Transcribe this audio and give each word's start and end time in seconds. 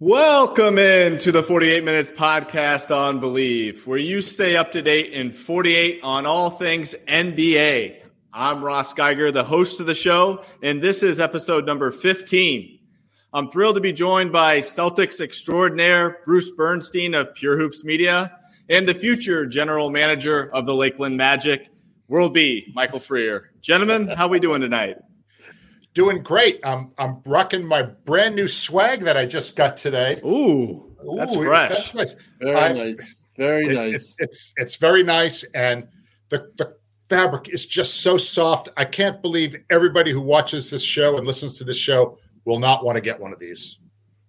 Welcome 0.00 0.78
in 0.78 1.18
to 1.18 1.32
the 1.32 1.42
48 1.42 1.82
Minutes 1.82 2.12
Podcast 2.12 2.96
on 2.96 3.18
Believe, 3.18 3.84
where 3.84 3.98
you 3.98 4.20
stay 4.20 4.56
up 4.56 4.70
to 4.70 4.80
date 4.80 5.12
in 5.12 5.32
48 5.32 5.98
on 6.04 6.24
all 6.24 6.50
things 6.50 6.94
NBA. 7.08 8.02
I'm 8.32 8.62
Ross 8.62 8.92
Geiger, 8.92 9.32
the 9.32 9.42
host 9.42 9.80
of 9.80 9.86
the 9.86 9.96
show, 9.96 10.44
and 10.62 10.80
this 10.80 11.02
is 11.02 11.18
episode 11.18 11.66
number 11.66 11.90
15. 11.90 12.78
I'm 13.32 13.50
thrilled 13.50 13.74
to 13.74 13.80
be 13.80 13.92
joined 13.92 14.30
by 14.30 14.60
Celtics 14.60 15.20
extraordinaire 15.20 16.18
Bruce 16.24 16.52
Bernstein 16.52 17.14
of 17.14 17.34
Pure 17.34 17.58
Hoops 17.58 17.82
Media 17.82 18.38
and 18.68 18.88
the 18.88 18.94
future 18.94 19.46
general 19.46 19.90
manager 19.90 20.48
of 20.54 20.64
the 20.64 20.76
Lakeland 20.76 21.16
Magic, 21.16 21.70
World 22.06 22.32
B, 22.32 22.72
Michael 22.72 23.00
Freer. 23.00 23.50
Gentlemen, 23.62 24.06
how 24.06 24.28
we 24.28 24.38
doing 24.38 24.60
tonight? 24.60 24.98
Doing 25.94 26.22
great. 26.22 26.60
I'm 26.64 26.92
I'm 26.98 27.22
rocking 27.24 27.66
my 27.66 27.82
brand 27.82 28.36
new 28.36 28.48
swag 28.48 29.02
that 29.02 29.16
I 29.16 29.26
just 29.26 29.56
got 29.56 29.76
today. 29.76 30.20
Ooh, 30.24 30.96
that's 31.16 31.34
Ooh, 31.34 31.44
fresh. 31.44 31.70
That's 31.70 31.94
nice. 31.94 32.16
Very 32.40 32.56
I, 32.56 32.72
nice. 32.72 33.22
Very 33.36 33.66
it, 33.68 33.74
nice. 33.74 33.94
It's, 33.94 34.14
it's 34.18 34.54
it's 34.56 34.76
very 34.76 35.02
nice, 35.02 35.44
and 35.54 35.88
the 36.28 36.50
the 36.56 36.76
fabric 37.08 37.48
is 37.48 37.66
just 37.66 38.02
so 38.02 38.16
soft. 38.16 38.68
I 38.76 38.84
can't 38.84 39.22
believe 39.22 39.56
everybody 39.70 40.12
who 40.12 40.20
watches 40.20 40.70
this 40.70 40.82
show 40.82 41.16
and 41.16 41.26
listens 41.26 41.58
to 41.58 41.64
this 41.64 41.76
show 41.76 42.18
will 42.44 42.58
not 42.58 42.84
want 42.84 42.96
to 42.96 43.00
get 43.00 43.18
one 43.20 43.32
of 43.32 43.38
these. 43.38 43.78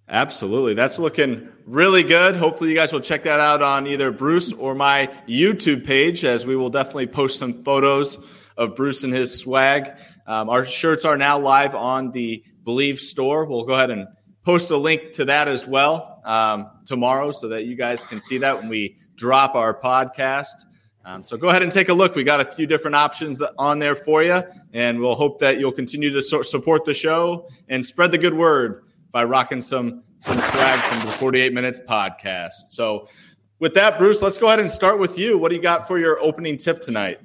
Absolutely. 0.08 0.74
That's 0.74 0.98
looking 0.98 1.50
really 1.66 2.02
good. 2.02 2.36
Hopefully, 2.36 2.72
you 2.72 2.76
guys 2.76 2.92
will 2.92 3.00
check 3.00 3.24
that 3.24 3.40
out 3.40 3.62
on 3.62 3.86
either 3.86 4.12
Bruce 4.12 4.54
or 4.54 4.74
my 4.74 5.08
YouTube 5.28 5.86
page, 5.86 6.26
as 6.26 6.46
we 6.46 6.56
will 6.56 6.72
definitely 6.72 7.08
post 7.08 7.38
some 7.38 7.64
photos 7.64 8.18
of 8.58 8.76
Bruce 8.76 9.04
and 9.04 9.14
his 9.14 9.38
swag. 9.38 9.92
Um, 10.30 10.48
our 10.48 10.64
shirts 10.64 11.06
are 11.06 11.18
now 11.18 11.40
live 11.40 11.74
on 11.74 12.12
the 12.12 12.44
Believe 12.64 13.00
store. 13.00 13.46
We'll 13.46 13.64
go 13.64 13.74
ahead 13.74 13.90
and 13.90 14.08
post 14.46 14.70
a 14.70 14.78
link 14.78 15.14
to 15.14 15.26
that 15.26 15.48
as 15.48 15.66
well 15.66 16.22
um, 16.24 16.70
tomorrow 16.86 17.32
so 17.32 17.50
that 17.50 17.66
you 17.66 17.76
guys 17.76 18.04
can 18.04 18.22
see 18.22 18.38
that 18.38 18.60
when 18.60 18.70
we 18.70 18.98
drop 19.16 19.56
our 19.56 19.74
podcast. 19.74 20.54
Um, 21.04 21.24
so 21.24 21.36
go 21.36 21.50
ahead 21.50 21.64
and 21.64 21.72
take 21.72 21.90
a 21.90 21.94
look. 21.94 22.14
We 22.14 22.24
got 22.24 22.42
a 22.42 22.46
few 22.46 22.68
different 22.68 22.96
options 22.96 23.42
on 23.58 23.80
there 23.80 23.96
for 23.96 24.22
you, 24.22 24.44
and 24.72 25.00
we'll 25.00 25.16
hope 25.16 25.40
that 25.40 25.60
you'll 25.60 25.72
continue 25.72 26.12
to 26.12 26.22
so- 26.22 26.44
support 26.44 26.86
the 26.86 26.94
show 26.94 27.50
and 27.68 27.84
spread 27.84 28.12
the 28.12 28.20
good 28.20 28.36
word 28.36 28.84
by 29.12 29.24
rocking 29.24 29.64
some 29.64 30.04
some 30.20 30.40
swag 30.40 30.80
from 30.82 31.08
the 31.08 31.12
48 31.14 31.54
Minutes 31.54 31.80
podcast. 31.80 32.72
So, 32.72 33.08
with 33.58 33.74
that, 33.74 33.98
Bruce, 33.98 34.22
let's 34.22 34.38
go 34.38 34.48
ahead 34.48 34.60
and 34.60 34.72
start 34.72 35.00
with 35.00 35.18
you. 35.18 35.40
What 35.40 35.50
do 35.50 35.56
you 35.56 35.62
got 35.62 35.88
for 35.88 35.98
your 35.98 36.20
opening 36.20 36.58
tip 36.58 36.82
tonight? 36.82 37.20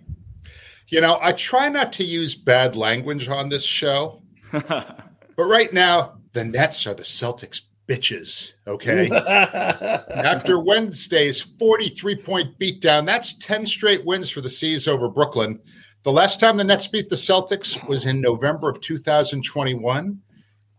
You 0.95 1.00
know, 1.00 1.19
I 1.20 1.33
try 1.33 1.69
not 1.70 1.92
to 1.95 2.05
use 2.05 2.37
bad 2.37 2.77
language 2.77 3.28
on 3.28 3.48
this 3.48 3.64
show, 3.64 4.23
but 4.53 4.97
right 5.36 5.73
now, 5.73 6.20
the 6.34 6.45
Nets 6.45 6.86
are 6.86 6.95
the 6.95 7.03
Celtics 7.03 7.62
bitches. 7.89 8.53
Okay. 8.64 9.11
After 9.11 10.61
Wednesday's 10.61 11.41
43 11.41 12.23
point 12.23 12.59
beatdown, 12.61 13.06
that's 13.06 13.36
10 13.39 13.67
straight 13.67 14.05
wins 14.05 14.31
for 14.31 14.41
the 14.41 14.48
C's 14.48 14.86
over 14.86 15.09
Brooklyn. 15.09 15.59
The 16.05 16.12
last 16.12 16.39
time 16.39 16.56
the 16.56 16.62
Nets 16.62 16.86
beat 16.86 17.11
the 17.11 17.17
Celtics 17.17 17.89
was 17.89 18.06
in 18.06 18.20
November 18.20 18.69
of 18.69 18.81
2021. 18.81 20.20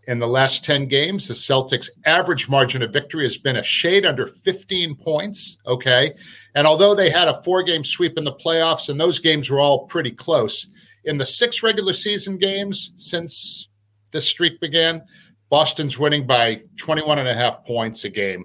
In 0.07 0.19
the 0.19 0.27
last 0.27 0.63
10 0.63 0.87
games, 0.87 1.27
the 1.27 1.33
Celtics' 1.33 1.89
average 2.05 2.47
margin 2.47 2.83
of 2.83 2.93
victory 2.93 3.23
has 3.23 3.37
been 3.37 3.55
a 3.55 3.63
shade 3.63 4.05
under 4.05 4.27
15 4.27 4.95
points. 4.95 5.57
Okay. 5.65 6.13
And 6.53 6.67
although 6.67 6.93
they 6.93 7.09
had 7.09 7.27
a 7.27 7.41
four 7.43 7.63
game 7.63 7.83
sweep 7.83 8.17
in 8.17 8.23
the 8.23 8.33
playoffs, 8.33 8.89
and 8.89 8.99
those 8.99 9.19
games 9.19 9.49
were 9.49 9.59
all 9.59 9.87
pretty 9.87 10.11
close, 10.11 10.67
in 11.03 11.17
the 11.17 11.25
six 11.25 11.63
regular 11.63 11.93
season 11.93 12.37
games 12.37 12.93
since 12.97 13.69
this 14.11 14.27
streak 14.27 14.59
began, 14.59 15.03
Boston's 15.49 15.97
winning 15.97 16.27
by 16.27 16.63
21 16.77 17.19
and 17.19 17.27
a 17.27 17.33
half 17.33 17.63
points 17.65 18.03
a 18.03 18.09
game. 18.09 18.43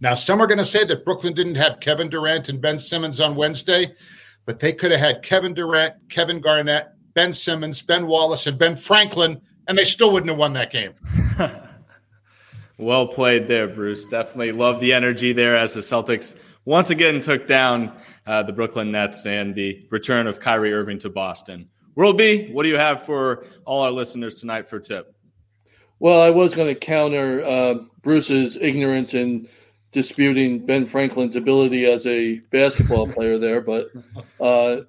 Now, 0.00 0.14
some 0.14 0.40
are 0.40 0.46
going 0.46 0.58
to 0.58 0.64
say 0.64 0.84
that 0.84 1.04
Brooklyn 1.04 1.32
didn't 1.32 1.54
have 1.54 1.80
Kevin 1.80 2.08
Durant 2.08 2.48
and 2.48 2.60
Ben 2.60 2.80
Simmons 2.80 3.20
on 3.20 3.36
Wednesday, 3.36 3.94
but 4.44 4.58
they 4.58 4.72
could 4.72 4.90
have 4.90 5.00
had 5.00 5.22
Kevin 5.22 5.54
Durant, 5.54 5.94
Kevin 6.08 6.40
Garnett, 6.40 6.88
Ben 7.14 7.32
Simmons, 7.32 7.82
Ben 7.82 8.06
Wallace, 8.06 8.46
and 8.46 8.58
Ben 8.58 8.74
Franklin, 8.74 9.40
and 9.66 9.78
they 9.78 9.84
still 9.84 10.12
wouldn't 10.12 10.30
have 10.30 10.38
won 10.38 10.52
that 10.54 10.70
game. 10.70 10.94
well 12.78 13.06
played 13.06 13.48
there, 13.48 13.68
Bruce. 13.68 14.06
Definitely 14.06 14.52
love 14.52 14.80
the 14.80 14.92
energy 14.92 15.32
there 15.32 15.56
as 15.56 15.72
the 15.72 15.80
Celtics 15.80 16.34
once 16.64 16.90
again 16.90 17.20
took 17.20 17.46
down 17.46 17.92
uh, 18.26 18.42
the 18.42 18.52
Brooklyn 18.52 18.92
Nets 18.92 19.26
and 19.26 19.54
the 19.54 19.86
return 19.90 20.26
of 20.26 20.40
Kyrie 20.40 20.72
Irving 20.72 20.98
to 21.00 21.10
Boston. 21.10 21.68
World 21.94 22.16
B, 22.16 22.48
what 22.52 22.62
do 22.62 22.68
you 22.68 22.76
have 22.76 23.02
for 23.02 23.44
all 23.64 23.82
our 23.82 23.90
listeners 23.90 24.34
tonight 24.34 24.68
for 24.68 24.80
tip? 24.80 25.14
Well, 25.98 26.20
I 26.20 26.30
was 26.30 26.54
going 26.54 26.68
to 26.68 26.74
counter 26.74 27.44
uh, 27.44 27.74
Bruce's 28.02 28.56
ignorance 28.56 29.14
in 29.14 29.48
disputing 29.90 30.64
Ben 30.64 30.86
Franklin's 30.86 31.36
ability 31.36 31.84
as 31.84 32.06
a 32.06 32.40
basketball 32.50 33.06
player 33.12 33.38
there, 33.38 33.60
but 33.60 33.88
uh, 34.40 34.80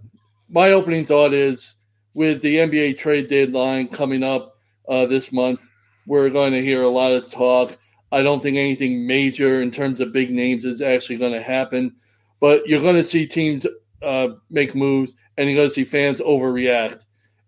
my 0.50 0.72
opening 0.72 1.06
thought 1.06 1.34
is 1.34 1.76
with 2.14 2.42
the 2.42 2.56
NBA 2.56 2.98
trade 2.98 3.28
deadline 3.28 3.90
coming 3.90 4.24
up 4.24 4.53
uh, 4.88 5.06
this 5.06 5.32
month, 5.32 5.62
we're 6.06 6.30
going 6.30 6.54
to 6.54 6.62
hear 6.62 6.84
a 6.84 6.90
lot 6.90 7.12
of 7.12 7.32
talk 7.32 7.78
I 8.14 8.22
don't 8.22 8.44
think 8.44 8.58
anything 8.58 9.08
major 9.08 9.64
in 9.64 9.72
terms 9.72 10.00
of 10.00 10.14
big 10.14 10.30
names 10.30 10.66
is 10.66 10.82
actually 10.82 11.18
going 11.18 11.34
to 11.34 11.42
happen. 11.42 11.96
But 12.40 12.68
you're 12.68 12.82
going 12.82 12.96
to 12.96 13.04
see 13.04 13.26
teams 13.26 13.66
uh, 14.04 14.28
make 14.52 14.76
moves, 14.76 15.16
and 15.36 15.50
you're 15.50 15.58
going 15.58 15.70
to 15.70 15.74
see 15.74 15.84
fans 15.84 16.20
overreact. 16.20 17.02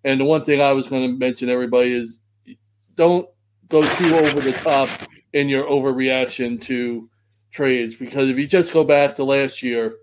And 0.04 0.20
the 0.20 0.26
one 0.26 0.44
thing 0.44 0.62
I 0.62 0.72
was 0.72 0.88
going 0.88 1.04
to 1.04 1.20
mention, 1.20 1.50
everybody, 1.50 1.94
is 1.94 2.18
don't 2.96 3.30
go 3.70 3.84
too 3.96 4.16
over 4.16 4.42
the 4.42 4.54
top 4.54 4.90
in 5.34 5.50
your 5.50 5.66
overreaction 5.66 6.60
to 6.64 7.08
trades. 7.52 7.94
Because 7.94 8.32
if 8.32 8.38
you 8.40 8.48
just 8.48 8.74
go 8.74 8.84
back 8.84 9.16
to 9.18 9.24
last 9.24 9.62
year, 9.62 9.98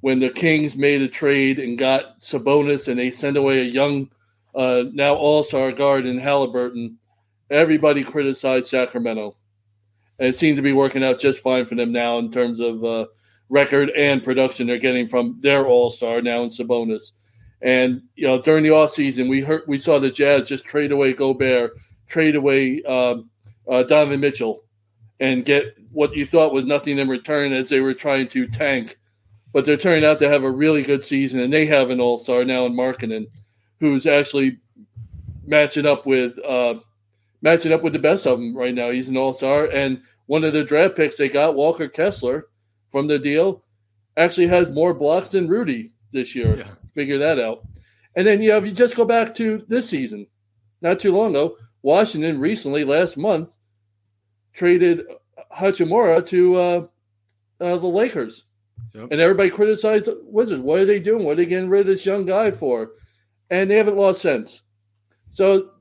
when 0.00 0.20
the 0.20 0.30
Kings 0.30 0.76
made 0.76 1.02
a 1.02 1.08
trade 1.08 1.58
and 1.58 1.76
got 1.76 2.20
Sabonis, 2.20 2.86
and 2.86 3.00
they 3.00 3.10
sent 3.10 3.36
away 3.36 3.62
a 3.62 3.64
young, 3.64 4.08
uh, 4.54 4.84
now 4.92 5.14
All 5.14 5.44
Star 5.44 5.72
guard 5.72 6.06
in 6.06 6.18
Halliburton, 6.18 6.98
everybody 7.50 8.02
criticized 8.02 8.68
Sacramento 8.68 9.36
and 10.22 10.28
it 10.28 10.36
seems 10.36 10.56
to 10.56 10.62
be 10.62 10.72
working 10.72 11.02
out 11.02 11.18
just 11.18 11.40
fine 11.40 11.64
for 11.64 11.74
them 11.74 11.90
now 11.90 12.18
in 12.18 12.30
terms 12.30 12.60
of 12.60 12.84
uh, 12.84 13.06
record 13.48 13.90
and 13.90 14.22
production 14.22 14.68
they're 14.68 14.78
getting 14.78 15.08
from 15.08 15.36
their 15.40 15.66
All 15.66 15.90
Star 15.90 16.22
now 16.22 16.44
in 16.44 16.48
Sabonis. 16.48 17.10
And 17.60 18.02
you 18.14 18.28
know, 18.28 18.40
during 18.40 18.62
the 18.62 18.70
off 18.70 18.92
season, 18.92 19.28
we 19.28 19.40
heard 19.40 19.62
we 19.66 19.78
saw 19.78 19.98
the 19.98 20.10
Jazz 20.10 20.48
just 20.48 20.64
trade 20.64 20.92
away 20.92 21.12
Gobert, 21.12 21.72
trade 22.06 22.36
away 22.36 22.82
um, 22.84 23.30
uh, 23.68 23.82
Donovan 23.82 24.20
Mitchell, 24.20 24.62
and 25.18 25.44
get 25.44 25.76
what 25.90 26.14
you 26.14 26.24
thought 26.24 26.52
was 26.52 26.66
nothing 26.66 26.98
in 26.98 27.08
return 27.08 27.52
as 27.52 27.68
they 27.68 27.80
were 27.80 27.94
trying 27.94 28.28
to 28.28 28.46
tank. 28.46 28.98
But 29.52 29.66
they're 29.66 29.76
turning 29.76 30.04
out 30.04 30.20
to 30.20 30.28
have 30.28 30.44
a 30.44 30.50
really 30.50 30.82
good 30.82 31.04
season, 31.04 31.40
and 31.40 31.52
they 31.52 31.66
have 31.66 31.90
an 31.90 32.00
All 32.00 32.18
Star 32.18 32.44
now 32.44 32.64
in 32.66 32.74
Markkanen, 32.74 33.26
who's 33.82 34.06
actually 34.06 34.60
matching 35.44 35.86
up 35.86 36.06
with 36.06 36.38
uh, 36.44 36.74
matching 37.42 37.72
up 37.72 37.82
with 37.82 37.92
the 37.92 37.98
best 37.98 38.28
of 38.28 38.38
them 38.38 38.56
right 38.56 38.72
now. 38.72 38.90
He's 38.90 39.08
an 39.08 39.16
All 39.16 39.34
Star, 39.34 39.66
and 39.66 40.00
one 40.26 40.44
of 40.44 40.52
the 40.52 40.62
draft 40.62 40.94
picks 40.94 41.16
they 41.16 41.28
got, 41.28 41.56
Walker 41.56 41.88
Kessler, 41.88 42.46
from 42.92 43.08
the 43.08 43.18
deal, 43.18 43.64
actually 44.16 44.46
has 44.46 44.72
more 44.72 44.94
blocks 44.94 45.30
than 45.30 45.48
Rudy 45.48 45.90
this 46.12 46.32
year. 46.32 46.58
Yeah. 46.58 46.68
Figure 46.94 47.18
that 47.18 47.40
out. 47.40 47.66
And 48.14 48.24
then, 48.24 48.40
you 48.40 48.50
know, 48.50 48.58
if 48.58 48.66
you 48.66 48.70
just 48.70 48.94
go 48.94 49.04
back 49.04 49.34
to 49.34 49.64
this 49.66 49.90
season, 49.90 50.28
not 50.80 51.00
too 51.00 51.12
long 51.12 51.30
ago, 51.30 51.56
Washington 51.82 52.38
recently, 52.38 52.84
last 52.84 53.16
month, 53.16 53.56
traded 54.52 55.06
Hachimura 55.52 56.24
to 56.28 56.54
uh, 56.54 56.86
uh, 57.60 57.78
the 57.78 57.86
Lakers. 57.88 58.44
Yep. 58.94 59.08
And 59.10 59.20
everybody 59.20 59.50
criticized 59.50 60.04
the 60.04 60.20
Wizards. 60.22 60.62
What 60.62 60.78
are 60.78 60.84
they 60.84 61.00
doing? 61.00 61.24
What 61.24 61.32
are 61.32 61.36
they 61.36 61.46
getting 61.46 61.68
rid 61.68 61.80
of 61.80 61.86
this 61.88 62.06
young 62.06 62.26
guy 62.26 62.52
for? 62.52 62.92
And 63.52 63.70
they 63.70 63.76
haven't 63.76 63.98
lost 63.98 64.22
sense. 64.22 64.62
So 65.32 65.72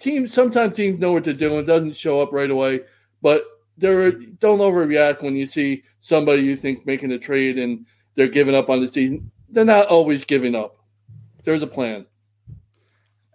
teams 0.00 0.34
sometimes 0.34 0.74
teams 0.74 0.98
know 0.98 1.12
what 1.12 1.22
they're 1.22 1.34
doing. 1.34 1.60
It 1.60 1.66
doesn't 1.66 1.94
show 1.94 2.20
up 2.20 2.32
right 2.32 2.50
away. 2.50 2.80
But 3.22 3.44
there 3.78 4.10
don't 4.10 4.58
overreact 4.58 5.22
when 5.22 5.36
you 5.36 5.46
see 5.46 5.84
somebody 6.00 6.42
you 6.42 6.56
think 6.56 6.84
making 6.84 7.12
a 7.12 7.18
trade 7.18 7.58
and 7.58 7.86
they're 8.16 8.26
giving 8.26 8.56
up 8.56 8.68
on 8.68 8.80
the 8.80 8.90
season. 8.90 9.30
They're 9.48 9.64
not 9.64 9.86
always 9.86 10.24
giving 10.24 10.56
up. 10.56 10.76
There's 11.44 11.62
a 11.62 11.66
plan. 11.68 12.06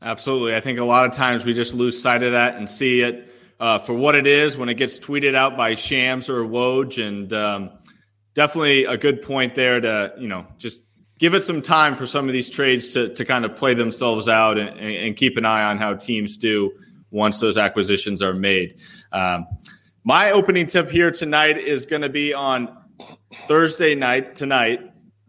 Absolutely. 0.01 0.53
I 0.53 0.59
think 0.59 0.79
a 0.79 0.83
lot 0.83 1.05
of 1.05 1.13
times 1.13 1.45
we 1.45 1.53
just 1.53 1.73
lose 1.73 2.01
sight 2.01 2.23
of 2.23 2.33
that 2.33 2.55
and 2.55 2.69
see 2.69 2.99
it 2.99 3.33
uh, 3.57 3.79
for 3.79 3.93
what 3.93 4.15
it 4.15 4.27
is 4.27 4.57
when 4.57 4.67
it 4.67 4.75
gets 4.75 4.99
tweeted 4.99 5.33
out 5.33 5.55
by 5.55 5.75
Shams 5.75 6.29
or 6.29 6.43
Woj. 6.43 7.01
And 7.01 7.31
um, 7.31 7.69
definitely 8.33 8.83
a 8.83 8.97
good 8.97 9.21
point 9.21 9.55
there 9.55 9.79
to, 9.79 10.13
you 10.19 10.27
know, 10.27 10.45
just 10.57 10.83
give 11.17 11.33
it 11.33 11.43
some 11.43 11.61
time 11.61 11.95
for 11.95 12.05
some 12.05 12.27
of 12.27 12.33
these 12.33 12.49
trades 12.49 12.93
to, 12.93 13.13
to 13.13 13.25
kind 13.25 13.45
of 13.45 13.55
play 13.55 13.73
themselves 13.73 14.27
out 14.27 14.57
and, 14.57 14.77
and 14.79 15.17
keep 15.17 15.37
an 15.37 15.45
eye 15.45 15.63
on 15.63 15.77
how 15.77 15.93
teams 15.93 16.37
do 16.37 16.71
once 17.11 17.39
those 17.39 17.57
acquisitions 17.57 18.21
are 18.21 18.33
made. 18.33 18.79
Um, 19.11 19.47
my 20.03 20.31
opening 20.31 20.67
tip 20.67 20.89
here 20.89 21.11
tonight 21.11 21.57
is 21.57 21.85
going 21.85 22.01
to 22.01 22.09
be 22.09 22.33
on 22.33 22.75
Thursday 23.47 23.95
night 23.95 24.35
tonight, 24.35 24.79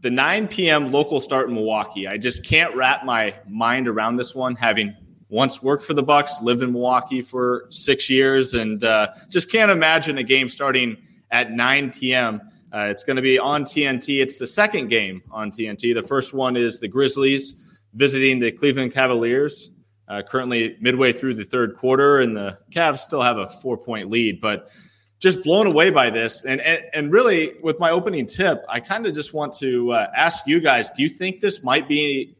the 0.00 0.11
9 0.11 0.49
p.m. 0.49 0.93
local 0.93 1.20
start 1.20 1.49
in 1.49 1.55
Milwaukee. 1.55 2.06
I 2.06 2.19
just 2.19 2.44
can't 2.44 2.75
wrap 2.76 3.05
my 3.05 3.35
mind 3.46 3.88
around 3.88 4.17
this 4.17 4.35
one, 4.35 4.55
having 4.55 4.96
once 5.29 5.62
worked 5.62 5.82
for 5.82 5.94
the 5.94 6.02
Bucks, 6.02 6.40
lived 6.40 6.62
in 6.62 6.73
Milwaukee 6.73 7.23
for 7.23 7.67
six 7.70 8.08
years, 8.08 8.55
and 8.55 8.82
uh, 8.82 9.08
just 9.29 9.50
can't 9.50 9.70
imagine 9.70 10.17
a 10.19 10.23
game 10.23 10.49
starting 10.49 10.96
at 11.31 11.50
9 11.50 11.93
p.m. 11.93 12.40
Uh, 12.73 12.88
it's 12.91 13.05
going 13.05 13.17
to 13.17 13.23
be 13.23 13.38
on 13.38 13.65
TNT. 13.65 14.20
It's 14.20 14.38
the 14.38 14.47
second 14.47 14.88
game 14.88 15.23
on 15.31 15.50
TNT. 15.50 15.94
The 15.94 16.03
first 16.03 16.35
one 16.35 16.56
is 16.56 16.81
the 16.81 16.88
Grizzlies 16.88 17.55
visiting 17.94 18.41
the 18.41 18.53
Cleveland 18.53 18.93
Cavaliers. 18.93 19.70
Uh, 20.06 20.23
currently 20.23 20.75
midway 20.81 21.12
through 21.12 21.35
the 21.35 21.44
third 21.44 21.76
quarter, 21.76 22.20
and 22.20 22.35
the 22.35 22.59
Cavs 22.73 23.00
still 23.00 23.20
have 23.20 23.37
a 23.37 23.47
four 23.47 23.76
point 23.76 24.09
lead. 24.09 24.41
But 24.41 24.70
just 25.19 25.43
blown 25.43 25.67
away 25.67 25.91
by 25.91 26.11
this. 26.11 26.44
And, 26.44 26.61
and, 26.61 26.82
and 26.94 27.12
really, 27.12 27.55
with 27.62 27.79
my 27.79 27.91
opening 27.91 28.26
tip, 28.26 28.65
I 28.69 28.81
kind 28.81 29.06
of 29.06 29.14
just 29.14 29.35
want 29.35 29.53
to 29.59 29.93
uh, 29.93 30.11
ask 30.17 30.47
you 30.47 30.61
guys 30.61 30.91
do 30.91 31.03
you 31.03 31.11
think 31.11 31.41
this 31.41 31.62
might 31.62 31.88
be 31.88 32.37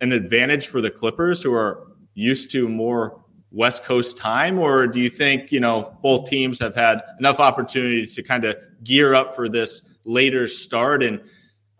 an 0.00 0.12
advantage 0.12 0.66
for 0.66 0.80
the 0.80 0.90
Clippers 0.90 1.42
who 1.42 1.52
are 1.52 1.86
used 2.14 2.50
to 2.52 2.68
more 2.68 3.22
West 3.50 3.84
Coast 3.84 4.18
time? 4.18 4.58
Or 4.58 4.86
do 4.86 4.98
you 4.98 5.10
think, 5.10 5.52
you 5.52 5.60
know, 5.60 5.96
both 6.02 6.28
teams 6.28 6.58
have 6.58 6.74
had 6.74 7.02
enough 7.18 7.38
opportunity 7.38 8.06
to 8.06 8.22
kind 8.22 8.44
of 8.44 8.56
gear 8.84 9.14
up 9.14 9.34
for 9.34 9.48
this 9.48 9.82
later 10.04 10.48
start? 10.48 11.02
And 11.02 11.20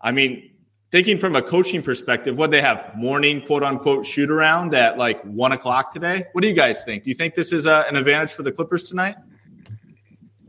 I 0.01 0.11
mean, 0.11 0.51
thinking 0.91 1.17
from 1.17 1.35
a 1.35 1.41
coaching 1.41 1.81
perspective, 1.81 2.37
what 2.37 2.51
they 2.51 2.61
have 2.61 2.95
morning 2.95 3.41
quote 3.41 3.63
unquote 3.63 4.05
shoot 4.05 4.29
around 4.29 4.75
at 4.75 4.97
like 4.97 5.21
one 5.23 5.51
o'clock 5.51 5.91
today. 5.91 6.25
What 6.33 6.41
do 6.41 6.47
you 6.47 6.53
guys 6.53 6.83
think? 6.83 7.03
Do 7.03 7.09
you 7.09 7.15
think 7.15 7.33
this 7.33 7.51
is 7.51 7.65
a, 7.65 7.71
uh, 7.71 7.83
an 7.89 7.95
advantage 7.95 8.31
for 8.31 8.43
the 8.43 8.51
Clippers 8.51 8.83
tonight? 8.83 9.15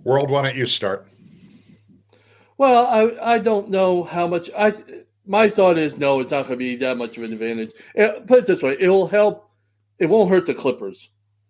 World, 0.05 0.31
why 0.31 0.43
don't 0.43 0.57
you 0.57 0.67
start? 0.67 1.09
Well, 2.59 2.87
I 2.87 3.35
I 3.35 3.39
don't 3.39 3.71
know 3.71 4.05
how 4.05 4.27
much 4.27 4.51
I. 4.57 4.73
My 5.27 5.49
thought 5.49 5.79
is 5.79 5.97
no, 5.97 6.21
it's 6.21 6.31
not 6.31 6.43
going 6.47 6.53
to 6.53 6.57
be 6.59 6.77
that 6.77 6.99
much 6.99 7.17
of 7.17 7.23
an 7.23 7.33
advantage. 7.33 7.73
It, 7.95 8.27
put 8.27 8.41
it 8.41 8.47
this 8.47 8.63
way, 8.63 8.77
it 8.79 8.89
will 8.89 9.07
help. 9.07 9.51
It 9.99 10.07
won't 10.07 10.29
hurt 10.29 10.45
the 10.45 10.53
Clippers 10.53 11.09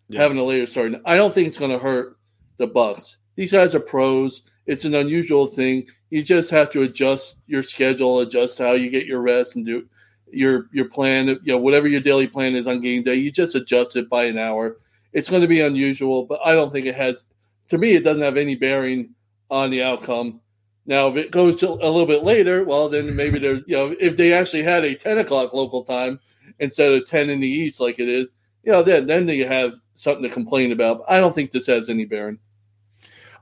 yeah. 0.08 0.20
having 0.20 0.38
a 0.38 0.44
later 0.44 0.66
start. 0.66 0.92
I 1.04 1.16
don't 1.16 1.34
think 1.34 1.48
it's 1.48 1.58
going 1.58 1.72
to 1.72 1.78
hurt 1.78 2.16
the 2.58 2.68
Bucks. 2.68 3.18
These 3.34 3.50
guys 3.52 3.74
are 3.74 3.80
pros. 3.80 4.42
It's 4.66 4.84
an 4.84 4.94
unusual 4.94 5.46
thing 5.46 5.87
you 6.14 6.22
just 6.22 6.49
have 6.50 6.70
to 6.70 6.82
adjust 6.82 7.34
your 7.49 7.64
schedule, 7.64 8.20
adjust 8.20 8.58
how 8.58 8.75
you 8.75 8.88
get 8.88 9.05
your 9.05 9.20
rest, 9.20 9.56
and 9.56 9.66
do 9.66 9.84
your 10.31 10.69
your 10.72 10.88
plan. 10.88 11.26
You 11.26 11.55
know, 11.55 11.58
whatever 11.58 11.88
your 11.88 12.00
daily 12.00 12.28
plan 12.28 12.55
is 12.55 12.69
on 12.69 12.78
game 12.81 13.02
day, 13.02 13.16
you 13.16 13.32
just 13.32 13.56
adjust 13.56 13.96
it 13.96 14.08
by 14.08 14.26
an 14.26 14.38
hour. 14.38 14.76
It's 15.12 15.28
going 15.28 15.43
to 15.43 15.49
be 15.49 15.61
unusual, 15.61 16.25
but 16.25 16.38
I 16.44 16.52
don't 16.52 16.70
think 16.70 16.87
it 16.87 16.94
has. 16.94 17.25
To 17.70 17.78
me, 17.78 17.94
it 17.94 18.05
doesn't 18.05 18.22
have 18.22 18.37
any 18.37 18.55
bearing 18.55 19.11
on 19.50 19.70
the 19.70 19.82
outcome. 19.82 20.40
Now, 20.87 21.08
if 21.08 21.17
it 21.17 21.32
goes 21.32 21.56
to 21.56 21.70
a 21.70 21.90
little 21.90 22.06
bit 22.06 22.22
later, 22.22 22.62
well, 22.62 22.88
then 22.88 23.17
maybe 23.17 23.40
there's 23.40 23.64
you 23.67 23.75
know 23.75 23.96
if 23.99 24.17
they 24.17 24.32
actually 24.32 24.62
had 24.62 24.84
a 24.84 24.94
ten 24.94 25.19
o'clock 25.19 25.52
local 25.52 25.82
time 25.82 26.20
instead 26.60 26.93
of 26.93 27.08
ten 27.08 27.28
in 27.28 27.40
the 27.40 27.49
east 27.49 27.81
like 27.81 27.99
it 27.99 28.08
is, 28.08 28.28
you 28.62 28.70
know, 28.70 28.84
then 28.84 29.08
then 29.08 29.26
you 29.26 29.49
have 29.49 29.75
something 29.96 30.22
to 30.22 30.28
complain 30.28 30.70
about. 30.70 31.02
I 31.08 31.19
don't 31.19 31.34
think 31.34 31.50
this 31.50 31.67
has 31.67 31.90
any 31.90 32.05
bearing. 32.05 32.38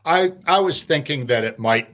I 0.04 0.32
I 0.46 0.60
was 0.60 0.82
thinking 0.84 1.26
that 1.26 1.44
it 1.44 1.58
might 1.58 1.88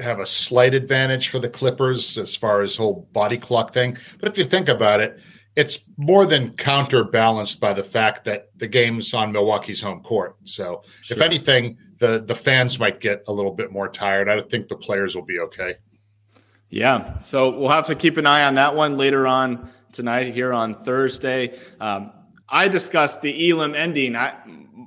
have 0.00 0.20
a 0.20 0.26
slight 0.26 0.74
advantage 0.74 1.28
for 1.28 1.38
the 1.38 1.48
Clippers 1.48 2.18
as 2.18 2.36
far 2.36 2.60
as 2.60 2.76
whole 2.76 3.08
body 3.12 3.38
clock 3.38 3.72
thing. 3.72 3.96
But 4.20 4.28
if 4.28 4.38
you 4.38 4.44
think 4.44 4.68
about 4.68 5.00
it, 5.00 5.18
it's 5.54 5.80
more 5.96 6.26
than 6.26 6.52
counterbalanced 6.52 7.60
by 7.60 7.72
the 7.72 7.82
fact 7.82 8.26
that 8.26 8.50
the 8.56 8.68
game's 8.68 9.14
on 9.14 9.32
Milwaukee's 9.32 9.80
home 9.80 10.02
court. 10.02 10.36
So 10.44 10.82
sure. 11.00 11.16
if 11.16 11.22
anything, 11.22 11.78
the 11.98 12.22
the 12.24 12.34
fans 12.34 12.78
might 12.78 13.00
get 13.00 13.24
a 13.26 13.32
little 13.32 13.52
bit 13.52 13.72
more 13.72 13.88
tired. 13.88 14.28
I 14.28 14.42
think 14.42 14.68
the 14.68 14.76
players 14.76 15.14
will 15.14 15.24
be 15.24 15.38
okay. 15.40 15.76
Yeah. 16.68 17.18
So 17.20 17.58
we'll 17.58 17.70
have 17.70 17.86
to 17.86 17.94
keep 17.94 18.18
an 18.18 18.26
eye 18.26 18.44
on 18.44 18.56
that 18.56 18.74
one 18.74 18.98
later 18.98 19.26
on 19.26 19.70
tonight 19.92 20.34
here 20.34 20.52
on 20.52 20.74
Thursday. 20.74 21.58
Um, 21.80 22.12
I 22.48 22.68
discussed 22.68 23.22
the 23.22 23.50
Elam 23.50 23.74
ending. 23.74 24.14
I, 24.14 24.34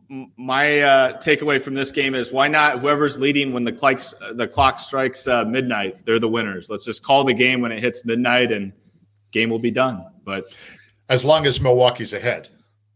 my 0.09 0.79
uh, 0.79 1.17
takeaway 1.19 1.61
from 1.61 1.75
this 1.75 1.91
game 1.91 2.15
is 2.15 2.31
why 2.31 2.47
not 2.47 2.79
whoever's 2.79 3.19
leading 3.19 3.53
when 3.53 3.63
the 3.63 3.71
clock 3.71 4.01
the 4.33 4.47
clock 4.47 4.79
strikes 4.79 5.27
uh, 5.27 5.45
midnight 5.45 6.05
they're 6.05 6.19
the 6.19 6.27
winners. 6.27 6.69
Let's 6.69 6.85
just 6.85 7.03
call 7.03 7.23
the 7.23 7.33
game 7.33 7.61
when 7.61 7.71
it 7.71 7.79
hits 7.79 8.03
midnight 8.05 8.51
and 8.51 8.73
game 9.31 9.49
will 9.49 9.59
be 9.59 9.71
done. 9.71 10.03
But 10.23 10.45
as 11.07 11.23
long 11.23 11.45
as 11.45 11.61
milwaukee's 11.61 12.13
ahead. 12.13 12.49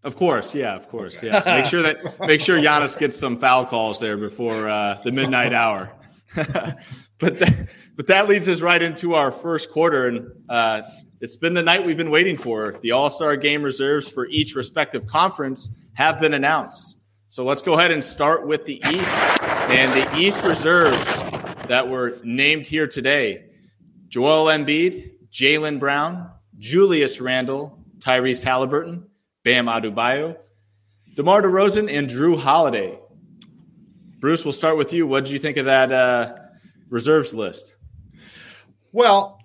Of 0.03 0.15
course. 0.15 0.55
Yeah 0.55 0.75
of 0.75 0.89
course. 0.89 1.21
Yeah. 1.21 1.41
Make 1.45 1.65
sure 1.65 1.83
that 1.83 2.19
make 2.27 2.41
sure 2.41 2.59
Giannis 2.59 2.97
gets 2.97 3.19
some 3.19 3.39
foul 3.39 3.65
calls 3.65 3.99
there 3.99 4.17
before 4.17 4.67
uh, 4.67 4.99
the 5.03 5.11
midnight 5.11 5.53
hour. 5.53 5.91
But 7.19 7.39
that, 7.39 7.69
but 7.95 8.07
that 8.07 8.27
leads 8.27 8.49
us 8.49 8.59
right 8.59 8.81
into 8.81 9.13
our 9.13 9.31
first 9.31 9.71
quarter. 9.71 10.07
And 10.07 10.31
uh, 10.49 10.81
it's 11.21 11.37
been 11.37 11.53
the 11.53 11.63
night 11.63 11.85
we've 11.85 11.95
been 11.95 12.11
waiting 12.11 12.35
for. 12.35 12.77
The 12.81 12.91
all-star 12.91 13.37
game 13.37 13.63
reserves 13.63 14.09
for 14.09 14.27
each 14.27 14.55
respective 14.55 15.07
conference 15.07 15.71
have 15.93 16.19
been 16.19 16.33
announced 16.33 16.97
so 17.33 17.43
let's 17.43 17.63
go 17.63 17.73
ahead 17.73 17.89
and 17.89 18.03
start 18.03 18.45
with 18.45 18.65
the 18.65 18.75
East. 18.75 19.41
And 19.71 19.91
the 19.91 20.19
East 20.19 20.43
reserves 20.43 21.03
that 21.67 21.89
were 21.89 22.19
named 22.23 22.67
here 22.67 22.85
today 22.85 23.45
Joel 24.07 24.45
Embiid, 24.45 25.13
Jaylen 25.31 25.79
Brown, 25.79 26.29
Julius 26.59 27.19
Randle, 27.19 27.83
Tyrese 27.97 28.43
Halliburton, 28.43 29.07
Bam 29.43 29.65
Adebayo, 29.65 30.37
DeMar 31.15 31.41
DeRozan, 31.41 31.91
and 31.91 32.07
Jrue 32.07 32.39
Holiday. 32.39 32.99
Bruce, 34.19 34.45
we'll 34.45 34.51
start 34.51 34.77
with 34.77 34.93
you. 34.93 35.07
What 35.07 35.23
did 35.23 35.33
you 35.33 35.39
think 35.39 35.57
of 35.57 35.65
that 35.65 35.91
uh, 35.91 36.35
reserves 36.91 37.33
list? 37.33 37.73
Well, 38.91 39.39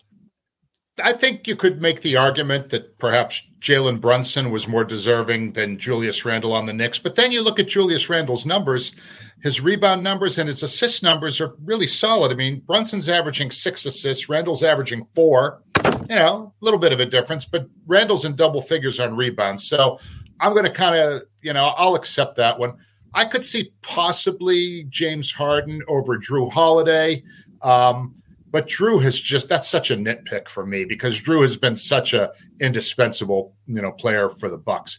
I 1.02 1.12
think 1.12 1.46
you 1.46 1.56
could 1.56 1.80
make 1.80 2.02
the 2.02 2.16
argument 2.16 2.70
that 2.70 2.98
perhaps 2.98 3.48
Jalen 3.60 4.00
Brunson 4.00 4.50
was 4.50 4.68
more 4.68 4.84
deserving 4.84 5.52
than 5.52 5.78
Julius 5.78 6.24
Randle 6.24 6.52
on 6.52 6.66
the 6.66 6.72
Knicks. 6.72 6.98
But 6.98 7.16
then 7.16 7.32
you 7.32 7.42
look 7.42 7.58
at 7.58 7.68
Julius 7.68 8.08
Randle's 8.08 8.46
numbers, 8.46 8.94
his 9.42 9.60
rebound 9.60 10.02
numbers 10.02 10.38
and 10.38 10.48
his 10.48 10.62
assist 10.62 11.02
numbers 11.02 11.40
are 11.40 11.54
really 11.64 11.86
solid. 11.86 12.32
I 12.32 12.34
mean, 12.34 12.60
Brunson's 12.60 13.08
averaging 13.08 13.50
six 13.50 13.86
assists, 13.86 14.28
Randle's 14.28 14.64
averaging 14.64 15.06
four. 15.14 15.62
You 16.08 16.16
know, 16.16 16.52
a 16.60 16.64
little 16.64 16.80
bit 16.80 16.92
of 16.92 17.00
a 17.00 17.06
difference, 17.06 17.44
but 17.44 17.68
Randle's 17.86 18.24
in 18.24 18.34
double 18.34 18.62
figures 18.62 18.98
on 18.98 19.16
rebounds. 19.16 19.68
So 19.68 19.98
I'm 20.40 20.52
going 20.52 20.64
to 20.64 20.70
kind 20.70 20.96
of, 20.96 21.22
you 21.42 21.52
know, 21.52 21.66
I'll 21.66 21.94
accept 21.94 22.36
that 22.36 22.58
one. 22.58 22.74
I 23.14 23.24
could 23.24 23.44
see 23.44 23.72
possibly 23.82 24.84
James 24.84 25.32
Harden 25.32 25.82
over 25.88 26.18
Jrue 26.18 26.50
Holiday. 26.50 27.22
Um, 27.62 28.14
but 28.50 28.66
Jrue 28.66 29.02
has 29.02 29.18
just 29.18 29.48
that's 29.48 29.68
such 29.68 29.90
a 29.90 29.96
nitpick 29.96 30.48
for 30.48 30.66
me 30.66 30.84
because 30.84 31.20
Jrue 31.20 31.42
has 31.42 31.56
been 31.56 31.76
such 31.76 32.14
a 32.14 32.32
indispensable 32.60 33.54
you 33.66 33.82
know 33.82 33.92
player 33.92 34.28
for 34.28 34.48
the 34.48 34.56
Bucks, 34.56 34.98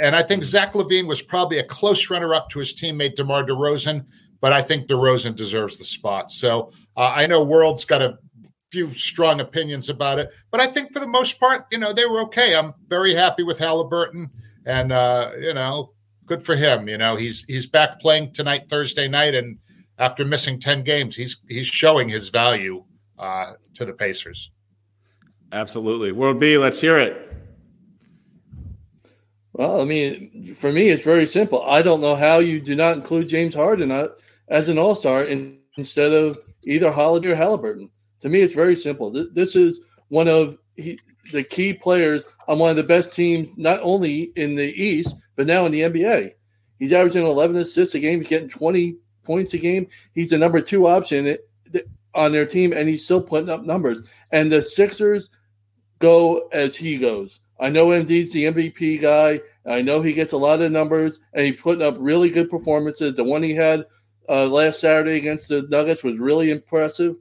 and 0.00 0.16
I 0.16 0.22
think 0.22 0.44
Zach 0.44 0.72
LaVine 0.72 1.06
was 1.06 1.22
probably 1.22 1.58
a 1.58 1.64
close 1.64 2.10
runner 2.10 2.34
up 2.34 2.50
to 2.50 2.58
his 2.58 2.74
teammate 2.74 3.16
DeMar 3.16 3.44
DeRozan, 3.44 4.04
but 4.40 4.52
I 4.52 4.62
think 4.62 4.86
DeRozan 4.86 5.36
deserves 5.36 5.78
the 5.78 5.84
spot. 5.84 6.30
So 6.30 6.72
uh, 6.96 7.12
I 7.14 7.26
know 7.26 7.42
World's 7.42 7.84
got 7.84 8.02
a 8.02 8.18
few 8.70 8.92
strong 8.94 9.40
opinions 9.40 9.88
about 9.88 10.18
it, 10.18 10.30
but 10.50 10.60
I 10.60 10.66
think 10.66 10.92
for 10.92 11.00
the 11.00 11.08
most 11.08 11.38
part, 11.38 11.66
you 11.70 11.78
know, 11.78 11.92
they 11.92 12.06
were 12.06 12.20
okay. 12.22 12.56
I'm 12.56 12.74
very 12.88 13.14
happy 13.14 13.42
with 13.42 13.58
Halliburton, 13.58 14.30
and 14.66 14.92
uh, 14.92 15.30
you 15.38 15.54
know, 15.54 15.92
good 16.26 16.44
for 16.44 16.56
him. 16.56 16.88
You 16.88 16.98
know, 16.98 17.16
he's 17.16 17.44
he's 17.44 17.66
back 17.66 18.00
playing 18.00 18.32
tonight, 18.32 18.68
Thursday 18.68 19.08
night, 19.08 19.34
and 19.34 19.58
after 19.98 20.24
missing 20.24 20.58
10 20.58 20.84
games, 20.84 21.16
he's 21.16 21.40
he's 21.48 21.66
showing 21.66 22.08
his 22.08 22.28
value 22.28 22.84
uh, 23.18 23.52
to 23.74 23.84
the 23.84 23.92
Pacers. 23.92 24.50
Absolutely. 25.52 26.12
World 26.12 26.40
B, 26.40 26.56
let's 26.56 26.80
hear 26.80 26.98
it. 26.98 27.30
Well, 29.52 29.82
I 29.82 29.84
mean, 29.84 30.54
for 30.54 30.72
me, 30.72 30.88
it's 30.88 31.04
very 31.04 31.26
simple. 31.26 31.62
I 31.64 31.82
don't 31.82 32.00
know 32.00 32.16
how 32.16 32.38
you 32.38 32.58
do 32.58 32.74
not 32.74 32.96
include 32.96 33.28
James 33.28 33.54
Harden 33.54 33.90
uh, 33.90 34.08
as 34.48 34.68
an 34.68 34.78
All 34.78 34.94
Star 34.94 35.24
in, 35.24 35.58
instead 35.76 36.12
of 36.12 36.38
either 36.64 36.90
Holiday 36.90 37.30
or 37.30 37.36
Halliburton. 37.36 37.90
To 38.20 38.28
me, 38.30 38.40
it's 38.40 38.54
very 38.54 38.76
simple. 38.76 39.10
This, 39.10 39.26
this 39.32 39.56
is 39.56 39.80
one 40.08 40.26
of 40.26 40.56
he, 40.76 40.98
the 41.32 41.44
key 41.44 41.74
players 41.74 42.24
on 42.48 42.58
one 42.58 42.70
of 42.70 42.76
the 42.76 42.82
best 42.82 43.14
teams, 43.14 43.58
not 43.58 43.80
only 43.82 44.32
in 44.36 44.54
the 44.54 44.72
East 44.72 45.14
but 45.36 45.46
now 45.46 45.66
in 45.66 45.72
the 45.72 45.80
NBA. 45.80 46.32
He's 46.78 46.92
averaging 46.92 47.24
11 47.24 47.56
assists 47.56 47.94
a 47.94 47.98
game. 47.98 48.20
He's 48.20 48.28
getting 48.28 48.48
20 48.48 48.96
points 49.24 49.54
a 49.54 49.58
game. 49.58 49.86
He's 50.14 50.30
the 50.30 50.38
number 50.38 50.60
two 50.60 50.86
option 50.86 51.36
on 52.14 52.32
their 52.32 52.46
team, 52.46 52.72
and 52.72 52.88
he's 52.88 53.04
still 53.04 53.22
putting 53.22 53.50
up 53.50 53.64
numbers. 53.64 54.02
And 54.30 54.50
the 54.50 54.62
Sixers 54.62 55.30
go 55.98 56.48
as 56.52 56.76
he 56.76 56.98
goes. 56.98 57.40
I 57.60 57.68
know 57.68 57.88
Embiid's 57.88 58.32
the 58.32 58.44
MVP 58.44 59.00
guy. 59.00 59.40
I 59.64 59.82
know 59.82 60.02
he 60.02 60.12
gets 60.12 60.32
a 60.32 60.38
lot 60.38 60.60
of 60.60 60.72
numbers, 60.72 61.20
and 61.32 61.46
he's 61.46 61.60
putting 61.60 61.82
up 61.82 61.94
really 61.98 62.30
good 62.30 62.50
performances. 62.50 63.14
The 63.14 63.24
one 63.24 63.42
he 63.42 63.54
had 63.54 63.86
uh, 64.28 64.46
last 64.46 64.80
Saturday 64.80 65.16
against 65.16 65.48
the 65.48 65.62
Nuggets 65.62 66.02
was 66.02 66.18
really 66.18 66.50
impressive. 66.50 67.16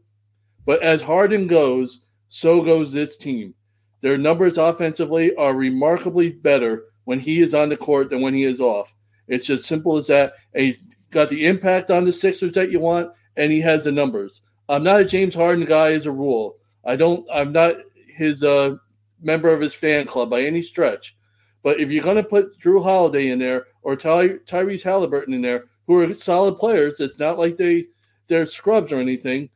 But 0.65 0.81
as 0.81 1.01
Harden 1.01 1.47
goes, 1.47 2.01
so 2.29 2.61
goes 2.61 2.91
this 2.91 3.17
team. 3.17 3.53
Their 4.01 4.17
numbers 4.17 4.57
offensively 4.57 5.35
are 5.35 5.53
remarkably 5.53 6.31
better 6.31 6.85
when 7.03 7.19
he 7.19 7.41
is 7.41 7.53
on 7.53 7.69
the 7.69 7.77
court 7.77 8.09
than 8.09 8.21
when 8.21 8.33
he 8.33 8.43
is 8.43 8.59
off. 8.59 8.93
It's 9.27 9.49
as 9.49 9.65
simple 9.65 9.97
as 9.97 10.07
that. 10.07 10.33
And 10.53 10.65
he's 10.65 10.77
got 11.11 11.29
the 11.29 11.45
impact 11.45 11.91
on 11.91 12.05
the 12.05 12.13
Sixers 12.13 12.53
that 12.53 12.71
you 12.71 12.79
want, 12.79 13.11
and 13.37 13.51
he 13.51 13.61
has 13.61 13.83
the 13.83 13.91
numbers. 13.91 14.41
I'm 14.69 14.83
not 14.83 15.01
a 15.01 15.05
James 15.05 15.35
Harden 15.35 15.65
guy 15.65 15.91
as 15.91 16.05
a 16.05 16.11
rule. 16.11 16.57
I 16.85 16.95
don't. 16.95 17.27
I'm 17.31 17.51
not 17.51 17.75
his 18.07 18.43
uh, 18.43 18.75
member 19.21 19.53
of 19.53 19.61
his 19.61 19.73
fan 19.73 20.05
club 20.05 20.29
by 20.29 20.41
any 20.41 20.63
stretch. 20.63 21.15
But 21.63 21.79
if 21.79 21.91
you're 21.91 22.03
going 22.03 22.17
to 22.17 22.23
put 22.23 22.59
Jrue 22.59 22.81
Holiday 22.81 23.29
in 23.29 23.39
there 23.39 23.67
or 23.83 23.95
Ty- 23.95 24.39
Tyrese 24.47 24.81
Halliburton 24.81 25.33
in 25.33 25.41
there, 25.41 25.65
who 25.85 25.99
are 25.99 26.15
solid 26.15 26.57
players, 26.57 26.99
it's 26.99 27.19
not 27.19 27.37
like 27.37 27.57
they 27.57 27.87
they're 28.27 28.45
scrubs 28.45 28.91
or 28.91 28.99
anything. 28.99 29.49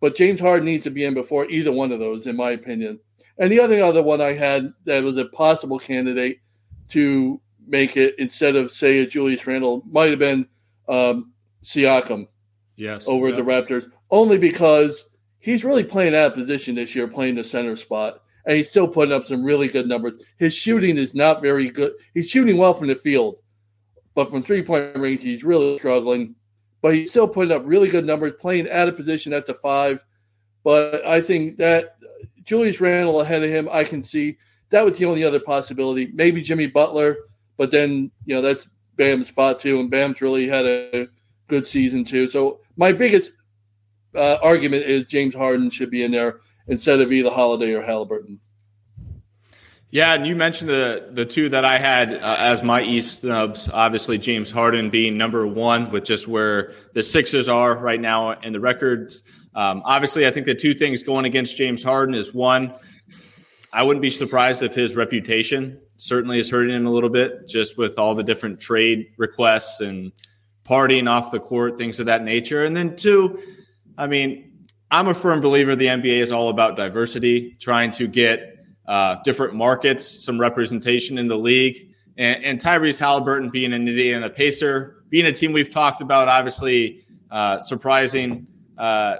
But 0.00 0.14
James 0.14 0.40
Harden 0.40 0.66
needs 0.66 0.84
to 0.84 0.90
be 0.90 1.04
in 1.04 1.14
before 1.14 1.48
either 1.50 1.72
one 1.72 1.92
of 1.92 1.98
those, 1.98 2.26
in 2.26 2.36
my 2.36 2.52
opinion. 2.52 3.00
And 3.38 3.50
the 3.50 3.60
other 3.60 3.82
other 3.82 4.02
one 4.02 4.20
I 4.20 4.34
had 4.34 4.72
that 4.84 5.02
was 5.02 5.16
a 5.16 5.24
possible 5.26 5.78
candidate 5.78 6.40
to 6.90 7.40
make 7.66 7.96
it 7.96 8.14
instead 8.18 8.56
of 8.56 8.70
say 8.70 8.98
a 8.98 9.06
Julius 9.06 9.46
Randle 9.46 9.82
might 9.86 10.10
have 10.10 10.18
been 10.18 10.46
um, 10.90 11.32
Siakam. 11.62 12.26
Yes, 12.76 13.06
over 13.06 13.28
yep. 13.28 13.36
the 13.36 13.42
Raptors, 13.42 13.90
only 14.10 14.38
because 14.38 15.04
he's 15.38 15.64
really 15.64 15.84
playing 15.84 16.14
out 16.14 16.28
of 16.28 16.34
position 16.34 16.74
this 16.74 16.94
year, 16.94 17.06
playing 17.06 17.34
the 17.34 17.44
center 17.44 17.76
spot, 17.76 18.22
and 18.46 18.56
he's 18.56 18.68
still 18.68 18.88
putting 18.88 19.12
up 19.12 19.26
some 19.26 19.44
really 19.44 19.68
good 19.68 19.86
numbers. 19.86 20.14
His 20.38 20.54
shooting 20.54 20.96
is 20.96 21.14
not 21.14 21.42
very 21.42 21.68
good. 21.68 21.92
He's 22.14 22.28
shooting 22.28 22.56
well 22.56 22.72
from 22.72 22.88
the 22.88 22.94
field, 22.94 23.36
but 24.14 24.30
from 24.30 24.42
three 24.42 24.62
point 24.62 24.96
range, 24.96 25.20
he's 25.20 25.44
really 25.44 25.78
struggling. 25.78 26.34
But 26.82 26.94
he's 26.94 27.10
still 27.10 27.28
putting 27.28 27.52
up 27.52 27.62
really 27.66 27.90
good 27.90 28.06
numbers, 28.06 28.32
playing 28.40 28.70
out 28.70 28.88
of 28.88 28.96
position 28.96 29.34
at 29.34 29.44
the 29.46 29.54
five. 29.54 30.02
But 30.64 31.04
I 31.06 31.20
think 31.20 31.58
that 31.58 31.96
Julius 32.44 32.80
Randle 32.80 33.20
ahead 33.20 33.42
of 33.42 33.50
him, 33.50 33.68
I 33.70 33.84
can 33.84 34.02
see 34.02 34.38
that 34.70 34.84
was 34.84 34.96
the 34.96 35.04
only 35.04 35.22
other 35.22 35.40
possibility. 35.40 36.10
Maybe 36.14 36.40
Jimmy 36.40 36.66
Butler, 36.66 37.16
but 37.58 37.70
then 37.70 38.10
you 38.24 38.34
know 38.34 38.40
that's 38.40 38.66
Bam's 39.00 39.28
spot 39.28 39.60
too, 39.60 39.80
and 39.80 39.90
Bam's 39.90 40.20
really 40.20 40.46
had 40.46 40.66
a 40.66 41.08
good 41.48 41.66
season 41.66 42.04
too. 42.04 42.28
So 42.28 42.60
my 42.76 42.92
biggest 42.92 43.32
uh, 44.14 44.36
argument 44.42 44.84
is 44.84 45.06
James 45.06 45.34
Harden 45.34 45.70
should 45.70 45.90
be 45.90 46.04
in 46.04 46.12
there 46.12 46.40
instead 46.68 47.00
of 47.00 47.10
either 47.10 47.30
Holiday 47.30 47.72
or 47.72 47.80
Halliburton. 47.80 48.40
Yeah, 49.88 50.12
and 50.12 50.26
you 50.26 50.36
mentioned 50.36 50.68
the 50.68 51.08
the 51.12 51.24
two 51.24 51.48
that 51.48 51.64
I 51.64 51.78
had 51.78 52.12
uh, 52.12 52.36
as 52.38 52.62
my 52.62 52.82
East 52.82 53.22
snubs. 53.22 53.70
Obviously, 53.72 54.18
James 54.18 54.50
Harden 54.50 54.90
being 54.90 55.16
number 55.16 55.46
one 55.46 55.90
with 55.90 56.04
just 56.04 56.28
where 56.28 56.74
the 56.92 57.02
Sixers 57.02 57.48
are 57.48 57.74
right 57.78 58.00
now 58.00 58.38
in 58.38 58.52
the 58.52 58.60
records. 58.60 59.22
Um, 59.54 59.80
obviously, 59.86 60.26
I 60.26 60.30
think 60.30 60.44
the 60.44 60.54
two 60.54 60.74
things 60.74 61.02
going 61.04 61.24
against 61.24 61.56
James 61.56 61.82
Harden 61.82 62.14
is 62.14 62.34
one, 62.34 62.74
I 63.72 63.82
wouldn't 63.82 64.02
be 64.02 64.10
surprised 64.10 64.62
if 64.62 64.74
his 64.74 64.94
reputation 64.94 65.80
certainly 66.00 66.38
is 66.38 66.50
hurting 66.50 66.74
him 66.74 66.86
a 66.86 66.90
little 66.90 67.10
bit, 67.10 67.46
just 67.46 67.76
with 67.76 67.98
all 67.98 68.14
the 68.14 68.24
different 68.24 68.58
trade 68.58 69.12
requests 69.18 69.80
and 69.80 70.12
partying 70.64 71.08
off 71.08 71.30
the 71.30 71.40
court, 71.40 71.76
things 71.76 72.00
of 72.00 72.06
that 72.06 72.24
nature. 72.24 72.64
And 72.64 72.74
then 72.74 72.96
two, 72.96 73.38
I 73.98 74.06
mean, 74.06 74.66
I'm 74.90 75.08
a 75.08 75.14
firm 75.14 75.40
believer 75.40 75.76
the 75.76 75.86
NBA 75.86 76.20
is 76.22 76.32
all 76.32 76.48
about 76.48 76.76
diversity, 76.76 77.56
trying 77.60 77.90
to 77.92 78.08
get 78.08 78.56
uh, 78.88 79.16
different 79.24 79.54
markets, 79.54 80.24
some 80.24 80.40
representation 80.40 81.18
in 81.18 81.28
the 81.28 81.36
league. 81.36 81.94
And, 82.16 82.44
and 82.44 82.60
Tyrese 82.60 82.98
Halliburton 82.98 83.50
being 83.50 83.72
an 83.72 83.86
Indiana 83.86 84.30
Pacer, 84.30 85.04
being 85.10 85.26
a 85.26 85.32
team 85.32 85.52
we've 85.52 85.70
talked 85.70 86.00
about, 86.00 86.28
obviously 86.28 87.04
uh, 87.30 87.60
surprising 87.60 88.46
uh, 88.78 89.16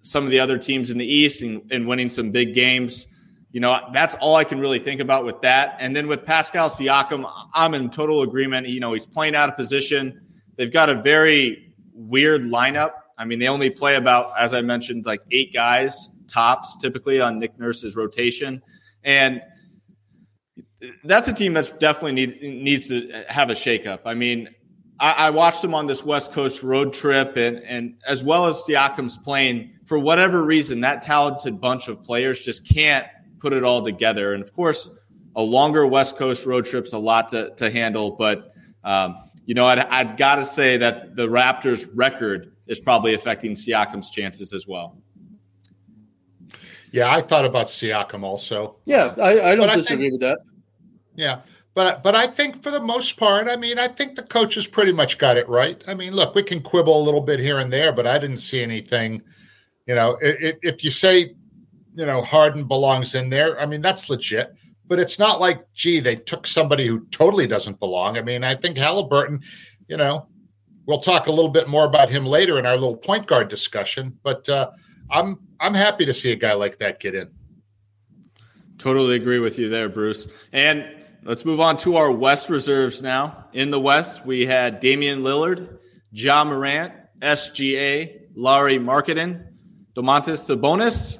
some 0.00 0.24
of 0.24 0.30
the 0.30 0.40
other 0.40 0.58
teams 0.58 0.90
in 0.90 0.98
the 0.98 1.06
East 1.06 1.42
and, 1.42 1.70
and 1.70 1.86
winning 1.86 2.08
some 2.08 2.30
big 2.30 2.54
games. 2.54 3.06
You 3.54 3.60
know, 3.60 3.78
that's 3.92 4.16
all 4.16 4.34
I 4.34 4.42
can 4.42 4.58
really 4.58 4.80
think 4.80 5.00
about 5.00 5.24
with 5.24 5.42
that. 5.42 5.76
And 5.78 5.94
then 5.94 6.08
with 6.08 6.26
Pascal 6.26 6.68
Siakam, 6.68 7.30
I'm 7.54 7.72
in 7.74 7.88
total 7.88 8.22
agreement. 8.22 8.66
You 8.66 8.80
know, 8.80 8.94
he's 8.94 9.06
playing 9.06 9.36
out 9.36 9.48
of 9.48 9.54
position. 9.54 10.22
They've 10.56 10.72
got 10.72 10.88
a 10.88 11.00
very 11.00 11.72
weird 11.92 12.42
lineup. 12.42 12.90
I 13.16 13.26
mean, 13.26 13.38
they 13.38 13.46
only 13.46 13.70
play 13.70 13.94
about, 13.94 14.32
as 14.36 14.54
I 14.54 14.62
mentioned, 14.62 15.06
like 15.06 15.20
eight 15.30 15.54
guys 15.54 16.10
tops 16.26 16.76
typically 16.78 17.20
on 17.20 17.38
Nick 17.38 17.56
Nurse's 17.56 17.94
rotation. 17.94 18.60
And 19.04 19.40
that's 21.04 21.28
a 21.28 21.32
team 21.32 21.54
that's 21.54 21.70
definitely 21.70 22.26
need, 22.26 22.42
needs 22.42 22.88
to 22.88 23.24
have 23.28 23.50
a 23.50 23.54
shakeup. 23.54 24.00
I 24.04 24.14
mean, 24.14 24.48
I, 24.98 25.12
I, 25.12 25.30
watched 25.30 25.62
them 25.62 25.74
on 25.74 25.86
this 25.86 26.04
West 26.04 26.32
Coast 26.32 26.64
road 26.64 26.92
trip, 26.92 27.36
and, 27.36 27.58
and 27.58 27.94
as 28.04 28.24
well 28.24 28.46
as 28.46 28.64
Siakam's 28.68 29.16
playing, 29.16 29.74
for 29.86 29.96
whatever 29.96 30.42
reason, 30.42 30.80
that 30.80 31.02
talented 31.02 31.60
bunch 31.60 31.86
of 31.86 32.02
players 32.02 32.44
just 32.44 32.68
can't 32.68 33.06
put 33.44 33.52
it 33.52 33.62
all 33.62 33.84
together. 33.84 34.32
And 34.32 34.42
of 34.42 34.54
course, 34.54 34.88
a 35.36 35.42
longer 35.42 35.86
West 35.86 36.16
Coast 36.16 36.46
road 36.46 36.64
trip's 36.64 36.94
a 36.94 36.98
lot 36.98 37.28
to, 37.28 37.50
to 37.56 37.70
handle, 37.70 38.12
but 38.12 38.54
um, 38.82 39.16
you 39.44 39.54
know, 39.54 39.66
I'd, 39.66 39.80
I'd 39.80 40.16
got 40.16 40.36
to 40.36 40.46
say 40.46 40.78
that 40.78 41.14
the 41.14 41.28
Raptors' 41.28 41.86
record 41.94 42.56
is 42.66 42.80
probably 42.80 43.12
affecting 43.12 43.54
Siakam's 43.54 44.10
chances 44.10 44.54
as 44.54 44.66
well. 44.66 44.96
Yeah, 46.90 47.12
I 47.12 47.20
thought 47.20 47.44
about 47.44 47.66
Siakam 47.66 48.22
also. 48.22 48.76
Yeah, 48.86 49.14
I, 49.20 49.50
I 49.50 49.56
don't 49.56 49.66
but 49.66 49.76
disagree 49.76 50.06
I 50.06 50.10
think, 50.10 50.12
with 50.12 50.20
that. 50.22 50.38
Yeah, 51.14 51.40
but 51.74 52.02
but 52.02 52.14
I 52.14 52.26
think 52.26 52.62
for 52.62 52.70
the 52.70 52.80
most 52.80 53.18
part, 53.18 53.46
I 53.48 53.56
mean, 53.56 53.78
I 53.78 53.88
think 53.88 54.16
the 54.16 54.22
coaches 54.22 54.66
pretty 54.66 54.92
much 54.92 55.18
got 55.18 55.36
it 55.36 55.46
right. 55.48 55.82
I 55.86 55.92
mean, 55.92 56.14
look, 56.14 56.34
we 56.34 56.42
can 56.42 56.62
quibble 56.62 56.98
a 56.98 57.04
little 57.04 57.20
bit 57.20 57.40
here 57.40 57.58
and 57.58 57.70
there, 57.70 57.92
but 57.92 58.06
I 58.06 58.18
didn't 58.18 58.38
see 58.38 58.62
anything. 58.62 59.20
You 59.86 59.96
know, 59.96 60.16
if, 60.22 60.56
if 60.62 60.84
you 60.84 60.90
say, 60.90 61.34
you 61.94 62.06
know, 62.06 62.22
Harden 62.22 62.64
belongs 62.64 63.14
in 63.14 63.30
there, 63.30 63.60
I 63.60 63.66
mean, 63.66 63.80
that's 63.82 64.10
legit 64.10 64.54
but 64.86 64.98
it's 64.98 65.18
not 65.18 65.40
like, 65.40 65.72
gee, 65.72 66.00
they 66.00 66.16
took 66.16 66.46
somebody 66.46 66.86
who 66.86 67.06
totally 67.06 67.46
doesn't 67.46 67.78
belong. 67.78 68.18
I 68.18 68.22
mean, 68.22 68.44
I 68.44 68.54
think 68.54 68.76
Halliburton, 68.76 69.42
you 69.88 69.96
know, 69.96 70.28
we'll 70.86 71.00
talk 71.00 71.26
a 71.26 71.32
little 71.32 71.50
bit 71.50 71.68
more 71.68 71.84
about 71.84 72.10
him 72.10 72.26
later 72.26 72.58
in 72.58 72.66
our 72.66 72.74
little 72.74 72.96
point 72.96 73.26
guard 73.26 73.48
discussion, 73.48 74.18
but 74.22 74.48
uh, 74.48 74.70
I'm 75.10 75.40
I'm 75.58 75.74
happy 75.74 76.04
to 76.06 76.14
see 76.14 76.32
a 76.32 76.36
guy 76.36 76.52
like 76.52 76.78
that 76.78 77.00
get 77.00 77.14
in. 77.14 77.30
Totally 78.78 79.16
agree 79.16 79.38
with 79.38 79.58
you 79.58 79.68
there, 79.68 79.88
Bruce. 79.88 80.28
And 80.52 80.84
let's 81.22 81.44
move 81.44 81.60
on 81.60 81.76
to 81.78 81.96
our 81.96 82.10
West 82.10 82.50
reserves 82.50 83.00
now. 83.00 83.46
In 83.52 83.70
the 83.70 83.80
West, 83.80 84.26
we 84.26 84.46
had 84.46 84.80
Damian 84.80 85.22
Lillard, 85.22 85.78
Ja 86.10 86.44
Morant, 86.44 86.92
SGA, 87.20 88.20
Lauri 88.34 88.78
Markkanen, 88.78 89.46
Domantas 89.94 90.50
Sabonis, 90.50 91.18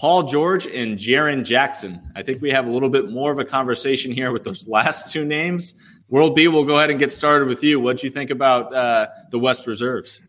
Paul 0.00 0.22
George 0.22 0.66
and 0.66 0.96
Jaren 0.96 1.44
Jackson. 1.44 2.00
I 2.16 2.22
think 2.22 2.40
we 2.40 2.48
have 2.52 2.66
a 2.66 2.70
little 2.70 2.88
bit 2.88 3.10
more 3.10 3.30
of 3.30 3.38
a 3.38 3.44
conversation 3.44 4.10
here 4.10 4.32
with 4.32 4.44
those 4.44 4.66
last 4.68 5.12
two 5.12 5.26
names. 5.26 5.74
World 6.08 6.34
B, 6.34 6.48
we'll 6.48 6.64
go 6.64 6.76
ahead 6.76 6.88
and 6.88 6.98
get 6.98 7.12
started 7.12 7.48
with 7.48 7.62
you. 7.62 7.78
What 7.78 7.98
do 7.98 8.06
you 8.06 8.10
think 8.10 8.30
about 8.30 8.74
uh, 8.74 9.08
the 9.30 9.38
West 9.38 9.66
reserves? 9.66 10.22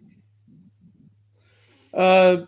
Uh, 1.93 2.41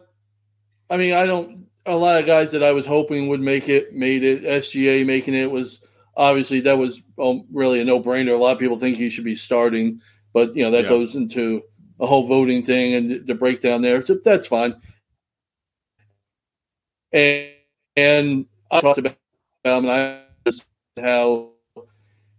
I 0.89 0.97
mean, 0.97 1.13
I 1.13 1.25
don't. 1.25 1.67
A 1.85 1.95
lot 1.95 2.19
of 2.19 2.25
guys 2.25 2.51
that 2.51 2.61
I 2.61 2.73
was 2.73 2.85
hoping 2.85 3.29
would 3.29 3.39
make 3.39 3.69
it 3.69 3.93
made 3.93 4.23
it. 4.23 4.43
SGA 4.43 5.05
making 5.05 5.33
it 5.33 5.49
was 5.49 5.79
obviously 6.17 6.59
that 6.59 6.77
was 6.77 7.01
um, 7.17 7.45
really 7.53 7.79
a 7.79 7.85
no 7.85 8.01
brainer. 8.03 8.33
A 8.33 8.37
lot 8.37 8.51
of 8.51 8.59
people 8.59 8.77
think 8.77 8.97
he 8.97 9.09
should 9.09 9.23
be 9.23 9.37
starting, 9.37 10.01
but 10.33 10.53
you 10.57 10.63
know 10.63 10.71
that 10.71 10.83
yeah. 10.83 10.89
goes 10.89 11.15
into 11.15 11.63
a 12.01 12.05
whole 12.05 12.27
voting 12.27 12.63
thing 12.63 12.95
and 12.95 13.25
the 13.25 13.33
breakdown 13.33 13.81
there. 13.81 14.03
So 14.03 14.15
that's 14.15 14.47
fine. 14.47 14.75
And, 17.13 17.49
and 17.95 18.45
I 18.71 18.81
talked 18.81 18.97
about 18.97 19.15
him, 19.63 19.85
and 19.85 19.91
I 19.91 20.23
how 21.01 21.49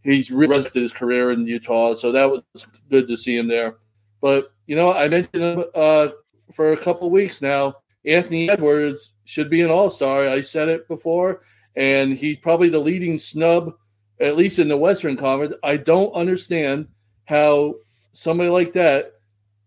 he's 0.02 0.30
rested 0.30 0.82
his 0.82 0.92
career 0.92 1.30
in 1.32 1.46
Utah, 1.46 1.94
so 1.94 2.12
that 2.12 2.30
was 2.30 2.42
good 2.90 3.08
to 3.08 3.16
see 3.16 3.36
him 3.36 3.48
there. 3.48 3.76
But 4.20 4.52
you 4.66 4.76
know, 4.76 4.92
I 4.92 5.08
mentioned 5.08 5.42
him 5.42 5.64
uh, 5.74 6.08
for 6.52 6.72
a 6.72 6.76
couple 6.76 7.10
weeks 7.10 7.42
now. 7.42 7.76
Anthony 8.06 8.50
Edwards 8.50 9.12
should 9.24 9.48
be 9.48 9.62
an 9.62 9.70
All 9.70 9.90
Star. 9.90 10.28
I 10.28 10.42
said 10.42 10.68
it 10.68 10.88
before, 10.88 11.42
and 11.76 12.14
he's 12.14 12.38
probably 12.38 12.68
the 12.68 12.78
leading 12.78 13.18
snub, 13.18 13.74
at 14.20 14.36
least 14.36 14.58
in 14.58 14.68
the 14.68 14.76
Western 14.76 15.16
Conference. 15.16 15.54
I 15.62 15.78
don't 15.78 16.12
understand 16.12 16.88
how 17.24 17.76
somebody 18.12 18.50
like 18.50 18.74
that 18.74 19.12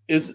is 0.07 0.33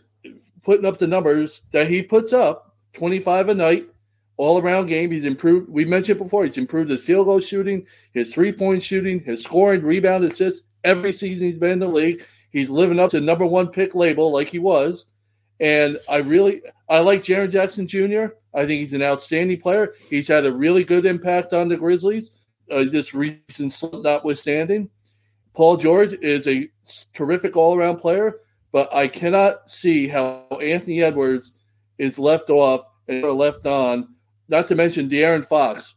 putting 0.62 0.86
up 0.86 0.98
the 0.98 1.06
numbers 1.06 1.62
that 1.72 1.88
he 1.88 2.02
puts 2.02 2.32
up 2.32 2.76
25 2.94 3.48
a 3.48 3.54
night 3.54 3.86
all 4.36 4.60
around 4.60 4.86
game. 4.86 5.10
He's 5.10 5.24
improved. 5.24 5.68
We 5.68 5.84
mentioned 5.84 6.18
before, 6.18 6.44
he's 6.44 6.58
improved 6.58 6.90
his 6.90 7.04
field 7.04 7.26
goal 7.26 7.40
shooting, 7.40 7.86
his 8.12 8.32
three 8.32 8.52
point 8.52 8.82
shooting, 8.82 9.20
his 9.20 9.42
scoring, 9.42 9.82
rebound, 9.82 10.24
assists. 10.24 10.66
Every 10.84 11.12
season 11.12 11.46
he's 11.46 11.58
been 11.58 11.72
in 11.72 11.78
the 11.78 11.86
league, 11.86 12.26
he's 12.50 12.70
living 12.70 12.98
up 12.98 13.10
to 13.12 13.20
number 13.20 13.46
one 13.46 13.68
pick 13.68 13.94
label 13.94 14.32
like 14.32 14.48
he 14.48 14.58
was. 14.58 15.06
And 15.60 16.00
I 16.08 16.16
really, 16.16 16.62
I 16.88 16.98
like 17.00 17.22
Jaren 17.22 17.50
Jackson 17.50 17.86
Jr. 17.86 18.34
I 18.54 18.66
think 18.66 18.80
he's 18.80 18.94
an 18.94 19.02
outstanding 19.02 19.60
player. 19.60 19.94
He's 20.10 20.26
had 20.26 20.44
a 20.44 20.52
really 20.52 20.82
good 20.82 21.06
impact 21.06 21.52
on 21.52 21.68
the 21.68 21.76
Grizzlies, 21.76 22.32
uh, 22.70 22.84
this 22.90 23.14
recent 23.14 23.72
slump 23.72 24.02
notwithstanding. 24.04 24.90
Paul 25.54 25.76
George 25.76 26.14
is 26.14 26.46
a 26.48 26.68
terrific 27.14 27.56
all 27.56 27.76
around 27.76 27.98
player, 27.98 28.40
but 28.72 28.92
I 28.92 29.06
cannot 29.06 29.70
see 29.70 30.08
how 30.08 30.46
Anthony 30.60 31.02
Edwards 31.02 31.52
is 31.98 32.18
left 32.18 32.50
off 32.50 32.86
and 33.06 33.22
left 33.22 33.66
on 33.66 34.11
not 34.52 34.68
to 34.68 34.76
mention 34.76 35.08
De'Aaron 35.08 35.44
Fox, 35.44 35.94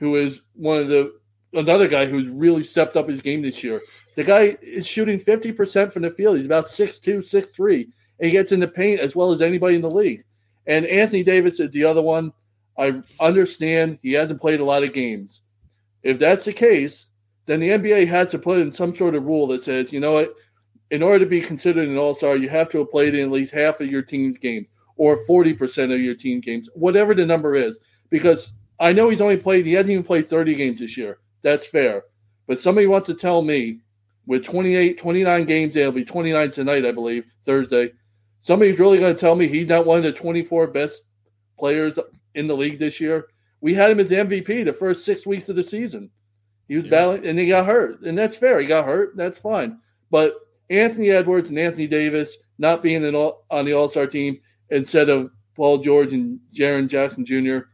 who 0.00 0.16
is 0.16 0.40
one 0.54 0.78
of 0.78 0.88
the 0.88 1.12
another 1.52 1.86
guy 1.86 2.06
who's 2.06 2.26
really 2.28 2.64
stepped 2.64 2.96
up 2.96 3.08
his 3.08 3.20
game 3.20 3.42
this 3.42 3.62
year. 3.62 3.82
The 4.16 4.24
guy 4.24 4.56
is 4.62 4.86
shooting 4.86 5.20
50% 5.20 5.92
from 5.92 6.02
the 6.02 6.10
field. 6.10 6.38
He's 6.38 6.46
about 6.46 6.66
6'2, 6.66 7.18
6'3, 7.18 7.84
and 7.84 7.92
he 8.26 8.30
gets 8.30 8.50
in 8.50 8.60
the 8.60 8.66
paint 8.66 9.00
as 9.00 9.14
well 9.14 9.30
as 9.30 9.42
anybody 9.42 9.76
in 9.76 9.82
the 9.82 9.90
league. 9.90 10.24
And 10.66 10.86
Anthony 10.86 11.22
Davis 11.22 11.60
is 11.60 11.70
the 11.70 11.84
other 11.84 12.00
one. 12.00 12.32
I 12.78 13.02
understand 13.20 13.98
he 14.02 14.14
hasn't 14.14 14.40
played 14.40 14.60
a 14.60 14.64
lot 14.64 14.82
of 14.82 14.94
games. 14.94 15.42
If 16.02 16.18
that's 16.18 16.46
the 16.46 16.52
case, 16.54 17.08
then 17.44 17.60
the 17.60 17.70
NBA 17.70 18.08
has 18.08 18.28
to 18.28 18.38
put 18.38 18.58
in 18.58 18.72
some 18.72 18.94
sort 18.94 19.14
of 19.14 19.24
rule 19.24 19.46
that 19.48 19.62
says, 19.62 19.92
you 19.92 20.00
know 20.00 20.12
what, 20.12 20.32
in 20.90 21.02
order 21.02 21.18
to 21.18 21.26
be 21.26 21.42
considered 21.42 21.88
an 21.88 21.98
All 21.98 22.14
Star, 22.14 22.36
you 22.36 22.48
have 22.48 22.70
to 22.70 22.78
have 22.78 22.90
played 22.90 23.14
in 23.14 23.24
at 23.24 23.30
least 23.30 23.52
half 23.52 23.80
of 23.80 23.88
your 23.88 24.02
team's 24.02 24.38
games 24.38 24.66
or 25.02 25.18
40% 25.26 25.92
of 25.92 26.00
your 26.00 26.14
team 26.14 26.38
games, 26.38 26.68
whatever 26.74 27.12
the 27.12 27.26
number 27.26 27.56
is. 27.56 27.80
Because 28.08 28.52
I 28.78 28.92
know 28.92 29.08
he's 29.08 29.20
only 29.20 29.36
played, 29.36 29.66
he 29.66 29.72
hasn't 29.72 29.90
even 29.90 30.04
played 30.04 30.30
30 30.30 30.54
games 30.54 30.78
this 30.78 30.96
year. 30.96 31.18
That's 31.42 31.66
fair. 31.66 32.04
But 32.46 32.60
somebody 32.60 32.86
wants 32.86 33.08
to 33.08 33.14
tell 33.14 33.42
me 33.42 33.80
with 34.28 34.44
28, 34.44 35.00
29 35.00 35.44
games, 35.44 35.74
it'll 35.74 35.90
be 35.90 36.04
29 36.04 36.52
tonight, 36.52 36.86
I 36.86 36.92
believe, 36.92 37.26
Thursday. 37.44 37.90
Somebody's 38.38 38.78
really 38.78 39.00
going 39.00 39.12
to 39.12 39.20
tell 39.20 39.34
me 39.34 39.48
he's 39.48 39.66
not 39.66 39.86
one 39.86 39.98
of 39.98 40.04
the 40.04 40.12
24 40.12 40.68
best 40.68 41.06
players 41.58 41.98
in 42.36 42.46
the 42.46 42.56
league 42.56 42.78
this 42.78 43.00
year. 43.00 43.26
We 43.60 43.74
had 43.74 43.90
him 43.90 43.98
as 43.98 44.08
the 44.08 44.14
MVP 44.14 44.64
the 44.64 44.72
first 44.72 45.04
six 45.04 45.26
weeks 45.26 45.48
of 45.48 45.56
the 45.56 45.64
season. 45.64 46.10
He 46.68 46.76
was 46.76 46.84
yeah. 46.84 46.90
battling 46.90 47.26
and 47.26 47.40
he 47.40 47.48
got 47.48 47.66
hurt. 47.66 48.02
And 48.02 48.16
that's 48.16 48.36
fair. 48.36 48.60
He 48.60 48.66
got 48.66 48.84
hurt. 48.84 49.16
That's 49.16 49.40
fine. 49.40 49.80
But 50.12 50.36
Anthony 50.70 51.10
Edwards 51.10 51.48
and 51.48 51.58
Anthony 51.58 51.88
Davis 51.88 52.36
not 52.58 52.84
being 52.84 53.12
all, 53.16 53.44
on 53.50 53.64
the 53.64 53.72
All 53.72 53.88
Star 53.88 54.06
team 54.06 54.38
instead 54.72 55.08
of 55.08 55.30
Paul 55.54 55.78
George 55.78 56.12
and 56.12 56.40
Jaren 56.52 56.88
Jackson 56.88 57.24
Jr. 57.24 57.66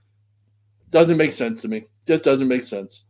doesn't 0.91 1.17
make 1.17 1.33
sense 1.33 1.63
to 1.63 1.69
me. 1.69 1.85
Just 2.07 2.25
doesn't 2.25 2.49
make 2.49 2.65
sense. 2.65 3.05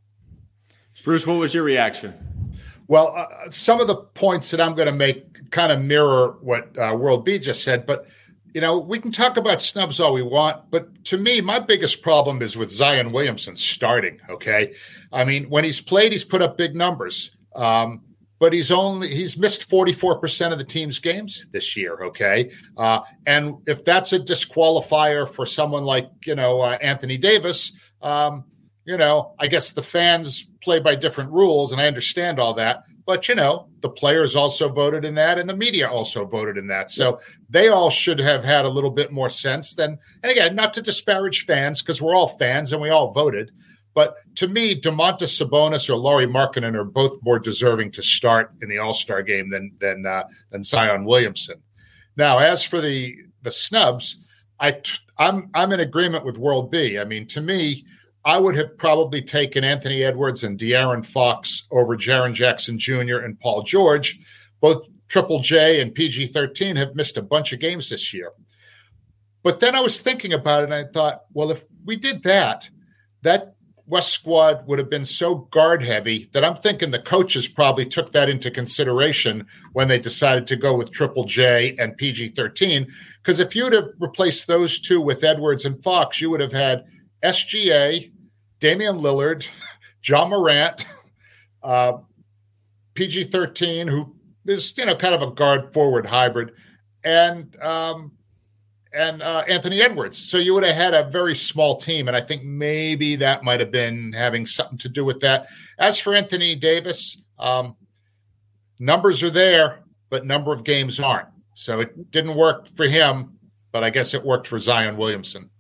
Bruce, 1.05 1.27
what 1.27 1.39
was 1.39 1.55
your 1.55 1.65
reaction? 1.65 2.15
Well, 2.87 3.15
uh, 3.17 3.51
some 3.51 3.81
of 3.81 3.87
the 3.87 3.97
points 3.97 4.51
that 4.51 4.61
I'm 4.61 4.75
going 4.75 4.87
to 4.87 4.93
make 4.93 5.51
kind 5.51 5.73
of 5.73 5.81
mirror 5.81 6.37
what 6.41 6.77
uh, 6.79 6.95
World 6.95 7.25
B 7.25 7.39
just 7.39 7.65
said, 7.65 7.87
but 7.87 8.07
you 8.55 8.61
know, 8.61 8.79
we 8.79 8.99
can 8.99 9.13
talk 9.13 9.37
about 9.37 9.63
snubs 9.63 10.01
all 10.01 10.15
we 10.15 10.23
want, 10.23 10.71
but 10.71 11.05
to 11.05 11.19
me, 11.19 11.41
my 11.41 11.59
biggest 11.59 12.03
problem 12.03 12.41
is 12.41 12.57
with 12.57 12.73
Zion 12.73 13.13
Williamson 13.13 13.57
starting. 13.57 14.21
Okay, 14.29 14.75
I 15.13 15.25
mean, 15.25 15.51
when 15.51 15.65
he's 15.65 15.81
played, 15.81 16.13
he's 16.13 16.25
put 16.25 16.41
up 16.41 16.57
big 16.57 16.75
numbers, 16.75 17.37
um, 17.55 18.01
but 18.39 18.53
he's 18.53 18.71
only 18.71 19.09
he's 19.09 19.39
missed 19.39 19.65
forty 19.65 19.93
four 19.93 20.19
percent 20.19 20.53
of 20.53 20.59
the 20.59 20.65
team's 20.65 20.99
games 20.99 21.47
this 21.53 21.77
year. 21.77 22.05
Okay, 22.05 22.51
uh, 22.77 23.01
and 23.27 23.57
if 23.67 23.85
that's 23.85 24.13
a 24.13 24.19
disqualifier 24.19 25.29
for 25.29 25.47
someone 25.47 25.85
like 25.85 26.11
you 26.25 26.35
know 26.35 26.61
uh, 26.61 26.79
Anthony 26.81 27.17
Davis, 27.17 27.77
um, 28.03 28.45
you 28.85 28.97
know, 28.97 29.35
I 29.39 29.49
guess 29.49 29.73
the 29.73 29.83
fans 29.83 30.51
play 30.63 30.81
by 30.81 30.95
different 30.95 31.31
rules, 31.31 31.73
and 31.73 31.81
I 31.81 31.87
understand 31.87 32.39
all 32.39 32.55
that. 32.55 32.85
But 33.05 33.29
you 33.29 33.35
know, 33.35 33.69
the 33.81 33.89
players 33.89 34.37
also 34.37 34.69
voted 34.69 35.05
in 35.05 35.15
that, 35.15 35.39
and 35.39 35.49
the 35.49 35.57
media 35.57 35.91
also 35.91 36.27
voted 36.27 36.59
in 36.59 36.67
that. 36.69 36.91
So 36.91 37.19
they 37.49 37.69
all 37.69 37.91
should 37.91 38.19
have 38.19 38.45
had 38.45 38.65
a 38.65 38.71
little 38.71 38.91
bit 38.91 39.13
more 39.13 39.31
sense 39.31 39.75
than. 39.75 39.99
And 40.23 40.31
again, 40.31 40.55
not 40.55 40.75
to 40.75 40.83
disparage 40.83 41.47
fans 41.47 41.83
because 41.83 42.03
we're 42.03 42.15
all 42.15 42.29
fans 42.29 42.73
and 42.73 42.83
we 42.83 42.91
all 42.91 43.13
voted. 43.13 43.51
But 43.99 44.15
to 44.37 44.47
me, 44.47 44.81
Domantas 44.81 45.43
Sabonis 45.43 45.91
or 45.91 45.97
Lauri 45.97 46.29
Markkanen 46.29 46.77
are 46.77 46.85
both 46.85 47.19
more 47.25 47.41
deserving 47.41 47.91
to 47.91 48.01
start 48.01 48.53
in 48.63 48.69
the 48.69 48.79
All 48.79 48.95
Star 48.95 49.23
game 49.23 49.51
than 49.51 49.73
than 49.81 50.07
uh, 50.07 50.23
than 50.51 50.63
Zion 50.63 51.05
Williamson. 51.05 51.61
Now, 52.17 52.39
as 52.39 52.63
for 52.63 52.81
the 52.81 53.17
the 53.43 53.51
snubs, 53.51 54.25
I 54.61 54.81
I'm 55.19 55.51
I'm 55.53 55.73
in 55.73 55.81
agreement 55.81 56.25
with 56.25 56.39
World 56.39 56.71
B. 56.71 56.97
I 56.97 57.03
mean, 57.03 57.27
to 57.27 57.41
me, 57.41 57.85
I 58.25 58.39
would 58.39 58.55
have 58.55 58.79
probably 58.79 59.21
taken 59.21 59.65
Anthony 59.65 60.05
Edwards 60.05 60.45
and 60.45 60.57
De'Aaron 60.57 61.05
Fox 61.05 61.67
over 61.73 61.97
Jaren 61.97 62.35
Jackson 62.35 62.79
Jr. 62.79 63.17
and 63.17 63.41
Paul 63.41 63.65
George. 63.65 64.21
Both 64.61 64.87
Triple 65.09 65.41
J 65.41 65.81
and 65.81 65.93
PG 65.93 66.29
13 66.29 66.77
have 66.77 66.95
missed 66.95 67.17
a 67.17 67.23
bunch 67.23 67.53
of 67.53 67.59
games 67.59 67.91
this 67.91 68.15
year. 68.15 68.31
But 69.43 69.59
then 69.59 69.75
I 69.75 69.81
was 69.81 70.01
thinking 70.01 70.35
about 70.35 70.61
it 70.61 70.71
and 70.71 70.75
I 70.75 70.85
thought, 70.85 71.23
well, 71.33 71.51
if 71.51 71.65
we 71.85 71.97
did 71.97 72.23
that, 72.23 72.69
that 73.23 73.55
West 73.89 74.13
squad 74.13 74.67
would 74.67 74.79
have 74.79 74.91
been 74.91 75.07
so 75.07 75.35
guard 75.51 75.83
heavy 75.83 76.29
that 76.33 76.45
I'm 76.45 76.57
thinking 76.57 76.91
the 76.91 76.99
coaches 76.99 77.49
probably 77.49 77.87
took 77.87 78.13
that 78.13 78.29
into 78.29 78.51
consideration 78.51 79.47
when 79.73 79.89
they 79.89 79.99
decided 79.99 80.47
to 80.49 80.57
go 80.57 80.77
with 80.77 80.93
Triple 80.93 81.25
J 81.25 81.75
and 81.79 81.97
PG 81.97 82.31
13. 82.31 82.87
Because 83.17 83.41
if 83.41 83.57
you'd 83.57 83.73
have 83.73 83.89
replaced 83.99 84.47
those 84.47 84.79
two 84.79 85.01
with 85.01 85.25
Edwards 85.25 85.65
and 85.65 85.83
Fox, 85.83 86.21
you 86.21 86.29
would 86.29 86.41
have 86.41 86.53
had 86.53 86.85
SGA, 87.25 88.13
Damian 88.61 88.97
Lillard, 88.97 89.49
Ja 90.05 90.29
Morant, 90.29 90.85
uh, 91.63 91.95
PG 92.93 93.25
13, 93.25 93.89
who 93.89 94.15
is, 94.47 94.75
you 94.77 94.85
know, 94.85 94.97
kind 94.97 95.15
of 95.15 95.23
a 95.23 95.31
guard 95.31 95.73
forward 95.73 96.05
hybrid, 96.05 96.53
and 97.05 97.57
um, 97.63 98.13
and 98.93 99.23
uh, 99.23 99.45
Anthony 99.49 99.83
Edwards. 99.83 100.19
So 100.19 100.39
you 100.39 100.55
would 100.55 100.65
have 100.65 100.75
had 100.75 100.95
a 100.95 101.05
very 101.05 101.35
small 101.35 101.77
team, 101.77 102.09
and 102.09 102.17
I 102.17 102.21
think 102.21 102.45
maybe 102.45 103.17
that 103.17 103.45
might 103.45 103.61
have 103.61 103.71
been 103.71 104.13
having 104.13 104.47
something 104.47 104.79
to 104.79 104.89
do 104.89 105.05
with 105.05 105.21
that. 105.21 105.49
As 105.79 105.99
for 105.99 106.15
Anthony 106.15 106.55
Davis, 106.55 107.21
um, 107.39 107.77
numbers 108.79 109.23
are 109.23 109.31
there, 109.31 109.81
but 110.11 110.25
number 110.25 110.53
of 110.53 110.65
games 110.65 110.99
aren't. 111.01 111.29
So 111.55 111.81
it 111.81 112.11
didn't 112.11 112.35
work 112.35 112.69
for 112.69 112.87
him, 112.87 113.39
but 113.73 113.85
I 113.85 113.91
guess 113.91 114.15
it 114.15 114.25
worked 114.25 114.47
for 114.47 114.59
Zion 114.59 114.97
Williamson. 114.97 115.51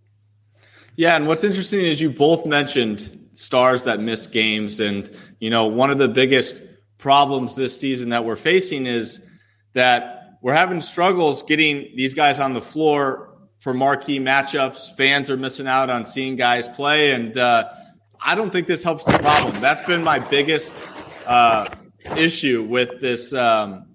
Yeah, 0.96 1.16
and 1.16 1.26
what's 1.26 1.44
interesting 1.44 1.80
is 1.80 2.00
you 2.00 2.10
both 2.10 2.46
mentioned 2.46 3.28
stars 3.34 3.84
that 3.84 4.00
miss 4.00 4.26
games, 4.26 4.80
and 4.80 5.10
you 5.38 5.50
know 5.50 5.66
one 5.66 5.90
of 5.90 5.98
the 5.98 6.08
biggest 6.08 6.62
problems 6.98 7.54
this 7.54 7.78
season 7.78 8.08
that 8.08 8.24
we're 8.24 8.36
facing 8.36 8.86
is 8.86 9.20
that 9.74 10.17
we're 10.40 10.55
having 10.55 10.81
struggles 10.81 11.42
getting 11.42 11.92
these 11.96 12.14
guys 12.14 12.40
on 12.40 12.53
the 12.53 12.61
floor 12.61 13.35
for 13.59 13.74
marquee 13.74 14.20
matchups. 14.20 14.94
Fans 14.96 15.31
are 15.31 15.37
missing 15.37 15.66
out 15.66 15.90
on 15.90 16.05
seeing 16.05 16.37
guys 16.37 16.68
play, 16.68 17.12
and 17.12 17.37
uh, 17.37 17.68
I 18.24 18.35
don't 18.35 18.51
think 18.51 18.66
this 18.66 18.83
helps 18.83 19.05
the 19.05 19.18
problem. 19.18 19.61
That's 19.61 19.85
been 19.87 20.03
my 20.05 20.18
biggest 20.18 20.79
uh, 21.27 21.68
issue 22.16 22.62
with 22.62 23.01
this 23.01 23.33
um, 23.35 23.87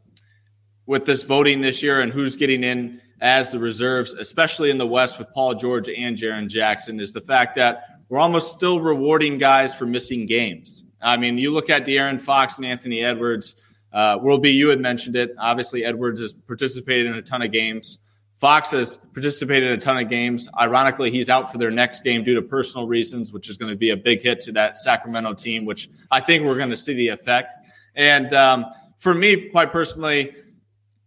with 0.86 1.06
this 1.06 1.24
voting 1.24 1.62
this 1.62 1.82
year 1.82 2.02
and 2.02 2.12
who's 2.12 2.36
getting 2.36 2.64
in 2.64 3.02
as 3.22 3.52
the 3.52 3.60
reserves, 3.60 4.14
especially 4.14 4.70
in 4.70 4.78
the 4.78 4.86
West 4.86 5.18
with 5.18 5.32
Paul 5.34 5.56
George 5.56 5.88
and 5.88 6.18
Jaren 6.18 6.50
Jackson, 6.50 7.00
is 7.00 7.14
the 7.14 7.22
fact 7.22 7.56
that 7.56 7.86
we're 8.10 8.20
almost 8.20 8.54
still 8.54 8.82
rewarding 8.82 9.38
guys 9.38 9.74
for 9.74 9.86
missing 9.86 10.26
games. 10.26 10.84
I 11.02 11.18
mean, 11.18 11.38
you 11.38 11.52
look 11.52 11.70
at 11.70 11.86
De'Aaron 11.86 12.20
Fox 12.20 12.58
and 12.58 12.66
Anthony 12.66 13.02
Edwards. 13.02 13.56
Uh, 13.94 14.18
World 14.22 14.42
B, 14.42 14.50
you 14.50 14.70
had 14.70 14.80
mentioned 14.80 15.16
it. 15.16 15.36
Obviously, 15.38 15.86
Edwards 15.86 16.20
has 16.20 16.34
participated 16.34 17.06
in 17.06 17.14
a 17.14 17.22
ton 17.22 17.42
of 17.42 17.52
games. 17.52 18.00
Fox 18.36 18.72
has 18.72 18.98
participated 19.14 19.72
in 19.72 19.78
a 19.78 19.82
ton 19.82 19.98
of 19.98 20.10
games. 20.10 20.50
Ironically, 20.60 21.12
he's 21.12 21.30
out 21.30 21.52
for 21.52 21.60
their 21.60 21.72
next 21.72 22.04
game 22.04 22.24
due 22.24 22.36
to 22.36 22.42
personal 22.42 22.88
reasons, 22.88 23.32
which 23.32 23.48
is 23.48 23.58
going 23.58 23.72
to 23.72 23.78
be 23.78 23.92
a 23.92 23.98
big 23.98 24.22
hit 24.22 24.42
to 24.42 24.52
that 24.54 24.78
Sacramento 24.78 25.36
team, 25.36 25.64
which 25.66 25.90
I 26.10 26.20
think 26.20 26.44
we're 26.44 26.58
going 26.58 26.72
to 26.72 26.78
see 26.78 26.94
the 26.94 27.10
effect. 27.10 27.54
And 27.96 28.34
um, 28.34 28.66
for 28.98 29.14
me, 29.14 29.50
quite 29.50 29.72
personally, 29.72 30.36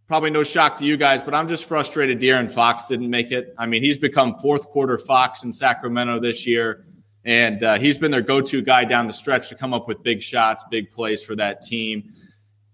probably 0.07 0.29
no 0.29 0.43
shock 0.43 0.77
to 0.77 0.85
you 0.85 0.95
guys, 0.95 1.21
but 1.21 1.35
I'm 1.35 1.49
just 1.49 1.65
frustrated 1.65 2.19
De'Aaron 2.19 2.49
Fox 2.49 2.85
didn't 2.85 3.09
make 3.09 3.31
it. 3.31 3.53
I 3.57 3.65
mean, 3.65 3.83
he's 3.83 3.97
become 3.97 4.35
fourth 4.35 4.65
quarter 4.67 4.97
Fox 4.97 5.43
in 5.43 5.51
Sacramento 5.51 6.19
this 6.21 6.47
year, 6.47 6.85
and 7.25 7.61
uh, 7.61 7.77
he's 7.77 7.97
been 7.97 8.09
their 8.09 8.21
go 8.21 8.39
to 8.39 8.61
guy 8.61 8.85
down 8.85 9.05
the 9.05 9.13
stretch 9.13 9.49
to 9.49 9.55
come 9.55 9.73
up 9.73 9.87
with 9.87 10.01
big 10.01 10.21
shots, 10.21 10.63
big 10.71 10.91
plays 10.91 11.21
for 11.21 11.35
that 11.35 11.61
team. 11.61 12.13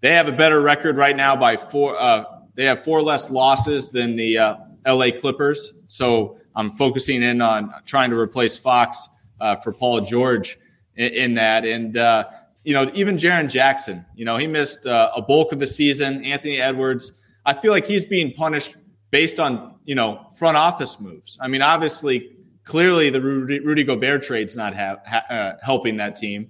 They 0.04 0.16
have 0.16 0.28
a 0.28 0.34
better 0.34 0.60
record 0.62 0.98
right 0.98 1.16
now 1.16 1.38
by 1.38 1.56
four. 1.56 1.98
Uh, 1.98 2.26
they 2.56 2.66
have 2.66 2.84
four 2.84 3.02
less 3.02 3.30
losses 3.30 3.90
than 3.90 4.18
the 4.18 4.38
uh, 4.38 4.56
LA 4.86 5.12
Clippers. 5.18 5.72
So 5.88 6.40
I'm 6.54 6.76
focusing 6.76 7.24
in 7.24 7.42
on 7.42 7.74
trying 7.86 8.10
to 8.10 8.20
replace 8.20 8.58
Fox 8.58 9.08
uh, 9.40 9.56
for 9.56 9.72
Paul 9.72 10.02
George 10.02 10.60
in, 10.98 11.14
in 11.14 11.34
that. 11.36 11.64
And, 11.64 11.96
uh, 11.96 12.26
you 12.66 12.74
know, 12.74 12.92
even 12.94 13.16
Jaren 13.16 13.50
Jackson, 13.50 14.06
you 14.14 14.26
know, 14.26 14.36
he 14.36 14.46
missed 14.46 14.86
uh, 14.86 15.12
a 15.16 15.22
bulk 15.22 15.54
of 15.54 15.60
the 15.60 15.68
season. 15.68 16.26
Anthony 16.26 16.60
Edwards, 16.60 17.14
I 17.46 17.54
feel 17.54 17.72
like 17.72 17.88
he's 17.88 18.04
being 18.04 18.34
punished 18.34 18.76
based 19.10 19.40
on 19.40 19.76
you 19.86 19.96
know 19.96 20.28
front 20.38 20.58
office 20.58 21.00
moves. 21.00 21.38
I 21.40 21.48
mean, 21.48 21.62
obviously, 21.62 22.36
clearly 22.66 23.10
the 23.10 23.22
Rudy, 23.22 23.62
Rudy 23.62 23.86
Gobert 23.86 24.24
trade's 24.24 24.58
not 24.58 24.76
ha- 24.76 24.98
ha- 25.08 25.26
uh, 25.30 25.54
helping 25.64 25.96
that 25.98 26.18
team. 26.18 26.50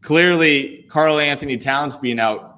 Clearly, 0.00 0.86
Karl-Anthony 0.88 1.58
Towns 1.58 1.96
being 1.96 2.20
out 2.20 2.55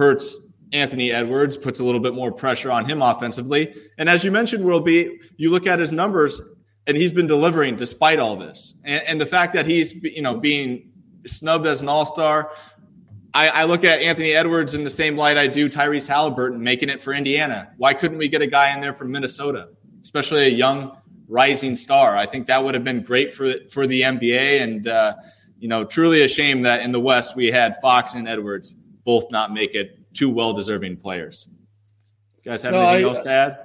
hurts 0.00 0.34
Anthony 0.72 1.12
Edwards, 1.12 1.58
puts 1.58 1.78
a 1.78 1.84
little 1.84 2.00
bit 2.00 2.14
more 2.14 2.32
pressure 2.32 2.72
on 2.72 2.86
him 2.86 3.02
offensively. 3.02 3.74
And 3.98 4.08
as 4.08 4.24
you 4.24 4.32
mentioned, 4.32 4.64
World 4.64 4.84
B 4.84 5.20
you 5.36 5.50
look 5.50 5.66
at 5.66 5.78
his 5.78 5.92
numbers, 5.92 6.40
and 6.86 6.96
he's 6.96 7.12
been 7.12 7.26
delivering 7.26 7.76
despite 7.76 8.18
all 8.18 8.36
this. 8.36 8.74
And, 8.82 9.02
and 9.02 9.20
the 9.20 9.26
fact 9.26 9.52
that 9.54 9.66
he's 9.66 9.92
you 9.92 10.22
know 10.22 10.36
being 10.38 10.90
snubbed 11.26 11.66
as 11.66 11.82
an 11.82 11.88
All 11.88 12.06
Star, 12.06 12.50
I, 13.34 13.48
I, 13.48 13.64
look 13.64 13.84
at 13.84 14.00
Anthony 14.00 14.32
Edwards 14.32 14.74
in 14.74 14.84
the 14.84 14.90
same 14.90 15.16
light 15.16 15.36
I 15.36 15.46
do 15.46 15.68
Tyrese 15.68 16.08
Halliburton 16.08 16.62
making 16.62 16.88
it 16.88 17.02
for 17.02 17.12
Indiana. 17.12 17.70
Why 17.76 17.92
couldn't 17.92 18.16
we 18.16 18.28
get 18.28 18.40
a 18.40 18.46
guy 18.46 18.74
in 18.74 18.80
there 18.80 18.94
from 18.94 19.10
Minnesota, 19.10 19.68
especially 20.00 20.46
a 20.46 20.48
young 20.48 20.96
rising 21.28 21.76
star? 21.76 22.16
I 22.16 22.24
think 22.24 22.46
that 22.46 22.64
would 22.64 22.74
have 22.74 22.84
been 22.84 23.02
great 23.02 23.34
for 23.34 23.54
for 23.70 23.86
the 23.86 24.00
NBA, 24.00 24.62
and 24.62 24.88
uh, 24.88 25.16
you 25.58 25.68
know, 25.68 25.84
truly 25.84 26.22
a 26.22 26.28
shame 26.28 26.62
that 26.62 26.80
in 26.80 26.92
the 26.92 27.00
West 27.00 27.36
we 27.36 27.48
had 27.48 27.76
Fox 27.82 28.14
and 28.14 28.26
Edwards 28.26 28.72
both 29.10 29.30
not 29.30 29.52
make 29.52 29.74
it. 29.74 29.98
Two 30.12 30.30
well 30.30 30.52
deserving 30.52 30.96
players. 30.96 31.46
You 32.42 32.50
guys 32.50 32.62
have 32.62 32.72
no, 32.72 32.80
anything 32.80 33.06
I, 33.06 33.08
else 33.08 33.24
to 33.24 33.30
add? 33.30 33.58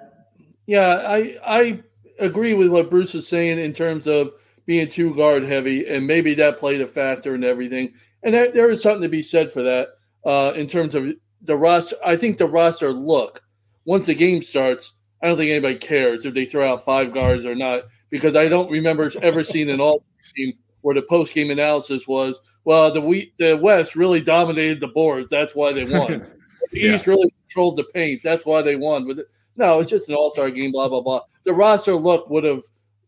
Yeah, 0.67 1.03
I 1.07 1.37
I 1.45 1.83
agree 2.19 2.53
with 2.53 2.69
what 2.69 2.89
Bruce 2.89 3.15
is 3.15 3.27
saying 3.27 3.59
in 3.59 3.73
terms 3.73 4.07
of 4.07 4.33
being 4.65 4.87
too 4.87 5.13
guard 5.15 5.43
heavy, 5.43 5.87
and 5.87 6.05
maybe 6.05 6.33
that 6.35 6.59
played 6.59 6.81
a 6.81 6.87
factor 6.87 7.35
in 7.35 7.43
everything 7.43 7.93
and 8.25 8.33
there, 8.33 8.51
there 8.51 8.71
is 8.71 8.81
something 8.81 9.03
to 9.03 9.07
be 9.07 9.21
said 9.21 9.51
for 9.51 9.61
that 9.61 9.89
uh, 10.25 10.51
in 10.55 10.67
terms 10.67 10.95
of 10.95 11.13
the 11.43 11.55
roster. 11.55 11.95
I 12.03 12.17
think 12.17 12.37
the 12.37 12.47
roster 12.47 12.91
look 12.91 13.41
once 13.85 14.07
the 14.07 14.15
game 14.15 14.41
starts. 14.41 14.93
I 15.21 15.27
don't 15.27 15.37
think 15.37 15.51
anybody 15.51 15.75
cares 15.75 16.25
if 16.25 16.33
they 16.33 16.45
throw 16.45 16.67
out 16.67 16.83
five 16.83 17.13
guards 17.13 17.45
or 17.45 17.55
not 17.55 17.83
because 18.09 18.35
I 18.35 18.47
don't 18.47 18.69
remember 18.69 19.11
ever 19.21 19.43
seeing 19.43 19.69
an 19.69 19.79
all 19.79 20.03
team 20.35 20.53
where 20.81 20.95
the 20.95 21.03
post 21.03 21.33
game 21.33 21.51
analysis 21.51 22.07
was, 22.07 22.41
well, 22.65 22.91
the 22.91 22.99
we, 22.99 23.31
the 23.37 23.55
West 23.55 23.95
really 23.95 24.19
dominated 24.19 24.79
the 24.79 24.87
boards. 24.87 25.29
That's 25.29 25.55
why 25.55 25.71
they 25.71 25.85
won. 25.85 26.09
the 26.71 26.79
yeah. 26.79 26.95
East 26.95 27.07
really 27.07 27.31
controlled 27.47 27.77
the 27.77 27.85
paint. 27.85 28.21
That's 28.23 28.45
why 28.45 28.61
they 28.63 28.75
won. 28.75 29.07
But 29.07 29.25
no, 29.55 29.79
it's 29.79 29.91
just 29.91 30.09
an 30.09 30.15
all 30.15 30.31
star 30.31 30.49
game. 30.49 30.71
Blah 30.71 30.89
blah 30.89 31.01
blah. 31.01 31.21
The 31.45 31.53
roster 31.53 31.95
look 31.95 32.29
would 32.29 32.43
have 32.43 32.63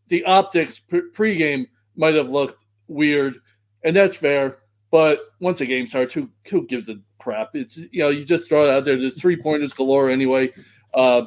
the 0.08 0.24
optics 0.24 0.78
pre- 0.78 1.10
pregame 1.10 1.66
might 1.96 2.14
have 2.14 2.30
looked 2.30 2.64
weird, 2.86 3.40
and 3.84 3.94
that's 3.94 4.16
fair. 4.16 4.58
But 4.90 5.20
once 5.40 5.58
the 5.58 5.66
game 5.66 5.88
starts, 5.88 6.14
who 6.14 6.30
who 6.48 6.66
gives 6.66 6.88
a 6.88 6.96
crap? 7.18 7.50
It's 7.54 7.76
you 7.76 8.04
know 8.04 8.08
you 8.10 8.24
just 8.24 8.48
throw 8.48 8.64
it 8.64 8.70
out 8.70 8.84
there. 8.84 8.96
There's 8.96 9.20
three 9.20 9.36
pointers 9.36 9.72
galore 9.72 10.08
anyway, 10.08 10.52
uh, 10.94 11.22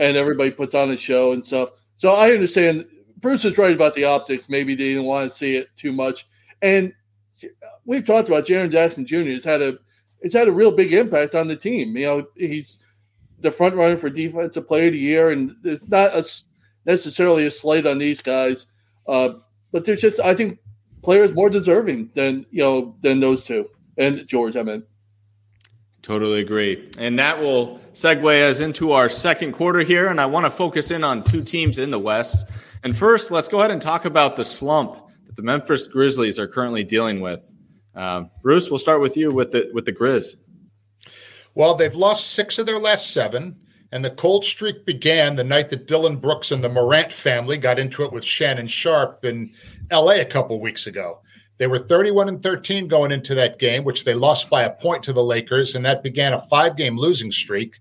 and 0.00 0.16
everybody 0.16 0.50
puts 0.50 0.74
on 0.74 0.90
a 0.90 0.96
show 0.96 1.32
and 1.32 1.44
stuff. 1.44 1.68
So 1.96 2.10
I 2.10 2.32
understand 2.32 2.86
Bruce 3.18 3.44
is 3.44 3.58
right 3.58 3.74
about 3.74 3.94
the 3.94 4.04
optics. 4.04 4.48
Maybe 4.48 4.74
they 4.74 4.94
didn't 4.94 5.04
want 5.04 5.30
to 5.30 5.36
see 5.36 5.56
it 5.56 5.68
too 5.76 5.92
much, 5.92 6.26
and 6.62 6.94
we've 7.86 8.06
talked 8.06 8.28
about 8.28 8.46
Jaren 8.46 8.70
Jackson 8.70 9.06
Jr. 9.06 9.30
has 9.30 9.44
had 9.44 9.62
a 9.62 9.78
has 10.22 10.32
had 10.32 10.48
a 10.48 10.52
real 10.52 10.72
big 10.72 10.92
impact 10.92 11.34
on 11.34 11.48
the 11.48 11.56
team. 11.56 11.96
You 11.96 12.06
know, 12.06 12.26
he's 12.36 12.78
the 13.40 13.50
front 13.50 13.74
runner 13.74 13.96
for 13.96 14.08
defensive 14.10 14.66
player 14.66 14.86
of 14.86 14.92
the 14.92 14.98
year, 14.98 15.30
and 15.30 15.54
it's 15.64 15.86
not 15.88 16.14
a, 16.14 16.24
necessarily 16.86 17.46
a 17.46 17.50
slate 17.50 17.86
on 17.86 17.98
these 17.98 18.22
guys, 18.22 18.66
uh, 19.06 19.30
but 19.72 19.84
there's 19.84 20.00
just 20.00 20.20
I 20.20 20.34
think 20.34 20.58
players 21.02 21.32
more 21.32 21.50
deserving 21.50 22.10
than 22.14 22.46
you 22.50 22.62
know 22.62 22.96
than 23.02 23.20
those 23.20 23.44
two 23.44 23.68
and 23.96 24.26
George. 24.26 24.56
I 24.56 24.62
mean. 24.62 24.84
Totally 26.02 26.40
agree. 26.40 26.90
And 26.98 27.18
that 27.18 27.40
will 27.40 27.80
segue 27.94 28.50
us 28.50 28.60
into 28.60 28.92
our 28.92 29.08
second 29.08 29.52
quarter 29.52 29.80
here. 29.80 30.08
And 30.08 30.20
I 30.20 30.26
want 30.26 30.44
to 30.44 30.50
focus 30.50 30.90
in 30.90 31.02
on 31.02 31.24
two 31.24 31.42
teams 31.42 31.78
in 31.78 31.90
the 31.90 31.98
West. 31.98 32.46
And 32.82 32.94
first, 32.94 33.30
let's 33.30 33.48
go 33.48 33.60
ahead 33.60 33.70
and 33.70 33.80
talk 33.80 34.04
about 34.04 34.36
the 34.36 34.44
slump 34.44 34.98
that 35.26 35.34
the 35.34 35.40
Memphis 35.40 35.86
Grizzlies 35.86 36.38
are 36.38 36.46
currently 36.46 36.84
dealing 36.84 37.22
with. 37.22 37.42
Uh, 37.94 38.24
Bruce, 38.42 38.70
we'll 38.70 38.78
start 38.78 39.00
with 39.00 39.16
you 39.16 39.30
with 39.30 39.52
the 39.52 39.70
with 39.72 39.84
the 39.84 39.92
Grizz. 39.92 40.34
Well, 41.54 41.74
they've 41.74 41.94
lost 41.94 42.30
six 42.30 42.58
of 42.58 42.66
their 42.66 42.80
last 42.80 43.12
seven, 43.12 43.60
and 43.92 44.04
the 44.04 44.10
cold 44.10 44.44
streak 44.44 44.84
began 44.84 45.36
the 45.36 45.44
night 45.44 45.70
that 45.70 45.86
Dillon 45.86 46.16
Brooks 46.16 46.50
and 46.50 46.64
the 46.64 46.68
Morant 46.68 47.12
family 47.12 47.56
got 47.56 47.78
into 47.78 48.02
it 48.04 48.12
with 48.12 48.24
Shannon 48.24 48.66
Sharpe 48.66 49.24
in 49.24 49.52
L.A. 49.90 50.20
a 50.20 50.24
couple 50.24 50.60
weeks 50.60 50.86
ago. 50.86 51.20
They 51.58 51.68
were 51.68 51.78
31 51.78 52.28
and 52.28 52.42
13 52.42 52.88
going 52.88 53.12
into 53.12 53.34
that 53.36 53.60
game, 53.60 53.84
which 53.84 54.04
they 54.04 54.14
lost 54.14 54.50
by 54.50 54.64
a 54.64 54.74
point 54.74 55.04
to 55.04 55.12
the 55.12 55.22
Lakers, 55.22 55.76
and 55.76 55.84
that 55.84 56.02
began 56.02 56.32
a 56.32 56.46
five 56.48 56.76
game 56.76 56.98
losing 56.98 57.30
streak. 57.30 57.76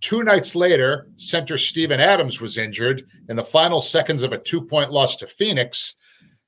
Two 0.00 0.24
nights 0.24 0.56
later, 0.56 1.08
center 1.16 1.56
Steven 1.56 2.00
Adams 2.00 2.40
was 2.40 2.58
injured 2.58 3.04
in 3.28 3.36
the 3.36 3.44
final 3.44 3.80
seconds 3.80 4.22
of 4.22 4.32
a 4.32 4.38
two 4.38 4.62
point 4.62 4.90
loss 4.90 5.16
to 5.18 5.26
Phoenix. 5.26 5.94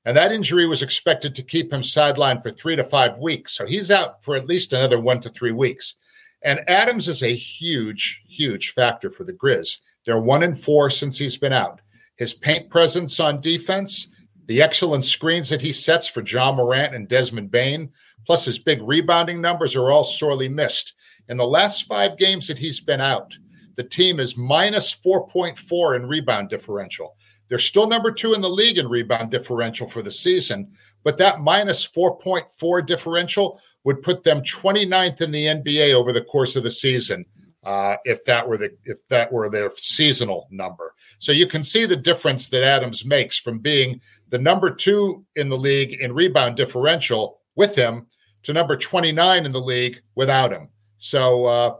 And 0.07 0.15
that 0.15 0.31
injury 0.31 0.65
was 0.65 0.81
expected 0.81 1.35
to 1.35 1.43
keep 1.43 1.73
him 1.73 1.81
sidelined 1.81 2.41
for 2.41 2.49
three 2.49 2.77
to 2.77 2.83
five 2.85 3.17
weeks. 3.17 3.51
So 3.51 3.65
he's 3.65 3.91
out 3.91 4.23
for 4.23 4.37
at 4.37 4.47
least 4.47 4.71
another 4.71 5.01
one 5.01 5.19
to 5.19 5.29
three 5.29 5.51
weeks. 5.51 5.95
And 6.41 6.61
Adams 6.69 7.09
is 7.09 7.21
a 7.21 7.35
huge, 7.35 8.23
huge 8.25 8.69
factor 8.69 9.11
for 9.11 9.25
the 9.25 9.33
Grizz. 9.33 9.79
They're 10.05 10.17
one 10.17 10.43
in 10.43 10.55
four 10.55 10.89
since 10.89 11.17
he's 11.17 11.37
been 11.37 11.51
out. 11.51 11.81
His 12.15 12.33
paint 12.33 12.69
presence 12.69 13.19
on 13.19 13.41
defense, 13.41 14.15
the 14.45 14.61
excellent 14.61 15.03
screens 15.03 15.49
that 15.49 15.61
he 15.61 15.73
sets 15.73 16.07
for 16.07 16.21
Ja 16.21 16.53
Morant 16.53 16.95
and 16.95 17.09
Desmond 17.09 17.51
Bane, 17.51 17.89
plus 18.25 18.45
his 18.45 18.59
big 18.59 18.81
rebounding 18.81 19.41
numbers 19.41 19.75
are 19.75 19.91
all 19.91 20.05
sorely 20.05 20.47
missed. 20.47 20.93
In 21.27 21.35
the 21.35 21.45
last 21.45 21.85
five 21.85 22.17
games 22.17 22.47
that 22.47 22.59
he's 22.59 22.79
been 22.79 23.01
out, 23.01 23.37
the 23.75 23.83
team 23.83 24.21
is 24.21 24.37
minus 24.37 24.95
4.4 24.95 25.97
in 25.97 26.07
rebound 26.07 26.47
differential. 26.47 27.16
They're 27.49 27.59
still 27.59 27.87
number 27.87 28.11
two 28.11 28.33
in 28.33 28.41
the 28.41 28.49
league 28.49 28.77
in 28.77 28.87
rebound 28.87 29.31
differential 29.31 29.87
for 29.87 30.01
the 30.01 30.11
season, 30.11 30.71
but 31.03 31.17
that 31.17 31.39
minus 31.39 31.87
4.4 31.87 32.85
differential 32.85 33.59
would 33.83 34.01
put 34.01 34.23
them 34.23 34.41
29th 34.41 35.21
in 35.21 35.31
the 35.31 35.45
NBA 35.45 35.93
over 35.93 36.11
the 36.11 36.21
course 36.21 36.55
of 36.55 36.63
the 36.63 36.71
season. 36.71 37.25
Uh, 37.63 37.97
if 38.05 38.23
that 38.23 38.47
were 38.47 38.57
the 38.57 38.69
if 38.85 39.05
that 39.07 39.29
were 39.31 39.49
their 39.49 39.69
seasonal 39.75 40.47
number, 40.51 40.93
so 41.19 41.33
you 41.33 41.45
can 41.45 41.63
see 41.65 41.85
the 41.85 41.97
difference 41.97 42.47
that 42.47 42.63
Adams 42.63 43.03
makes 43.03 43.37
from 43.37 43.59
being 43.59 43.99
the 44.29 44.37
number 44.37 44.69
two 44.69 45.25
in 45.35 45.49
the 45.49 45.57
league 45.57 45.99
in 45.99 46.13
rebound 46.13 46.55
differential 46.55 47.41
with 47.55 47.75
him 47.75 48.05
to 48.43 48.53
number 48.53 48.77
29 48.77 49.45
in 49.45 49.51
the 49.51 49.59
league 49.59 49.99
without 50.15 50.53
him. 50.53 50.69
So 50.97 51.45
uh, 51.45 51.75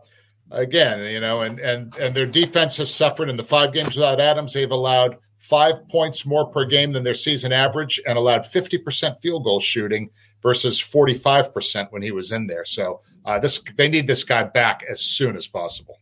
again, 0.52 1.00
you 1.12 1.20
know, 1.20 1.42
and 1.42 1.60
and 1.60 1.96
and 1.98 2.16
their 2.16 2.26
defense 2.26 2.78
has 2.78 2.94
suffered 2.94 3.30
in 3.30 3.38
the 3.38 3.44
five 3.44 3.74
games 3.74 3.96
without 3.96 4.20
Adams. 4.20 4.54
They've 4.54 4.70
allowed 4.70 5.18
five 5.48 5.88
points 5.88 6.26
more 6.26 6.46
per 6.46 6.66
game 6.66 6.92
than 6.92 7.04
their 7.04 7.14
season 7.14 7.54
average 7.54 8.02
and 8.06 8.18
allowed 8.18 8.44
50% 8.44 9.22
field 9.22 9.46
goal 9.46 9.62
shooting 9.62 10.10
versus 10.42 10.80
45% 10.82 11.92
when 11.92 12.02
he 12.02 12.12
was 12.12 12.34
in 12.34 12.48
there. 12.48 12.66
So 12.66 13.02
uh, 13.26 13.40
this 13.40 13.64
they 13.76 13.88
need 13.88 14.08
this 14.08 14.24
guy 14.24 14.44
back 14.44 14.84
as 14.90 15.02
soon 15.02 15.36
as 15.38 15.48
possible. 15.48 16.00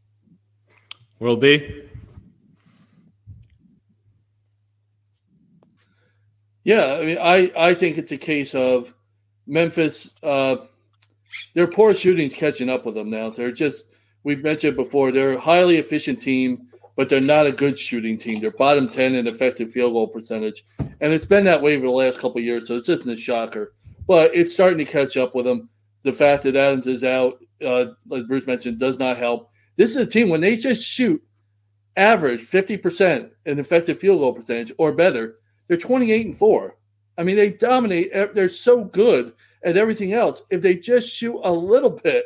World 1.19 1.41
B. 1.41 1.83
Yeah, 6.63 6.97
I 6.99 7.05
mean, 7.05 7.17
I, 7.21 7.51
I 7.55 7.73
think 7.75 7.99
it's 7.99 8.11
a 8.11 8.17
case 8.17 8.55
of 8.55 8.93
Memphis. 9.45 10.09
Uh, 10.23 10.57
their 11.53 11.67
poor 11.67 11.93
shooting's 11.93 12.33
catching 12.33 12.69
up 12.69 12.85
with 12.85 12.95
them 12.95 13.11
now. 13.11 13.29
They're 13.29 13.51
just 13.51 13.85
we've 14.23 14.43
mentioned 14.43 14.75
before. 14.75 15.11
They're 15.11 15.33
a 15.33 15.39
highly 15.39 15.77
efficient 15.77 16.21
team 16.21 16.67
but 16.95 17.09
they're 17.09 17.19
not 17.19 17.47
a 17.47 17.51
good 17.51 17.77
shooting 17.77 18.17
team. 18.17 18.39
They're 18.39 18.51
bottom 18.51 18.87
10 18.87 19.15
in 19.15 19.27
effective 19.27 19.71
field 19.71 19.93
goal 19.93 20.07
percentage. 20.07 20.65
And 20.79 21.13
it's 21.13 21.25
been 21.25 21.43
that 21.45 21.61
way 21.61 21.75
for 21.77 21.85
the 21.85 21.91
last 21.91 22.19
couple 22.19 22.41
years, 22.41 22.67
so 22.67 22.75
it's 22.75 22.87
just 22.87 23.05
a 23.07 23.15
shocker. 23.15 23.73
But 24.07 24.33
it's 24.33 24.53
starting 24.53 24.77
to 24.79 24.85
catch 24.85 25.17
up 25.17 25.35
with 25.35 25.45
them. 25.45 25.69
The 26.03 26.13
fact 26.13 26.43
that 26.43 26.55
Adams 26.55 26.87
is 26.87 27.03
out, 27.03 27.39
uh, 27.63 27.85
as 28.13 28.23
Bruce 28.23 28.47
mentioned, 28.47 28.79
does 28.79 28.99
not 28.99 29.17
help. 29.17 29.49
This 29.75 29.91
is 29.91 29.97
a 29.97 30.05
team, 30.05 30.29
when 30.29 30.41
they 30.41 30.55
just 30.55 30.83
shoot 30.83 31.21
average 31.97 32.41
50% 32.41 33.29
in 33.45 33.59
effective 33.59 33.99
field 33.99 34.19
goal 34.19 34.33
percentage 34.33 34.71
or 34.77 34.91
better, 34.91 35.37
they're 35.67 35.77
28 35.77 36.25
and 36.27 36.37
4. 36.37 36.77
I 37.17 37.23
mean, 37.23 37.35
they 37.35 37.49
dominate. 37.51 38.11
They're 38.33 38.49
so 38.49 38.83
good 38.83 39.33
at 39.63 39.77
everything 39.77 40.13
else. 40.13 40.41
If 40.49 40.61
they 40.61 40.75
just 40.75 41.09
shoot 41.09 41.39
a 41.43 41.51
little 41.51 41.89
bit, 41.89 42.25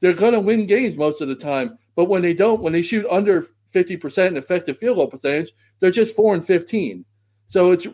they're 0.00 0.12
going 0.12 0.32
to 0.32 0.40
win 0.40 0.66
games 0.66 0.96
most 0.96 1.20
of 1.20 1.28
the 1.28 1.34
time. 1.34 1.78
But 1.94 2.06
when 2.06 2.22
they 2.22 2.34
don't, 2.34 2.62
when 2.62 2.72
they 2.72 2.82
shoot 2.82 3.06
under 3.10 3.46
50% 3.76 4.28
in 4.28 4.36
effective 4.36 4.78
field 4.78 4.96
goal 4.96 5.08
percentage, 5.08 5.52
they're 5.80 5.90
just 5.90 6.16
4 6.16 6.34
and 6.34 6.44
15. 6.44 7.04
So 7.48 7.72
it's 7.72 7.86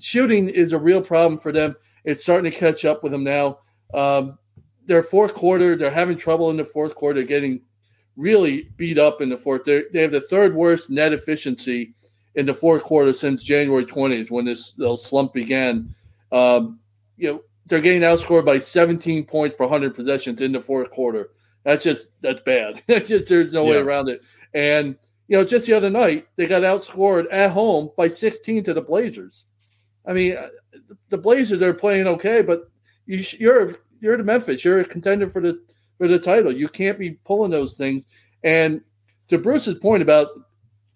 shooting 0.00 0.48
is 0.48 0.72
a 0.72 0.78
real 0.78 1.02
problem 1.02 1.38
for 1.40 1.52
them. 1.52 1.74
It's 2.04 2.22
starting 2.22 2.50
to 2.50 2.56
catch 2.56 2.84
up 2.84 3.02
with 3.02 3.12
them 3.12 3.24
now. 3.24 3.60
Um, 3.94 4.38
their 4.86 5.02
fourth 5.02 5.34
quarter, 5.34 5.76
they're 5.76 5.90
having 5.90 6.16
trouble 6.16 6.50
in 6.50 6.56
the 6.56 6.64
fourth 6.64 6.94
quarter, 6.94 7.22
getting 7.22 7.60
really 8.16 8.70
beat 8.76 8.98
up 8.98 9.20
in 9.20 9.28
the 9.28 9.36
fourth. 9.36 9.64
They're, 9.64 9.84
they 9.92 10.02
have 10.02 10.12
the 10.12 10.20
third 10.20 10.54
worst 10.54 10.90
net 10.90 11.12
efficiency 11.12 11.94
in 12.34 12.46
the 12.46 12.54
fourth 12.54 12.84
quarter 12.84 13.12
since 13.12 13.42
January 13.42 13.84
20th 13.84 14.30
when 14.30 14.44
this 14.44 14.74
little 14.76 14.96
slump 14.96 15.34
began. 15.34 15.94
Um, 16.32 16.80
you 17.16 17.32
know, 17.32 17.42
they're 17.66 17.80
getting 17.80 18.02
outscored 18.02 18.46
by 18.46 18.58
17 18.58 19.24
points 19.24 19.56
per 19.56 19.64
100 19.64 19.94
possessions 19.94 20.40
in 20.40 20.52
the 20.52 20.60
fourth 20.60 20.90
quarter. 20.90 21.30
That's 21.64 21.84
just 21.84 22.08
that's 22.22 22.40
bad. 22.40 22.82
just, 23.06 23.26
there's 23.26 23.52
no 23.52 23.64
yeah. 23.64 23.70
way 23.70 23.76
around 23.76 24.08
it. 24.08 24.22
And 24.54 24.96
you 25.28 25.36
know, 25.36 25.44
just 25.44 25.66
the 25.66 25.74
other 25.74 25.90
night 25.90 26.26
they 26.36 26.46
got 26.46 26.62
outscored 26.62 27.26
at 27.30 27.50
home 27.50 27.90
by 27.96 28.08
16 28.08 28.64
to 28.64 28.74
the 28.74 28.80
Blazers. 28.80 29.44
I 30.06 30.12
mean, 30.14 30.36
uh, 30.36 30.48
the 31.10 31.18
Blazers 31.18 31.62
are 31.62 31.74
playing 31.74 32.06
okay, 32.06 32.42
but 32.42 32.70
you, 33.06 33.24
you're 33.38 33.76
you're 34.00 34.16
the 34.16 34.24
Memphis. 34.24 34.64
You're 34.64 34.80
a 34.80 34.84
contender 34.84 35.28
for 35.28 35.42
the 35.42 35.60
for 35.98 36.08
the 36.08 36.18
title. 36.18 36.52
You 36.52 36.68
can't 36.68 36.98
be 36.98 37.18
pulling 37.24 37.50
those 37.50 37.76
things. 37.76 38.06
And 38.42 38.82
to 39.28 39.38
Bruce's 39.38 39.78
point 39.78 40.02
about 40.02 40.28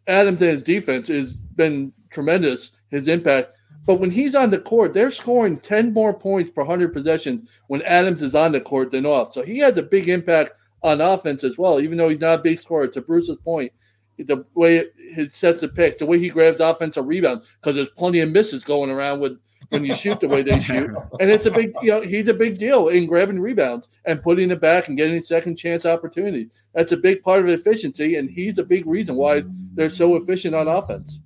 Adams 0.07 0.41
and 0.41 0.51
his 0.51 0.63
defense 0.63 1.09
has 1.09 1.37
been 1.37 1.93
tremendous. 2.11 2.71
His 2.91 3.09
impact. 3.09 3.53
But 3.85 3.97
when 3.97 4.11
he's 4.11 4.35
on 4.35 4.51
the 4.51 4.59
court, 4.59 4.95
they're 4.95 5.11
scoring 5.11 5.59
10 5.59 5.93
more 5.93 6.15
points 6.15 6.51
per 6.51 6.63
100 6.63 6.93
possessions 6.93 7.49
when 7.67 7.83
Adams 7.83 8.23
is 8.23 8.35
on 8.35 8.53
the 8.53 8.61
court 8.61 8.93
than 8.93 9.07
off. 9.07 9.33
So 9.33 9.43
he 9.43 9.59
has 9.59 9.77
a 9.77 9.83
big 9.83 10.09
impact 10.09 10.53
on 10.83 11.01
offense 11.01 11.45
as 11.45 11.59
well, 11.59 11.81
even 11.81 11.99
though 11.99 12.09
he's 12.09 12.21
not 12.21 12.41
a 12.41 12.43
big 12.43 12.59
scorer. 12.59 12.89
To 12.89 13.01
Bruce's 13.01 13.37
point, 13.45 13.73
the 14.19 14.45
way 14.55 14.85
he 15.15 15.27
sets 15.27 15.61
the 15.61 15.69
picks, 15.69 15.97
the 15.97 16.07
way 16.07 16.19
he 16.19 16.29
grabs 16.29 16.61
offensive 16.61 17.07
rebounds, 17.07 17.47
because 17.61 17.77
there's 17.77 17.89
plenty 17.91 18.21
of 18.21 18.31
misses 18.31 18.65
going 18.65 18.91
around 18.91 19.21
with 19.21 19.39
when 19.69 19.85
you 19.85 19.95
shoot 19.95 20.21
the 20.21 20.29
way 20.29 20.43
they 20.43 20.61
shoot, 20.61 20.91
and 21.21 21.31
it's 21.31 21.47
a 21.47 21.51
big, 21.51 21.73
you 21.83 21.93
know, 21.93 22.01
he's 22.03 22.29
a 22.29 22.35
big 22.35 22.59
deal 22.59 22.89
in 22.89 23.07
grabbing 23.07 23.41
rebounds 23.41 23.89
and 24.05 24.21
putting 24.21 24.51
it 24.51 24.61
back 24.61 24.89
and 24.89 24.97
getting 24.99 25.23
second 25.23 25.57
chance 25.57 25.87
opportunities. 25.87 26.51
That's 26.75 26.93
a 26.93 26.97
big 26.97 27.23
part 27.23 27.41
of 27.41 27.49
efficiency, 27.49 28.17
and 28.17 28.29
he's 28.31 28.59
a 28.59 28.65
big 28.65 28.87
reason 28.87 29.17
why 29.17 29.45
they're 29.75 29.91
so 29.91 30.17
efficient 30.17 30.55
on 30.55 30.69
offense. 30.69 31.19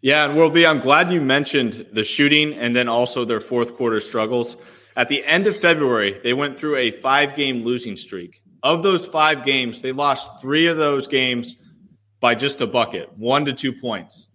Yeah, 0.00 0.26
and 0.26 0.36
World 0.36 0.54
B, 0.54 0.64
I'm 0.64 0.80
glad 0.80 1.10
you 1.10 1.20
mentioned 1.20 1.86
the 1.92 2.04
shooting 2.04 2.54
and 2.54 2.76
then 2.76 2.88
also 2.88 3.24
their 3.24 3.40
fourth 3.40 3.74
quarter 3.74 4.00
struggles 4.00 4.56
At 4.94 5.08
the 5.08 5.24
end 5.24 5.46
of 5.46 5.56
February, 5.56 6.18
they 6.22 6.32
went 6.32 6.58
through 6.58 6.76
a 6.76 6.90
five 6.90 7.36
game 7.36 7.64
losing 7.64 7.96
streak. 7.96 8.42
Of 8.66 8.82
those 8.82 9.06
five 9.06 9.44
games, 9.44 9.80
they 9.80 9.92
lost 9.92 10.40
three 10.40 10.66
of 10.66 10.76
those 10.76 11.06
games 11.06 11.54
by 12.18 12.34
just 12.34 12.60
a 12.60 12.66
bucket, 12.66 13.16
one 13.16 13.44
to 13.44 13.52
two 13.52 13.72
points. 13.72 14.28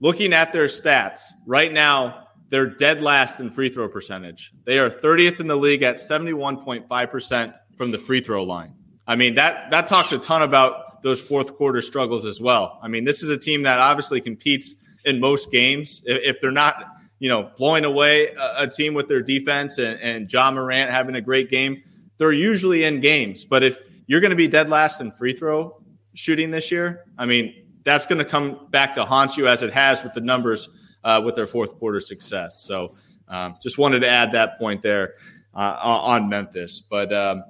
Looking 0.00 0.32
at 0.32 0.54
their 0.54 0.68
stats, 0.68 1.20
right 1.46 1.70
now, 1.70 2.28
they're 2.48 2.70
dead 2.70 3.02
last 3.02 3.40
in 3.40 3.50
free 3.50 3.68
throw 3.68 3.86
percentage. 3.90 4.52
They 4.64 4.78
are 4.78 4.88
30th 4.88 5.38
in 5.40 5.48
the 5.48 5.56
league 5.56 5.82
at 5.82 5.96
71.5% 5.96 7.52
from 7.76 7.90
the 7.90 7.98
free 7.98 8.22
throw 8.22 8.42
line. 8.42 8.72
I 9.06 9.16
mean, 9.16 9.34
that, 9.34 9.70
that 9.70 9.86
talks 9.86 10.12
a 10.12 10.18
ton 10.18 10.40
about 10.40 11.02
those 11.02 11.20
fourth 11.20 11.54
quarter 11.54 11.82
struggles 11.82 12.24
as 12.24 12.40
well. 12.40 12.78
I 12.82 12.88
mean, 12.88 13.04
this 13.04 13.22
is 13.22 13.28
a 13.28 13.36
team 13.36 13.64
that 13.64 13.80
obviously 13.80 14.22
competes 14.22 14.76
in 15.04 15.20
most 15.20 15.52
games. 15.52 16.00
If 16.06 16.40
they're 16.40 16.50
not, 16.50 16.86
you 17.18 17.28
know, 17.28 17.50
blowing 17.58 17.84
away 17.84 18.28
a, 18.56 18.66
team 18.66 18.94
with 18.94 19.08
their 19.08 19.20
defense 19.20 19.76
and, 19.76 20.00
and 20.00 20.32
Ja 20.32 20.50
Morant 20.50 20.90
having 20.90 21.16
a 21.16 21.20
great 21.20 21.50
game, 21.50 21.82
they're 22.18 22.32
usually 22.32 22.84
in 22.84 23.00
games. 23.00 23.44
But 23.44 23.62
if 23.62 23.82
you're 24.06 24.20
going 24.20 24.30
to 24.30 24.36
be 24.36 24.48
dead 24.48 24.68
last 24.68 25.00
in 25.00 25.10
free 25.10 25.32
throw 25.32 25.80
shooting 26.14 26.50
this 26.50 26.70
year, 26.70 27.04
I 27.16 27.26
mean, 27.26 27.54
that's 27.84 28.06
going 28.06 28.18
to 28.18 28.24
come 28.24 28.66
back 28.70 28.94
to 28.96 29.04
haunt 29.04 29.36
you 29.36 29.48
as 29.48 29.62
it 29.62 29.72
has 29.72 30.02
with 30.02 30.12
the 30.12 30.20
numbers 30.20 30.68
uh, 31.04 31.22
with 31.24 31.34
their 31.34 31.46
fourth 31.46 31.78
quarter 31.78 32.00
success. 32.00 32.62
So 32.62 32.94
um, 33.28 33.56
just 33.62 33.78
wanted 33.78 34.00
to 34.00 34.08
add 34.08 34.32
that 34.32 34.58
point 34.58 34.82
there 34.82 35.14
uh, 35.54 35.76
on 35.80 36.28
Memphis. 36.28 36.80
But 36.80 37.12
um, 37.12 37.44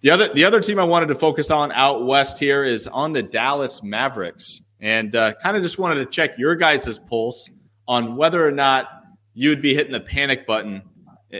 the 0.00 0.10
other 0.10 0.32
the 0.32 0.44
other 0.44 0.60
team 0.60 0.78
I 0.78 0.84
wanted 0.84 1.06
to 1.06 1.14
focus 1.14 1.50
on 1.50 1.72
out 1.72 2.06
west 2.06 2.38
here 2.38 2.64
is 2.64 2.86
on 2.86 3.12
the 3.12 3.22
Dallas 3.22 3.82
Mavericks, 3.82 4.62
and 4.80 5.14
uh, 5.14 5.34
kind 5.34 5.56
of 5.56 5.62
just 5.62 5.78
wanted 5.78 5.96
to 5.96 6.06
check 6.06 6.38
your 6.38 6.56
guys' 6.56 6.98
pulse 6.98 7.48
on 7.86 8.16
whether 8.16 8.46
or 8.46 8.52
not 8.52 8.88
you'd 9.34 9.62
be 9.62 9.74
hitting 9.74 9.92
the 9.92 10.00
panic 10.00 10.46
button 10.46 10.82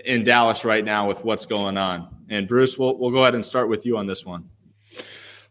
in 0.05 0.25
Dallas 0.25 0.65
right 0.65 0.85
now 0.85 1.07
with 1.07 1.25
what's 1.25 1.47
going 1.47 1.77
on. 1.77 2.09
And 2.29 2.49
Bruce, 2.49 2.79
we'll 2.79 2.99
we'll 2.99 3.11
go 3.11 3.23
ahead 3.23 3.35
and 3.35 3.45
start 3.45 3.69
with 3.69 3.87
you 3.87 3.97
on 3.97 4.07
this 4.07 4.25
one. 4.25 4.49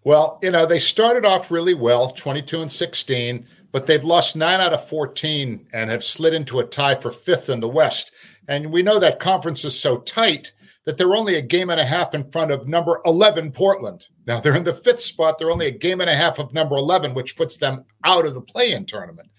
Well, 0.03 0.39
you 0.41 0.51
know, 0.51 0.65
they 0.65 0.79
started 0.79 1.25
off 1.25 1.49
really 1.49 1.73
well, 1.73 2.11
22 2.11 2.61
and 2.61 2.71
16, 2.71 3.47
but 3.71 3.87
they've 3.87 4.03
lost 4.03 4.35
9 4.35 4.59
out 4.59 4.73
of 4.73 4.85
14 4.89 5.67
and 5.71 5.89
have 5.89 6.03
slid 6.03 6.33
into 6.33 6.59
a 6.59 6.65
tie 6.65 6.95
for 6.95 7.09
5th 7.09 7.47
in 7.47 7.61
the 7.61 7.69
West. 7.69 8.11
And 8.49 8.71
we 8.71 8.83
know 8.83 8.99
that 8.99 9.21
conference 9.21 9.63
is 9.63 9.79
so 9.79 9.99
tight 9.99 10.51
that 10.85 10.97
they're 10.97 11.15
only 11.15 11.35
a 11.35 11.41
game 11.41 11.69
and 11.69 11.79
a 11.79 11.85
half 11.85 12.13
in 12.13 12.29
front 12.31 12.51
of 12.51 12.67
number 12.67 13.01
11 13.05 13.53
Portland. 13.53 14.07
Now 14.27 14.41
they're 14.41 14.55
in 14.55 14.65
the 14.65 14.73
5th 14.73 14.99
spot, 14.99 15.39
they're 15.39 15.51
only 15.51 15.67
a 15.67 15.71
game 15.71 16.01
and 16.01 16.09
a 16.09 16.15
half 16.15 16.39
of 16.39 16.53
number 16.53 16.75
11, 16.75 17.13
which 17.13 17.37
puts 17.37 17.57
them 17.57 17.85
out 18.03 18.25
of 18.25 18.33
the 18.33 18.41
play-in 18.41 18.85
tournament. 18.85 19.29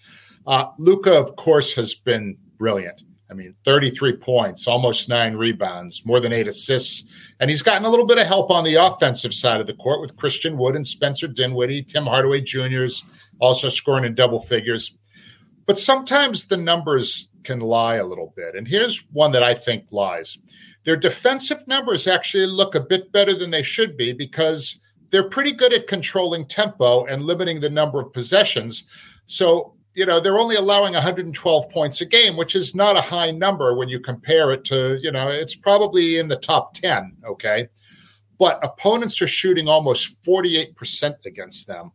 Uh, 0.47 0.67
Luka, 0.79 1.15
of 1.15 1.35
course, 1.35 1.75
has 1.75 1.93
been 1.93 2.37
brilliant. 2.57 3.03
I 3.35 3.37
mean, 3.37 3.55
33 3.65 4.13
points, 4.13 4.65
almost 4.65 5.09
nine 5.09 5.35
rebounds, 5.35 6.05
more 6.05 6.21
than 6.21 6.31
eight 6.31 6.47
assists. 6.47 7.33
And 7.41 7.49
he's 7.49 7.61
gotten 7.61 7.83
a 7.83 7.89
little 7.89 8.05
bit 8.05 8.17
of 8.17 8.25
help 8.25 8.49
on 8.49 8.63
the 8.63 8.75
offensive 8.75 9.33
side 9.33 9.59
of 9.59 9.67
the 9.67 9.73
court 9.73 9.99
with 9.99 10.15
Christian 10.15 10.57
Wood 10.57 10.77
and 10.77 10.87
Spencer 10.87 11.27
Dinwiddie, 11.27 11.83
Tim 11.83 12.05
Hardaway 12.05 12.39
Jr.'s 12.39 13.03
also 13.39 13.67
scoring 13.67 14.05
in 14.05 14.15
double 14.15 14.39
figures. 14.39 14.97
But 15.65 15.79
sometimes 15.79 16.47
the 16.47 16.55
numbers 16.55 17.29
can 17.43 17.59
lie 17.59 17.95
a 17.95 18.05
little 18.05 18.33
bit. 18.37 18.55
And 18.55 18.65
here's 18.65 19.05
one 19.11 19.33
that 19.33 19.43
I 19.43 19.53
think 19.53 19.91
lies. 19.91 20.37
Their 20.85 20.95
defensive 20.95 21.67
numbers 21.67 22.07
actually 22.07 22.45
look 22.45 22.73
a 22.73 22.79
bit 22.79 23.11
better 23.11 23.35
than 23.35 23.51
they 23.51 23.63
should 23.63 23.97
be 23.97 24.13
because 24.13 24.81
they're 25.09 25.29
pretty 25.29 25.51
good 25.51 25.73
at 25.73 25.87
controlling 25.87 26.45
tempo 26.45 27.03
and 27.03 27.25
limiting 27.25 27.59
the 27.59 27.69
number 27.69 27.99
of 27.99 28.13
possessions. 28.13 28.85
So 29.25 29.74
you 29.95 30.05
know 30.05 30.19
they're 30.19 30.37
only 30.37 30.57
allowing 30.57 30.93
112 30.93 31.69
points 31.71 32.01
a 32.01 32.05
game 32.05 32.35
which 32.35 32.55
is 32.55 32.75
not 32.75 32.97
a 32.97 33.01
high 33.01 33.31
number 33.31 33.73
when 33.73 33.89
you 33.89 33.99
compare 33.99 34.51
it 34.51 34.63
to 34.65 34.99
you 35.01 35.11
know 35.11 35.29
it's 35.29 35.55
probably 35.55 36.19
in 36.19 36.27
the 36.27 36.35
top 36.35 36.73
10 36.75 37.17
okay? 37.25 37.69
But 38.37 38.59
opponents 38.63 39.21
are 39.21 39.27
shooting 39.27 39.69
almost 39.69 40.21
48% 40.23 41.25
against 41.25 41.65
them 41.65 41.91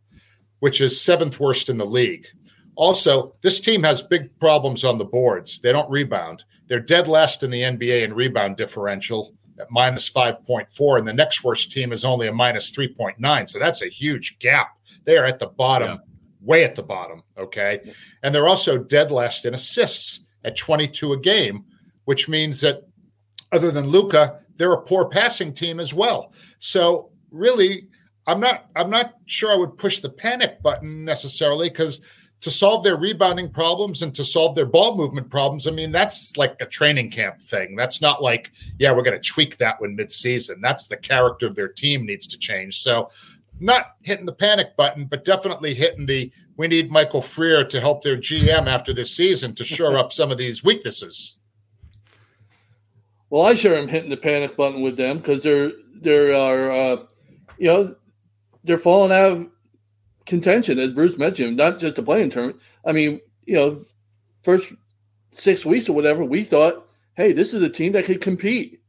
which 0.59 0.81
is 0.81 1.01
seventh 1.01 1.39
worst 1.39 1.69
in 1.69 1.77
the 1.77 1.85
league. 1.85 2.27
Also 2.75 3.33
this 3.41 3.61
team 3.61 3.83
has 3.83 4.01
big 4.01 4.37
problems 4.39 4.83
on 4.83 4.97
the 4.97 5.05
boards. 5.05 5.61
They 5.61 5.71
don't 5.71 5.89
rebound. 5.89 6.43
They're 6.67 6.79
dead 6.79 7.07
last 7.07 7.43
in 7.43 7.51
the 7.51 7.61
nba 7.61 8.03
in 8.03 8.13
rebound 8.13 8.57
differential 8.57 9.35
at 9.59 9.69
minus 9.69 10.11
5.4 10.11 10.97
and 10.97 11.07
the 11.07 11.13
next 11.13 11.43
worst 11.43 11.71
team 11.71 11.91
is 11.93 12.03
only 12.03 12.27
a 12.27 12.33
minus 12.33 12.71
3.9 12.75 13.47
so 13.47 13.59
that's 13.59 13.83
a 13.83 13.87
huge 13.87 14.39
gap. 14.39 14.69
They 15.03 15.17
are 15.17 15.25
at 15.25 15.37
the 15.37 15.47
bottom 15.47 15.89
yeah 15.89 16.10
way 16.41 16.63
at 16.63 16.75
the 16.75 16.83
bottom. 16.83 17.23
Okay. 17.37 17.93
And 18.23 18.33
they're 18.33 18.47
also 18.47 18.77
dead 18.77 19.11
last 19.11 19.45
in 19.45 19.53
assists 19.53 20.27
at 20.43 20.57
22 20.57 21.13
a 21.13 21.19
game, 21.19 21.65
which 22.05 22.27
means 22.27 22.61
that 22.61 22.87
other 23.51 23.71
than 23.71 23.87
Luka, 23.87 24.39
they're 24.57 24.73
a 24.73 24.81
poor 24.81 25.05
passing 25.05 25.53
team 25.53 25.79
as 25.79 25.93
well. 25.93 26.33
So 26.59 27.11
really, 27.31 27.87
I'm 28.27 28.39
not 28.39 28.65
I'm 28.75 28.89
not 28.89 29.15
sure 29.25 29.51
I 29.51 29.57
would 29.57 29.77
push 29.77 29.99
the 29.99 30.09
panic 30.09 30.61
button 30.61 31.03
necessarily 31.03 31.69
because 31.69 32.03
to 32.41 32.51
solve 32.51 32.83
their 32.83 32.97
rebounding 32.97 33.49
problems 33.49 34.01
and 34.01 34.15
to 34.15 34.23
solve 34.23 34.55
their 34.55 34.65
ball 34.65 34.97
movement 34.97 35.29
problems, 35.29 35.67
I 35.67 35.71
mean, 35.71 35.91
that's 35.91 36.35
like 36.37 36.55
a 36.59 36.65
training 36.65 37.11
camp 37.11 37.39
thing. 37.39 37.75
That's 37.75 38.01
not 38.01 38.23
like, 38.23 38.51
yeah, 38.79 38.93
we're 38.93 39.03
going 39.03 39.19
to 39.19 39.29
tweak 39.29 39.57
that 39.57 39.79
one 39.79 39.95
midseason. 39.95 40.55
That's 40.59 40.87
the 40.87 40.97
character 40.97 41.45
of 41.45 41.55
their 41.55 41.67
team 41.67 42.05
needs 42.05 42.25
to 42.27 42.39
change. 42.39 42.79
So 42.79 43.09
not 43.61 43.95
hitting 44.01 44.25
the 44.25 44.33
panic 44.33 44.75
button, 44.75 45.05
but 45.05 45.23
definitely 45.23 45.73
hitting 45.73 46.07
the 46.07 46.31
we 46.57 46.67
need 46.67 46.91
Michael 46.91 47.21
Freer 47.21 47.63
to 47.65 47.79
help 47.79 48.03
their 48.03 48.17
GM 48.17 48.67
after 48.67 48.93
this 48.93 49.15
season 49.15 49.55
to 49.55 49.63
shore 49.63 49.97
up 49.97 50.11
some 50.11 50.31
of 50.31 50.37
these 50.37 50.63
weaknesses. 50.63 51.37
Well, 53.29 53.43
I 53.43 53.55
sure 53.55 53.77
am 53.77 53.87
hitting 53.87 54.09
the 54.09 54.17
panic 54.17 54.57
button 54.57 54.81
with 54.81 54.97
them 54.97 55.17
because 55.17 55.43
they're 55.43 55.71
there 55.93 56.33
are 56.33 56.71
uh, 56.71 57.03
you 57.57 57.67
know 57.67 57.95
they're 58.63 58.77
falling 58.77 59.11
out 59.11 59.31
of 59.31 59.49
contention 60.25 60.79
as 60.79 60.91
Bruce 60.91 61.17
mentioned, 61.17 61.57
not 61.57 61.79
just 61.79 61.95
the 61.95 62.03
play-in 62.03 62.29
tournament. 62.29 62.59
I 62.85 62.91
mean, 62.91 63.21
you 63.45 63.55
know, 63.55 63.85
first 64.43 64.73
six 65.29 65.65
weeks 65.65 65.87
or 65.87 65.93
whatever, 65.93 66.25
we 66.25 66.43
thought, 66.43 66.87
hey, 67.15 67.31
this 67.31 67.53
is 67.53 67.61
a 67.61 67.69
team 67.69 67.93
that 67.93 68.05
could 68.05 68.21
compete 68.21 68.81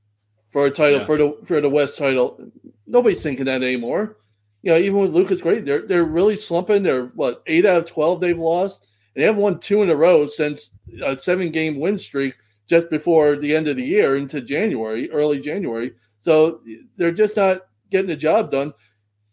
for 0.51 0.67
a 0.67 0.71
title 0.71 1.01
yeah. 1.01 1.05
for 1.05 1.19
the 1.19 1.39
for 1.45 1.61
the 1.61 1.69
West 1.69 1.99
title. 1.99 2.51
Nobody's 2.87 3.23
thinking 3.23 3.45
that 3.47 3.63
anymore 3.63 4.17
you 4.63 4.73
know, 4.73 4.79
even 4.79 5.01
with 5.01 5.15
Luka's 5.15 5.43
Great, 5.43 5.65
they're 5.65 5.87
they're 5.87 6.05
really 6.05 6.37
slumping. 6.37 6.83
They're 6.83 7.07
what 7.07 7.43
eight 7.47 7.67
out 7.67 7.79
of 7.79 7.87
twelve 7.87 8.21
they've 8.21 8.39
lost, 8.39 8.87
and 9.15 9.23
they 9.23 9.27
haven't 9.27 9.43
won 9.43 9.59
two 9.59 9.83
in 9.83 9.91
a 9.91 9.97
row 9.97 10.27
since 10.27 10.71
a 11.05 11.17
seven 11.17 11.51
game 11.51 11.81
win 11.81 11.99
streak 11.99 12.35
just 12.67 12.89
before 12.91 13.37
the 13.37 13.55
end 13.55 13.69
of 13.69 13.77
the 13.77 13.85
year 13.85 14.17
into 14.17 14.41
January, 14.41 15.11
early 15.11 15.41
January. 15.41 15.93
So 16.23 16.61
they're 16.97 17.13
just 17.13 17.37
not 17.37 17.67
getting 17.91 18.09
the 18.09 18.17
job 18.17 18.51
done. 18.51 18.73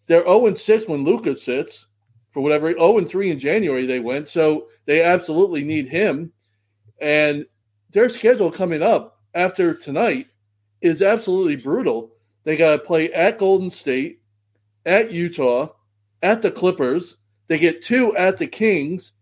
They're 0.08 0.24
0 0.24 0.48
and 0.48 0.58
6 0.58 0.88
when 0.88 1.04
Lucas 1.04 1.44
sits 1.44 1.88
for 2.32 2.42
whatever 2.42 2.72
0 2.72 2.98
and 2.98 3.08
3 3.08 3.32
in 3.32 3.40
January 3.40 3.86
they 3.86 4.00
went. 4.00 4.28
So 4.28 4.68
they 4.86 5.04
absolutely 5.04 5.64
need 5.64 5.88
him. 5.88 6.32
And 7.00 7.46
their 7.92 8.10
schedule 8.10 8.52
coming 8.52 8.82
up 8.82 9.20
after 9.34 9.74
tonight 9.74 10.28
is 10.82 11.02
absolutely 11.02 11.56
brutal. 11.56 12.12
They 12.44 12.58
got 12.58 12.72
to 12.72 12.80
play 12.80 13.14
at 13.14 13.38
Golden 13.38 13.72
State, 13.72 14.19
at 14.86 15.12
Utah, 15.12 15.70
at 16.22 16.42
the 16.42 16.52
Clippers. 16.52 17.18
They 17.48 17.58
get 17.58 17.82
two 17.82 18.16
at 18.16 18.38
the 18.38 18.48
Kings, 18.48 19.14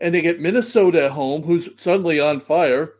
and 0.00 0.14
they 0.14 0.20
get 0.20 0.40
Minnesota 0.40 1.06
at 1.06 1.10
home, 1.10 1.42
who's 1.42 1.68
suddenly 1.76 2.20
on 2.20 2.40
fire. 2.40 2.94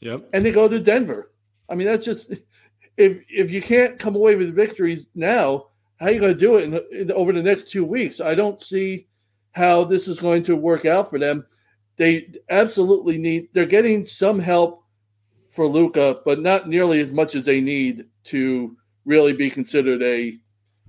Yep. 0.00 0.28
And 0.32 0.44
they 0.44 0.52
go 0.52 0.68
to 0.68 0.80
Denver. 0.80 1.32
I 1.68 1.74
mean, 1.74 1.86
that's 1.86 2.04
just 2.04 2.32
if 2.96 3.22
if 3.28 3.50
you 3.50 3.62
can't 3.62 3.98
come 3.98 4.16
away 4.16 4.36
with 4.36 4.54
victories 4.54 5.08
now, 5.14 5.66
how 5.96 6.06
are 6.06 6.12
you 6.12 6.20
going 6.20 6.34
to 6.34 6.38
do 6.38 6.56
it 6.56 6.64
in, 6.64 6.74
in, 6.90 7.12
over 7.12 7.32
the 7.32 7.42
next 7.42 7.70
two 7.70 7.84
weeks? 7.84 8.20
I 8.20 8.34
don't 8.34 8.62
see 8.62 9.06
how 9.52 9.84
this 9.84 10.08
is 10.08 10.18
going 10.18 10.44
to 10.44 10.56
work 10.56 10.84
out 10.84 11.08
for 11.08 11.18
them. 11.18 11.46
They 11.96 12.32
absolutely 12.50 13.18
need. 13.18 13.48
They're 13.52 13.66
getting 13.66 14.04
some 14.04 14.38
help 14.38 14.84
for 15.50 15.66
Luka, 15.66 16.20
but 16.24 16.40
not 16.40 16.68
nearly 16.68 17.00
as 17.00 17.12
much 17.12 17.34
as 17.34 17.44
they 17.44 17.60
need 17.60 18.06
to 18.24 18.76
really 19.04 19.32
be 19.32 19.50
considered 19.50 20.02
a 20.02 20.38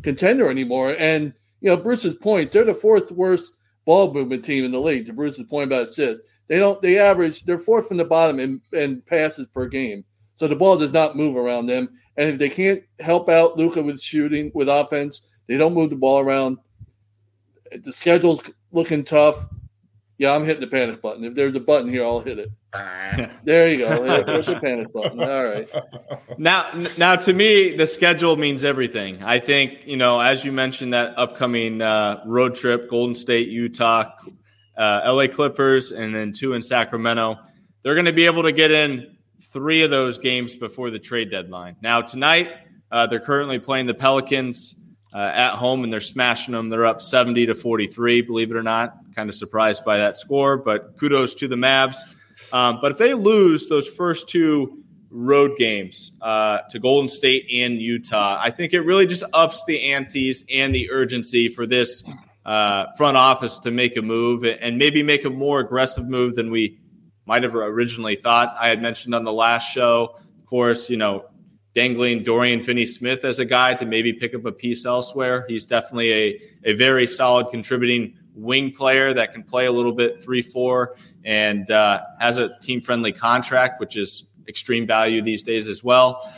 contender 0.03 0.49
anymore. 0.49 0.95
And 0.99 1.33
you 1.61 1.69
know, 1.69 1.77
Bruce's 1.77 2.15
point, 2.15 2.51
they're 2.51 2.65
the 2.65 2.75
fourth 2.75 3.11
worst 3.11 3.53
ball 3.85 4.13
movement 4.13 4.45
team 4.45 4.65
in 4.65 4.71
the 4.71 4.79
league. 4.79 5.05
To 5.07 5.13
Bruce's 5.13 5.43
point 5.43 5.65
about 5.65 5.87
assists, 5.87 6.23
they 6.47 6.59
don't 6.59 6.81
they 6.81 6.99
average 6.99 7.43
they're 7.45 7.59
fourth 7.59 7.87
from 7.87 7.97
the 7.97 8.05
bottom 8.05 8.39
in, 8.39 8.61
in 8.73 9.01
passes 9.01 9.47
per 9.47 9.67
game. 9.67 10.03
So 10.35 10.47
the 10.47 10.55
ball 10.55 10.77
does 10.77 10.93
not 10.93 11.15
move 11.15 11.37
around 11.37 11.67
them. 11.67 11.89
And 12.17 12.29
if 12.29 12.37
they 12.37 12.49
can't 12.49 12.83
help 12.99 13.29
out 13.29 13.57
Luka 13.57 13.81
with 13.81 14.01
shooting 14.01 14.51
with 14.53 14.69
offense, 14.69 15.21
they 15.47 15.57
don't 15.57 15.73
move 15.73 15.89
the 15.89 15.95
ball 15.95 16.19
around. 16.19 16.57
The 17.71 17.93
schedule's 17.93 18.41
looking 18.71 19.03
tough. 19.03 19.45
Yeah, 20.23 20.35
I'm 20.35 20.45
hitting 20.45 20.61
the 20.61 20.67
panic 20.67 21.01
button. 21.01 21.25
If 21.25 21.33
there's 21.33 21.53
a 21.53 21.59
button 21.59 21.89
here, 21.89 22.05
I'll 22.05 22.21
hit 22.21 22.39
it. 22.39 22.49
there 23.43 23.67
you 23.67 23.79
go. 23.79 24.23
There's 24.23 24.45
the 24.45 24.57
panic 24.57 24.93
button. 24.93 25.19
All 25.19 25.43
right. 25.43 25.69
Now, 26.37 26.71
now 26.97 27.17
to 27.17 27.33
me, 27.33 27.75
the 27.75 27.85
schedule 27.85 28.37
means 28.37 28.63
everything. 28.63 29.21
I 29.21 29.39
think 29.39 29.79
you 29.85 29.97
know, 29.97 30.21
as 30.21 30.45
you 30.45 30.53
mentioned, 30.53 30.93
that 30.93 31.15
upcoming 31.17 31.81
uh, 31.81 32.23
road 32.25 32.55
trip: 32.55 32.89
Golden 32.89 33.15
State, 33.15 33.49
Utah, 33.49 34.11
uh, 34.77 35.01
LA 35.05 35.27
Clippers, 35.27 35.91
and 35.91 36.15
then 36.15 36.31
two 36.31 36.53
in 36.53 36.61
Sacramento. 36.61 37.37
They're 37.83 37.95
going 37.95 38.05
to 38.05 38.13
be 38.13 38.25
able 38.25 38.43
to 38.43 38.53
get 38.53 38.71
in 38.71 39.17
three 39.51 39.81
of 39.81 39.91
those 39.91 40.19
games 40.19 40.55
before 40.55 40.89
the 40.89 40.99
trade 40.99 41.31
deadline. 41.31 41.75
Now, 41.81 41.99
tonight, 41.99 42.49
uh, 42.89 43.07
they're 43.07 43.19
currently 43.19 43.59
playing 43.59 43.87
the 43.87 43.93
Pelicans 43.93 44.73
uh, 45.13 45.31
at 45.33 45.55
home 45.55 45.83
and 45.83 45.93
they're 45.93 46.01
smashing 46.01 46.53
them. 46.53 46.69
They're 46.69 46.85
up 46.85 47.01
70 47.01 47.47
to 47.47 47.55
43, 47.55 48.21
believe 48.21 48.51
it 48.51 48.57
or 48.57 48.63
not. 48.63 48.95
Kind 49.15 49.29
of 49.29 49.35
surprised 49.35 49.85
by 49.85 49.97
that 49.97 50.17
score, 50.17 50.57
but 50.57 50.97
kudos 50.97 51.35
to 51.35 51.47
the 51.47 51.55
Mavs. 51.55 51.97
Um, 52.51 52.79
but 52.81 52.91
if 52.91 52.97
they 52.97 53.13
lose 53.13 53.69
those 53.69 53.87
first 53.87 54.27
two 54.29 54.83
road 55.09 55.57
games 55.57 56.11
uh, 56.21 56.59
to 56.71 56.79
Golden 56.79 57.09
State 57.09 57.47
and 57.53 57.81
Utah, 57.81 58.37
I 58.39 58.49
think 58.49 58.73
it 58.73 58.81
really 58.81 59.05
just 59.05 59.23
ups 59.33 59.63
the 59.65 59.93
antes 59.93 60.43
and 60.51 60.73
the 60.73 60.91
urgency 60.91 61.49
for 61.49 61.67
this 61.67 62.03
uh, 62.45 62.87
front 62.97 63.17
office 63.17 63.59
to 63.59 63.71
make 63.71 63.95
a 63.95 64.01
move 64.01 64.43
and 64.43 64.77
maybe 64.77 65.03
make 65.03 65.25
a 65.25 65.29
more 65.29 65.59
aggressive 65.59 66.07
move 66.07 66.35
than 66.35 66.51
we 66.51 66.79
might 67.25 67.43
have 67.43 67.55
originally 67.55 68.15
thought. 68.15 68.55
I 68.59 68.69
had 68.69 68.81
mentioned 68.81 69.15
on 69.15 69.23
the 69.23 69.33
last 69.33 69.71
show, 69.71 70.17
of 70.39 70.45
course, 70.45 70.89
you 70.89 70.97
know, 70.97 71.25
dangling 71.75 72.23
Dorian 72.23 72.61
Finney 72.61 72.85
Smith 72.85 73.25
as 73.25 73.39
a 73.39 73.45
guy 73.45 73.73
to 73.75 73.85
maybe 73.85 74.13
pick 74.13 74.35
up 74.35 74.45
a 74.45 74.51
piece 74.51 74.85
elsewhere. 74.85 75.45
He's 75.47 75.65
definitely 75.65 76.13
a, 76.13 76.41
a 76.65 76.73
very 76.73 77.07
solid 77.07 77.47
contributing 77.49 78.17
wing 78.35 78.71
player 78.71 79.13
that 79.13 79.33
can 79.33 79.43
play 79.43 79.65
a 79.65 79.71
little 79.71 79.91
bit 79.91 80.21
3 80.21 80.41
4 80.41 80.95
and 81.23 81.69
uh, 81.69 82.01
has 82.19 82.37
a 82.37 82.57
team 82.59 82.81
friendly 82.81 83.11
contract, 83.11 83.79
which 83.79 83.95
is 83.95 84.25
extreme 84.47 84.85
value 84.85 85.21
these 85.21 85.43
days 85.43 85.67
as 85.67 85.83
well. 85.83 86.31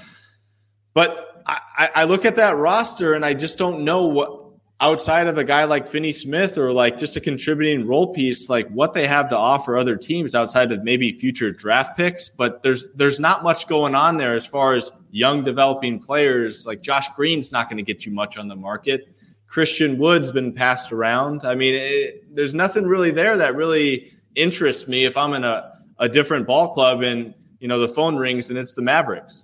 But 0.94 1.44
I, 1.46 1.90
I 1.96 2.04
look 2.06 2.26
at 2.26 2.38
that 2.38 2.56
roster 2.56 3.14
and 3.14 3.26
I 3.26 3.34
just 3.34 3.58
don't 3.58 3.84
know 3.84 4.06
what 4.06 4.45
outside 4.80 5.28
of 5.28 5.38
a 5.38 5.44
guy 5.44 5.64
like 5.64 5.88
Finney 5.88 6.12
Smith 6.12 6.58
or 6.58 6.74
like 6.74 6.98
just 6.98 7.16
a 7.16 7.22
contributing 7.22 7.88
role 7.88 8.14
piece, 8.14 8.50
like 8.50 8.68
what 8.70 8.94
they 8.94 9.08
have 9.08 9.30
to 9.30 9.38
offer 9.38 9.78
other 9.78 9.96
teams 9.96 10.36
outside 10.36 10.72
of 10.72 10.84
maybe 10.84 11.18
future 11.18 11.52
draft 11.52 11.98
picks. 11.98 12.30
But 12.30 12.62
there's 12.62 12.84
there's 12.94 13.20
not 13.20 13.44
much 13.44 13.68
going 13.68 13.96
on 13.96 14.18
there 14.18 14.36
as 14.36 14.46
far 14.46 14.76
as 14.76 14.92
young 15.12 15.44
developing 15.44 16.00
players. 16.00 16.66
Like 16.66 16.82
Josh 16.82 17.08
Green's 17.16 17.52
not 17.52 17.70
going 17.70 17.78
to 17.78 17.84
get 17.84 18.06
you 18.06 18.12
much 18.12 18.38
on 18.38 18.48
the 18.48 18.56
market. 18.56 19.08
Christian 19.48 19.98
Wood's 19.98 20.32
been 20.32 20.52
passed 20.54 20.92
around. 20.92 21.46
I 21.46 21.56
mean, 21.56 21.76
it, 21.76 22.36
there's 22.36 22.54
nothing 22.54 22.86
really 22.86 23.12
there 23.12 23.38
that 23.38 23.56
really 23.56 24.12
interests 24.36 24.88
me 24.88 25.06
if 25.06 25.16
I'm 25.16 25.34
in 25.34 25.46
a, 25.46 25.72
a 25.98 26.10
different 26.10 26.46
ball 26.46 26.74
club 26.74 27.02
and 27.04 27.34
you 27.60 27.70
know 27.70 27.80
the 27.80 27.88
phone 27.88 28.18
rings 28.18 28.50
and 28.50 28.60
it's 28.60 28.74
the 28.74 28.82
Mavericks. 28.82 29.44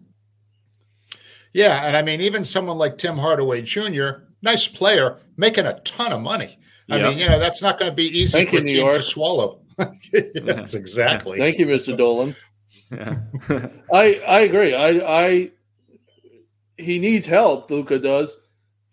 Yeah, 1.53 1.85
and 1.85 1.95
I 1.95 2.01
mean, 2.01 2.21
even 2.21 2.43
someone 2.43 2.77
like 2.77 2.97
Tim 2.97 3.17
Hardaway 3.17 3.61
Jr 3.61 4.30
nice 4.41 4.67
player, 4.67 5.17
making 5.38 5.65
a 5.65 5.80
ton 5.82 6.12
of 6.12 6.21
money. 6.21 6.58
I 6.89 6.97
yep. 6.97 7.10
mean, 7.10 7.19
you 7.19 7.30
know, 7.30 7.39
that's 7.39 7.62
not 7.62 7.80
going 7.80 7.91
to 7.91 7.95
be 7.95 8.06
easy 8.06 8.39
Thank 8.39 8.49
for 8.49 8.56
you, 8.58 8.62
a 8.62 8.67
team 8.67 8.93
to 8.93 9.04
swallow. 9.04 9.60
that's 10.43 10.73
exactly. 10.73 11.38
Thank 11.38 11.58
you, 11.58 11.65
Mr. 11.65 11.97
Dolan. 11.97 12.36
Yeah. 12.91 13.19
I 13.93 14.21
I 14.27 14.39
agree. 14.41 14.75
I 14.75 14.89
I 14.89 15.51
he 16.77 16.99
needs 16.99 17.25
help. 17.25 17.71
Luka 17.71 17.99
does. 17.99 18.36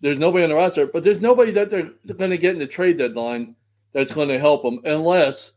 There's 0.01 0.19
nobody 0.19 0.45
on 0.45 0.51
the 0.51 0.57
roster, 0.57 0.87
but 0.87 1.03
there's 1.03 1.21
nobody 1.21 1.51
that 1.53 1.71
they're 1.71 1.91
going 2.15 2.31
to 2.31 2.39
get 2.39 2.53
in 2.53 2.61
the 2.61 2.67
trade 2.67 2.99
deadline 2.99 3.57
that's 3.93 4.13
going 4.13 4.29
to 4.29 4.39
help 4.39 4.63
them, 4.63 4.81
unless 4.85 5.53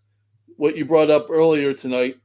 what 0.57 0.75
you 0.75 0.85
brought 0.85 1.11
up 1.11 1.27
earlier 1.29 1.73
tonight, 1.73 2.15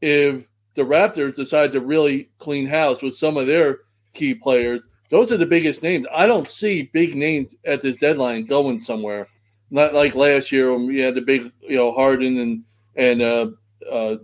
if 0.00 0.46
the 0.74 0.82
Raptors 0.82 1.36
decide 1.36 1.72
to 1.72 1.80
really 1.80 2.30
clean 2.38 2.66
house 2.66 3.02
with 3.02 3.16
some 3.16 3.36
of 3.36 3.46
their 3.46 3.80
key 4.14 4.34
players 4.34 4.86
those 5.08 5.30
are 5.32 5.36
the 5.36 5.46
biggest 5.46 5.82
names. 5.82 6.06
I 6.12 6.26
don't 6.26 6.48
see 6.48 6.90
big 6.92 7.14
names 7.14 7.54
at 7.64 7.82
this 7.82 7.96
deadline 7.96 8.46
going 8.46 8.80
somewhere. 8.80 9.28
Not 9.70 9.94
like 9.94 10.14
last 10.14 10.52
year 10.52 10.72
when 10.72 10.86
we 10.86 11.00
had 11.00 11.14
the 11.14 11.20
big, 11.20 11.50
you 11.60 11.76
know, 11.76 11.92
Harden 11.92 12.38
and 12.38 12.62
and 12.94 13.22
uh, 13.22 13.50
uh, 13.90 14.16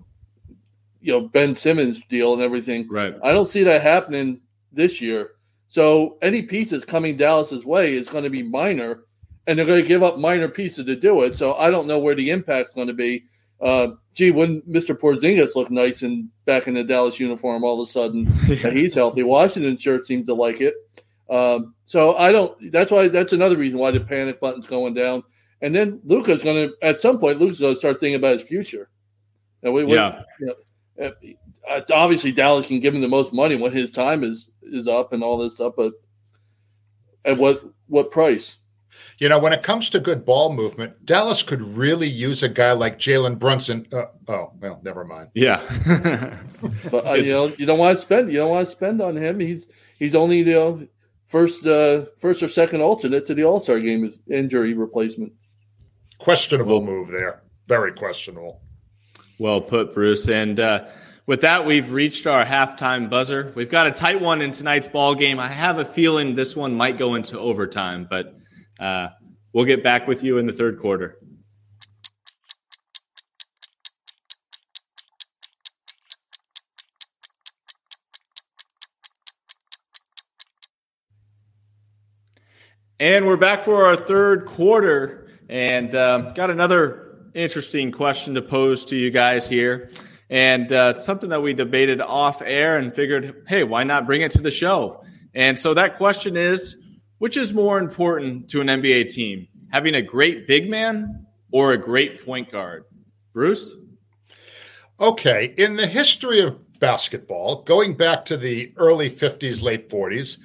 you 1.01 1.12
know 1.12 1.29
Ben 1.29 1.55
Simmons 1.55 2.01
deal 2.09 2.33
and 2.33 2.42
everything. 2.42 2.88
Right. 2.88 3.14
I 3.23 3.33
don't 3.33 3.49
see 3.49 3.64
that 3.64 3.83
happening 3.83 4.40
this 4.73 5.01
year. 5.01 5.33
So 5.68 6.18
any 6.23 6.42
pieces 6.42 6.85
coming 6.85 7.16
Dallas's 7.16 7.64
way 7.64 7.95
is 7.95 8.09
going 8.09 8.25
to 8.25 8.31
be 8.31 8.42
minor, 8.42 9.05
and 9.47 9.59
they're 9.59 9.66
going 9.66 9.83
to 9.83 9.88
give 9.88 10.03
up 10.03 10.18
minor 10.18 10.49
pieces 10.49 10.87
to 10.87 10.97
do 10.97 11.23
it. 11.23 11.35
So 11.35 11.55
I 11.55 11.71
don't 11.71 11.87
know 11.87 11.99
where 11.99 12.14
the 12.14 12.31
impact's 12.31 12.73
going 12.73 12.88
to 12.88 12.95
be. 12.95 13.25
Uh, 13.61 13.88
gee, 14.14 14.31
wouldn't 14.31 14.68
Mr. 14.68 14.96
Porzingis 14.96 15.55
look 15.55 15.70
nice 15.70 16.03
and 16.03 16.29
back 16.44 16.66
in 16.68 16.75
the 16.75 16.85
Dallas 16.85 17.18
uniform 17.18 17.64
all 17.64 17.81
of 17.81 17.88
a 17.88 17.92
sudden? 17.92 18.33
yeah. 18.46 18.70
He's 18.70 18.94
healthy. 18.94 19.22
Washington 19.22 19.77
shirt 19.77 20.07
seems 20.07 20.27
to 20.27 20.35
like 20.35 20.61
it. 20.61 20.75
Um, 21.31 21.75
so 21.85 22.16
I 22.16 22.33
don't. 22.33 22.72
That's 22.72 22.90
why. 22.90 23.09
That's 23.09 23.33
another 23.33 23.57
reason 23.57 23.79
why 23.79 23.90
the 23.90 24.01
panic 24.01 24.40
button's 24.40 24.66
going 24.66 24.94
down. 24.94 25.22
And 25.62 25.75
then 25.75 26.01
Luka's 26.05 26.42
going 26.42 26.68
to, 26.68 26.77
at 26.83 27.01
some 27.01 27.20
point, 27.20 27.38
Luka's 27.38 27.61
going 27.61 27.75
to 27.75 27.79
start 27.79 28.01
thinking 28.01 28.16
about 28.16 28.40
his 28.40 28.42
future. 28.42 28.90
And 29.62 29.72
we, 29.72 29.85
yeah. 29.87 30.22
You 30.40 30.46
know, 30.98 31.12
uh, 31.70 31.81
obviously, 31.92 32.33
Dallas 32.33 32.66
can 32.66 32.81
give 32.81 32.94
him 32.94 33.01
the 33.01 33.09
most 33.09 33.33
money 33.33 33.57
when 33.57 33.72
his 33.72 33.90
time 33.90 34.25
is 34.25 34.48
is 34.62 34.88
up 34.88 35.12
and 35.12 35.22
all 35.22 35.38
this 35.38 35.55
stuff, 35.55 35.75
but 35.77 35.92
at 37.25 37.38
what 37.38 37.62
what 37.87 38.11
price? 38.11 38.59
You 39.18 39.28
know, 39.28 39.38
when 39.38 39.52
it 39.52 39.62
comes 39.62 39.90
to 39.90 40.00
good 40.00 40.24
ball 40.24 40.52
movement, 40.52 41.05
Dallas 41.05 41.42
could 41.42 41.62
really 41.62 42.09
use 42.09 42.42
a 42.42 42.48
guy 42.48 42.72
like 42.72 42.98
Jalen 42.98 43.38
Brunson. 43.38 43.87
Uh, 43.92 44.07
oh, 44.28 44.52
well, 44.61 44.81
never 44.83 45.05
mind. 45.05 45.28
Yeah, 45.35 45.62
but 46.90 47.07
uh, 47.07 47.12
you 47.14 47.33
know, 47.33 47.46
you 47.59 47.66
don't 47.66 47.78
want 47.78 47.96
to 47.96 48.02
spend. 48.02 48.33
You 48.33 48.38
don't 48.38 48.50
want 48.50 48.66
to 48.66 48.72
spend 48.72 49.00
on 49.00 49.16
him. 49.16 49.40
He's 49.40 49.68
he's 49.98 50.14
only 50.14 50.38
you 50.38 50.44
know 50.46 50.87
first 51.28 51.66
uh, 51.66 52.07
first 52.18 52.42
or 52.42 52.48
second 52.48 52.83
alternate 52.83 53.26
to 53.26 53.35
the 53.35 53.44
All 53.44 53.61
Star 53.61 53.81
game 53.81 54.12
injury 54.31 54.74
replacement. 54.74 55.33
Questionable 56.18 56.83
move 56.83 57.09
there. 57.09 57.42
Very 57.66 57.92
questionable. 57.92 58.61
Well 59.38 59.61
put, 59.61 59.94
Bruce. 59.94 60.28
And 60.28 60.61
uh, 60.61 60.85
with 61.26 61.40
that, 61.40 61.66
we've 61.66 61.90
reached 61.90 62.26
our 62.26 62.44
halftime 62.44 63.09
buzzer. 63.09 63.52
We've 63.55 63.70
got 63.70 63.87
a 63.87 63.90
tight 63.90 64.20
one 64.20 64.42
in 64.42 64.52
tonight's 64.52 64.88
ball 64.88 65.14
game. 65.14 65.40
I 65.40 65.48
have 65.48 65.78
a 65.78 65.85
feeling 65.85 66.35
this 66.35 66.55
one 66.55 66.74
might 66.74 66.98
go 66.98 67.14
into 67.14 67.38
overtime, 67.38 68.07
but 68.09 68.37
uh, 68.83 69.11
we'll 69.53 69.64
get 69.64 69.83
back 69.85 70.09
with 70.09 70.25
you 70.25 70.38
in 70.38 70.47
the 70.47 70.53
third 70.53 70.79
quarter. 70.79 71.18
And 82.99 83.27
we're 83.27 83.37
back 83.37 83.62
for 83.62 83.87
our 83.87 83.97
third 83.97 84.47
quarter 84.47 85.29
and 85.49 85.92
uh, 85.95 86.33
got 86.35 86.51
another 86.51 87.31
interesting 87.35 87.90
question 87.90 88.35
to 88.35 88.42
pose 88.42 88.85
to 88.87 88.97
you 88.97 89.11
guys 89.11 89.49
here. 89.49 89.90
And 90.31 90.71
uh, 90.73 90.95
something 90.95 91.31
that 91.31 91.42
we 91.42 91.53
debated 91.53 92.01
off 92.01 92.42
air 92.42 92.79
and 92.79 92.95
figured, 92.95 93.45
hey, 93.49 93.64
why 93.64 93.83
not 93.85 94.07
bring 94.07 94.23
it 94.23 94.33
to 94.33 94.40
the 94.40 94.53
show? 94.53 95.05
And 95.35 95.59
so 95.59 95.75
that 95.75 95.97
question 95.97 96.37
is 96.37 96.77
which 97.23 97.37
is 97.37 97.55
more 97.55 97.79
important 97.79 98.51
to 98.51 98.61
an 98.61 98.67
NBA 98.67 99.09
team, 99.09 99.47
having 99.71 99.95
a 99.95 100.03
great 100.03 100.45
big 100.49 100.69
man 100.69 101.25
or 101.53 101.73
a 101.73 101.79
great 101.79 102.25
point 102.25 102.51
guard? 102.51 102.83
Bruce? 103.33 103.77
Okay. 104.99 105.55
In 105.57 105.77
the 105.77 105.87
history 105.87 106.41
of 106.41 106.81
basketball, 106.81 107.63
going 107.63 107.95
back 107.95 108.25
to 108.25 108.37
the 108.37 108.73
early 108.77 109.09
50s, 109.09 109.63
late 109.63 109.89
40s, 109.89 110.39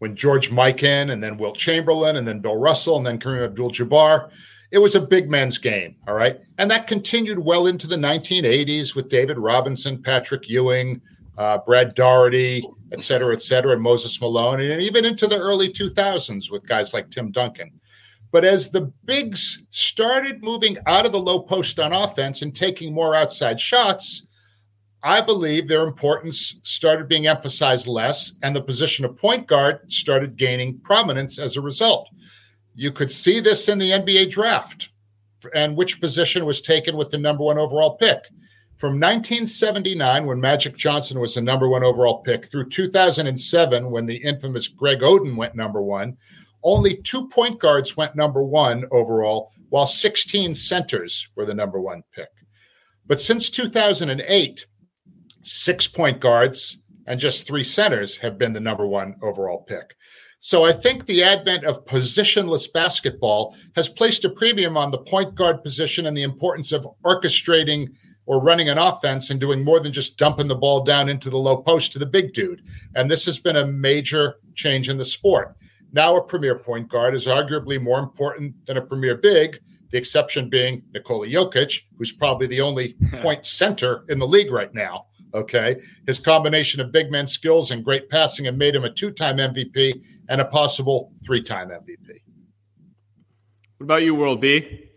when 0.00 0.16
George 0.16 0.50
Mikan 0.50 1.12
and 1.12 1.22
then 1.22 1.36
Wilt 1.36 1.56
Chamberlain 1.56 2.16
and 2.16 2.26
then 2.26 2.40
Bill 2.40 2.56
Russell 2.56 2.96
and 2.96 3.06
then 3.06 3.20
Kareem 3.20 3.44
Abdul 3.44 3.70
Jabbar, 3.70 4.28
it 4.72 4.78
was 4.78 4.96
a 4.96 5.06
big 5.06 5.30
men's 5.30 5.58
game. 5.58 5.94
All 6.08 6.14
right. 6.14 6.40
And 6.58 6.68
that 6.72 6.88
continued 6.88 7.38
well 7.38 7.68
into 7.68 7.86
the 7.86 7.94
1980s 7.94 8.96
with 8.96 9.08
David 9.08 9.38
Robinson, 9.38 10.02
Patrick 10.02 10.48
Ewing, 10.48 11.00
uh, 11.38 11.58
Brad 11.58 11.94
Daugherty, 11.94 12.64
et 12.94 13.02
cetera, 13.02 13.34
et 13.34 13.42
cetera, 13.42 13.72
and 13.72 13.82
Moses 13.82 14.20
Malone, 14.20 14.60
and 14.60 14.80
even 14.80 15.04
into 15.04 15.26
the 15.26 15.38
early 15.38 15.68
2000s 15.68 16.50
with 16.50 16.66
guys 16.66 16.94
like 16.94 17.10
Tim 17.10 17.30
Duncan. 17.30 17.80
But 18.32 18.44
as 18.44 18.70
the 18.70 18.92
bigs 19.04 19.64
started 19.70 20.42
moving 20.42 20.78
out 20.86 21.06
of 21.06 21.12
the 21.12 21.20
low 21.20 21.42
post 21.42 21.78
on 21.78 21.92
offense 21.92 22.42
and 22.42 22.54
taking 22.54 22.92
more 22.92 23.14
outside 23.14 23.60
shots, 23.60 24.26
I 25.02 25.20
believe 25.20 25.68
their 25.68 25.86
importance 25.86 26.60
started 26.64 27.08
being 27.08 27.26
emphasized 27.26 27.86
less, 27.86 28.38
and 28.42 28.56
the 28.56 28.62
position 28.62 29.04
of 29.04 29.18
point 29.18 29.46
guard 29.46 29.92
started 29.92 30.36
gaining 30.36 30.80
prominence 30.80 31.38
as 31.38 31.56
a 31.56 31.60
result. 31.60 32.08
You 32.74 32.90
could 32.90 33.12
see 33.12 33.38
this 33.38 33.68
in 33.68 33.78
the 33.78 33.90
NBA 33.90 34.30
draft 34.30 34.92
and 35.54 35.76
which 35.76 36.00
position 36.00 36.46
was 36.46 36.62
taken 36.62 36.96
with 36.96 37.10
the 37.10 37.18
number 37.18 37.44
one 37.44 37.58
overall 37.58 37.96
pick. 37.96 38.24
From 38.76 38.94
1979, 38.94 40.26
when 40.26 40.40
Magic 40.40 40.76
Johnson 40.76 41.20
was 41.20 41.36
the 41.36 41.40
number 41.40 41.68
one 41.68 41.84
overall 41.84 42.22
pick, 42.22 42.46
through 42.46 42.68
2007, 42.70 43.90
when 43.90 44.06
the 44.06 44.16
infamous 44.16 44.66
Greg 44.66 45.00
Oden 45.00 45.36
went 45.36 45.54
number 45.54 45.80
one, 45.80 46.16
only 46.64 46.96
two 46.96 47.28
point 47.28 47.60
guards 47.60 47.96
went 47.96 48.16
number 48.16 48.42
one 48.42 48.84
overall, 48.90 49.52
while 49.68 49.86
16 49.86 50.54
centers 50.54 51.28
were 51.36 51.46
the 51.46 51.54
number 51.54 51.80
one 51.80 52.02
pick. 52.14 52.30
But 53.06 53.20
since 53.20 53.50
2008, 53.50 54.66
six 55.42 55.86
point 55.86 56.20
guards 56.20 56.82
and 57.06 57.20
just 57.20 57.46
three 57.46 57.62
centers 57.62 58.18
have 58.18 58.38
been 58.38 58.54
the 58.54 58.60
number 58.60 58.86
one 58.86 59.16
overall 59.22 59.64
pick. 59.68 59.94
So 60.40 60.64
I 60.64 60.72
think 60.72 61.06
the 61.06 61.22
advent 61.22 61.64
of 61.64 61.84
positionless 61.84 62.72
basketball 62.72 63.56
has 63.76 63.88
placed 63.88 64.24
a 64.24 64.30
premium 64.30 64.76
on 64.76 64.90
the 64.90 64.98
point 64.98 65.34
guard 65.34 65.62
position 65.62 66.06
and 66.06 66.16
the 66.16 66.22
importance 66.22 66.72
of 66.72 66.86
orchestrating 67.04 67.88
or 68.26 68.40
running 68.40 68.68
an 68.68 68.78
offense 68.78 69.30
and 69.30 69.40
doing 69.40 69.62
more 69.62 69.80
than 69.80 69.92
just 69.92 70.18
dumping 70.18 70.48
the 70.48 70.54
ball 70.54 70.82
down 70.82 71.08
into 71.08 71.30
the 71.30 71.36
low 71.36 71.56
post 71.58 71.92
to 71.92 71.98
the 71.98 72.06
big 72.06 72.32
dude. 72.32 72.62
And 72.94 73.10
this 73.10 73.26
has 73.26 73.38
been 73.40 73.56
a 73.56 73.66
major 73.66 74.36
change 74.54 74.88
in 74.88 74.98
the 74.98 75.04
sport. 75.04 75.56
Now, 75.92 76.16
a 76.16 76.22
premier 76.22 76.58
point 76.58 76.88
guard 76.88 77.14
is 77.14 77.26
arguably 77.26 77.80
more 77.80 78.00
important 78.00 78.66
than 78.66 78.76
a 78.76 78.82
premier 78.82 79.16
big, 79.16 79.58
the 79.90 79.98
exception 79.98 80.50
being 80.50 80.82
Nikola 80.92 81.26
Jokic, 81.26 81.82
who's 81.96 82.12
probably 82.12 82.46
the 82.46 82.60
only 82.60 82.94
point 83.18 83.46
center 83.46 84.04
in 84.08 84.18
the 84.18 84.26
league 84.26 84.50
right 84.50 84.74
now. 84.74 85.06
Okay. 85.34 85.80
His 86.06 86.18
combination 86.18 86.80
of 86.80 86.92
big 86.92 87.10
man 87.10 87.26
skills 87.26 87.70
and 87.70 87.84
great 87.84 88.08
passing 88.08 88.44
have 88.46 88.56
made 88.56 88.74
him 88.74 88.84
a 88.84 88.90
two 88.90 89.10
time 89.10 89.36
MVP 89.36 90.02
and 90.28 90.40
a 90.40 90.44
possible 90.44 91.12
three 91.24 91.42
time 91.42 91.68
MVP. 91.68 92.22
What 93.78 93.84
about 93.84 94.02
you, 94.02 94.14
World 94.14 94.40
B? 94.40 94.88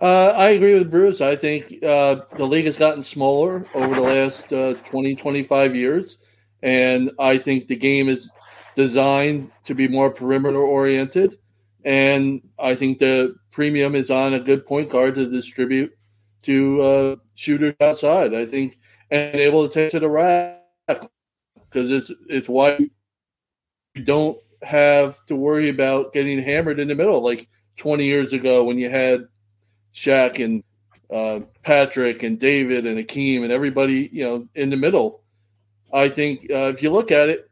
Uh, 0.00 0.32
I 0.36 0.50
agree 0.50 0.74
with 0.74 0.90
Bruce. 0.90 1.20
I 1.20 1.36
think 1.36 1.82
uh, 1.84 2.16
the 2.36 2.46
league 2.46 2.64
has 2.64 2.76
gotten 2.76 3.02
smaller 3.02 3.64
over 3.74 3.94
the 3.94 4.00
last 4.00 4.52
uh, 4.52 4.74
20, 4.86 5.14
25 5.14 5.76
years. 5.76 6.18
And 6.62 7.10
I 7.18 7.36
think 7.38 7.68
the 7.68 7.76
game 7.76 8.08
is 8.08 8.30
designed 8.74 9.50
to 9.64 9.74
be 9.74 9.88
more 9.88 10.10
perimeter 10.10 10.58
oriented. 10.58 11.36
And 11.84 12.40
I 12.58 12.74
think 12.74 12.98
the 12.98 13.34
premium 13.50 13.94
is 13.94 14.10
on 14.10 14.34
a 14.34 14.40
good 14.40 14.66
point 14.66 14.88
guard 14.90 15.14
to 15.16 15.28
distribute 15.28 15.92
to 16.42 16.80
uh, 16.82 17.16
shooters 17.34 17.74
outside. 17.80 18.34
I 18.34 18.46
think 18.46 18.78
and 19.10 19.36
able 19.36 19.66
to 19.68 19.72
take 19.74 19.90
to 19.92 20.00
the 20.00 20.08
rack 20.08 20.62
because 20.86 21.90
it's 21.90 22.12
it's 22.28 22.48
why 22.48 22.78
you 23.94 24.02
don't 24.04 24.38
have 24.62 25.24
to 25.26 25.36
worry 25.36 25.68
about 25.68 26.12
getting 26.12 26.40
hammered 26.42 26.78
in 26.78 26.88
the 26.88 26.94
middle 26.94 27.22
like 27.22 27.48
20 27.76 28.04
years 28.04 28.32
ago 28.32 28.64
when 28.64 28.78
you 28.78 28.88
had 28.90 29.26
Shaq 29.94 30.42
and 30.44 30.62
uh, 31.12 31.44
Patrick 31.62 32.22
and 32.22 32.38
David 32.38 32.86
and 32.86 32.98
Akeem 32.98 33.42
and 33.42 33.52
everybody 33.52 34.08
you 34.12 34.24
know 34.24 34.48
in 34.54 34.70
the 34.70 34.76
middle. 34.76 35.22
I 35.92 36.08
think 36.08 36.46
uh, 36.50 36.68
if 36.68 36.82
you 36.82 36.90
look 36.90 37.10
at 37.10 37.28
it, 37.28 37.50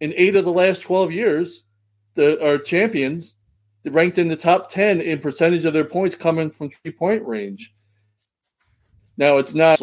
in 0.00 0.12
eight 0.16 0.34
of 0.34 0.44
the 0.44 0.52
last 0.52 0.82
12 0.82 1.12
years, 1.12 1.64
the 2.14 2.44
our 2.44 2.58
champions 2.58 3.36
ranked 3.84 4.18
in 4.18 4.28
the 4.28 4.36
top 4.36 4.70
10 4.70 5.00
in 5.00 5.18
percentage 5.18 5.64
of 5.64 5.72
their 5.72 5.84
points 5.84 6.16
coming 6.16 6.50
from 6.50 6.70
three 6.70 6.92
point 6.92 7.24
range. 7.26 7.72
Now 9.16 9.38
it's 9.38 9.54
not 9.54 9.80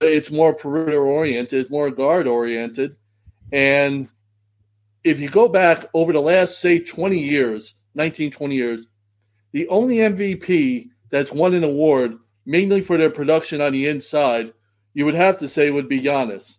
it's 0.00 0.30
more 0.30 0.52
perimeter 0.52 1.02
oriented, 1.02 1.60
it's 1.60 1.70
more 1.70 1.90
guard 1.90 2.26
oriented. 2.26 2.96
And 3.52 4.08
if 5.04 5.20
you 5.20 5.28
go 5.28 5.48
back 5.48 5.86
over 5.94 6.12
the 6.12 6.20
last, 6.20 6.60
say, 6.60 6.78
20 6.78 7.18
years, 7.18 7.74
19, 7.94 8.30
20 8.30 8.54
years, 8.54 8.86
the 9.52 9.68
only 9.68 9.96
MVP 9.96 10.88
that's 11.12 11.30
won 11.30 11.54
an 11.54 11.62
award, 11.62 12.18
mainly 12.46 12.80
for 12.80 12.96
their 12.96 13.10
production 13.10 13.60
on 13.60 13.72
the 13.72 13.86
inside, 13.86 14.52
you 14.94 15.04
would 15.04 15.14
have 15.14 15.38
to 15.38 15.48
say 15.48 15.70
would 15.70 15.88
be 15.88 16.00
Giannis. 16.00 16.58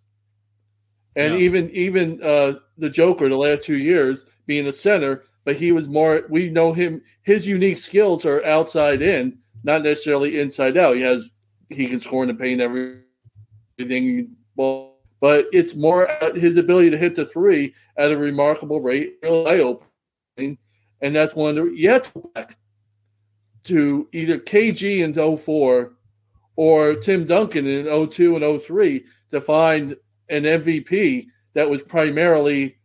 And 1.16 1.34
yeah. 1.34 1.40
even 1.40 1.70
even 1.70 2.22
uh, 2.22 2.54
the 2.78 2.88
Joker, 2.88 3.28
the 3.28 3.36
last 3.36 3.64
two 3.64 3.76
years, 3.76 4.24
being 4.46 4.66
a 4.66 4.72
center, 4.72 5.24
but 5.44 5.56
he 5.56 5.72
was 5.72 5.88
more. 5.88 6.22
We 6.30 6.50
know 6.50 6.72
him. 6.72 7.02
His 7.22 7.46
unique 7.46 7.78
skills 7.78 8.24
are 8.24 8.44
outside 8.44 9.02
in, 9.02 9.38
not 9.62 9.82
necessarily 9.82 10.40
inside 10.40 10.76
out. 10.76 10.96
He 10.96 11.02
has 11.02 11.28
he 11.68 11.86
can 11.86 12.00
score 12.00 12.22
in 12.22 12.28
the 12.28 12.34
paint 12.34 12.60
everything. 12.60 14.36
But 14.56 15.46
it's 15.52 15.74
more 15.74 16.08
his 16.34 16.56
ability 16.56 16.90
to 16.90 16.98
hit 16.98 17.16
the 17.16 17.26
three 17.26 17.74
at 17.96 18.12
a 18.12 18.16
remarkable 18.16 18.80
rate, 18.80 19.14
really 19.22 19.46
eye 19.46 19.60
opening, 19.60 20.58
and 21.00 21.14
that's 21.14 21.34
one 21.34 21.56
of 21.56 21.64
the 21.64 21.72
yet 21.74 22.10
back 22.34 22.56
to 23.64 24.08
either 24.12 24.38
KG 24.38 24.98
in 24.98 25.36
04 25.36 25.92
or 26.56 26.94
Tim 26.96 27.26
Duncan 27.26 27.66
in 27.66 28.08
02 28.08 28.36
and 28.36 28.62
03 28.62 29.04
to 29.32 29.40
find 29.40 29.96
an 30.28 30.44
MVP 30.44 31.26
that 31.54 31.68
was 31.68 31.82
primarily 31.82 32.76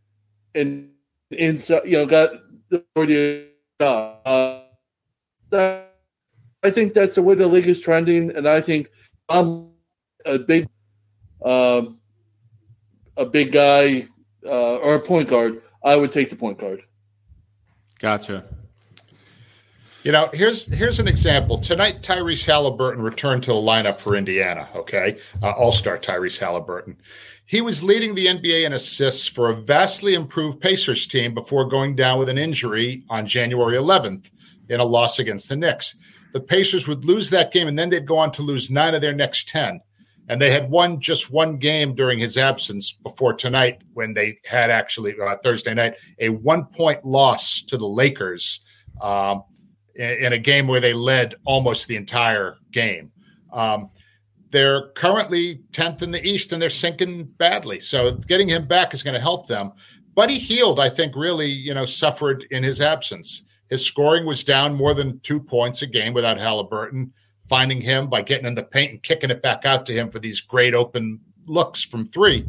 in 0.55 0.91
inside, 1.31 1.81
you 1.85 1.97
know, 1.97 2.05
got 2.05 2.31
the 2.69 3.49
uh, 3.79 4.61
I 5.51 6.69
think 6.69 6.93
that's 6.93 7.15
the 7.15 7.21
way 7.21 7.35
the 7.35 7.47
league 7.47 7.67
is 7.67 7.79
trending, 7.79 8.35
and 8.35 8.47
I 8.47 8.61
think 8.61 8.89
I'm 9.29 9.71
a 10.25 10.37
big, 10.37 10.67
um, 11.43 11.99
a 13.15 13.25
big 13.25 13.51
guy 13.51 14.07
uh, 14.45 14.75
or 14.77 14.95
a 14.95 14.99
point 14.99 15.29
guard. 15.29 15.61
I 15.83 15.95
would 15.95 16.11
take 16.11 16.29
the 16.29 16.35
point 16.35 16.57
guard. 16.57 16.81
Gotcha. 17.99 18.45
You 20.09 20.13
know, 20.13 20.27
here's 20.33 20.65
here's 20.65 20.99
an 20.99 21.07
example. 21.07 21.59
Tonight, 21.59 22.01
Tyrese 22.01 22.43
Halliburton 22.43 23.03
returned 23.03 23.43
to 23.43 23.51
the 23.51 23.59
lineup 23.59 23.97
for 23.97 24.15
Indiana. 24.15 24.67
Okay, 24.73 25.19
uh, 25.43 25.51
All 25.51 25.71
Star 25.71 25.99
Tyrese 25.99 26.39
Halliburton. 26.39 26.97
He 27.45 27.61
was 27.61 27.83
leading 27.83 28.15
the 28.15 28.25
NBA 28.25 28.65
in 28.65 28.73
assists 28.73 29.27
for 29.27 29.51
a 29.51 29.55
vastly 29.55 30.15
improved 30.15 30.61
Pacers 30.61 31.05
team 31.05 31.35
before 31.35 31.65
going 31.65 31.95
down 31.95 32.17
with 32.17 32.27
an 32.27 32.39
injury 32.39 33.03
on 33.07 33.27
January 33.27 33.77
11th 33.77 34.31
in 34.69 34.79
a 34.79 34.83
loss 34.83 35.19
against 35.19 35.47
the 35.47 35.55
Knicks 35.55 35.95
the 36.33 36.39
Pacers 36.39 36.87
would 36.87 37.05
lose 37.05 37.29
that 37.29 37.51
game, 37.51 37.67
and 37.67 37.77
then 37.77 37.89
they'd 37.89 38.07
go 38.07 38.17
on 38.17 38.31
to 38.31 38.41
lose 38.41 38.71
nine 38.71 38.95
of 38.95 39.01
their 39.01 39.13
next 39.13 39.49
10. 39.49 39.79
And 40.27 40.41
they 40.41 40.49
had 40.49 40.71
won 40.71 40.99
just 40.99 41.31
one 41.31 41.57
game 41.57 41.93
during 41.93 42.17
his 42.17 42.35
absence 42.35 42.93
before 42.93 43.33
tonight, 43.33 43.83
when 43.93 44.15
they 44.15 44.39
had 44.43 44.71
actually, 44.71 45.13
uh, 45.23 45.35
Thursday 45.43 45.75
night, 45.75 45.97
a 46.17 46.29
one 46.29 46.65
point 46.65 47.05
loss 47.05 47.61
to 47.63 47.77
the 47.77 47.87
Lakers 47.87 48.65
um, 49.01 49.43
in, 49.99 50.33
a 50.33 50.37
game 50.37 50.67
where 50.67 50.79
they 50.79 50.93
led 50.93 51.35
almost 51.45 51.87
the 51.87 51.95
entire 51.95 52.57
game. 52.71 53.11
Um, 53.51 53.89
they're 54.51 54.89
currently 54.89 55.61
10th 55.73 56.01
in 56.01 56.11
the 56.11 56.25
East 56.25 56.53
and 56.53 56.61
they're 56.61 56.69
sinking 56.69 57.25
badly. 57.37 57.79
So 57.79 58.13
getting 58.13 58.47
him 58.47 58.65
back 58.65 58.93
is 58.93 59.03
going 59.03 59.13
to 59.13 59.19
help 59.19 59.47
them. 59.47 59.73
Buddy 60.15 60.39
Hield, 60.39 60.79
I 60.79 60.89
think, 60.89 61.15
really, 61.15 61.49
you 61.49 61.73
know, 61.73 61.85
suffered 61.85 62.45
in 62.49 62.63
his 62.63 62.81
absence. 62.81 63.45
His 63.69 63.85
scoring 63.85 64.25
was 64.25 64.43
down 64.43 64.73
more 64.73 64.93
than 64.93 65.19
two 65.19 65.39
points 65.39 65.81
a 65.81 65.87
game 65.87 66.13
without 66.13 66.39
Halliburton. 66.39 67.13
Finding 67.47 67.81
him 67.81 68.09
by 68.09 68.21
getting 68.21 68.45
in 68.45 68.53
the 68.53 68.63
paint 68.63 68.91
and 68.91 69.03
kicking 69.03 69.31
it 69.31 69.41
back 69.41 69.65
out 69.65 69.85
to 69.87 69.93
him 69.93 70.11
for 70.11 70.19
these 70.19 70.39
great 70.39 70.75
open 70.75 71.19
looks 71.47 71.83
from 71.83 72.07
three. 72.07 72.47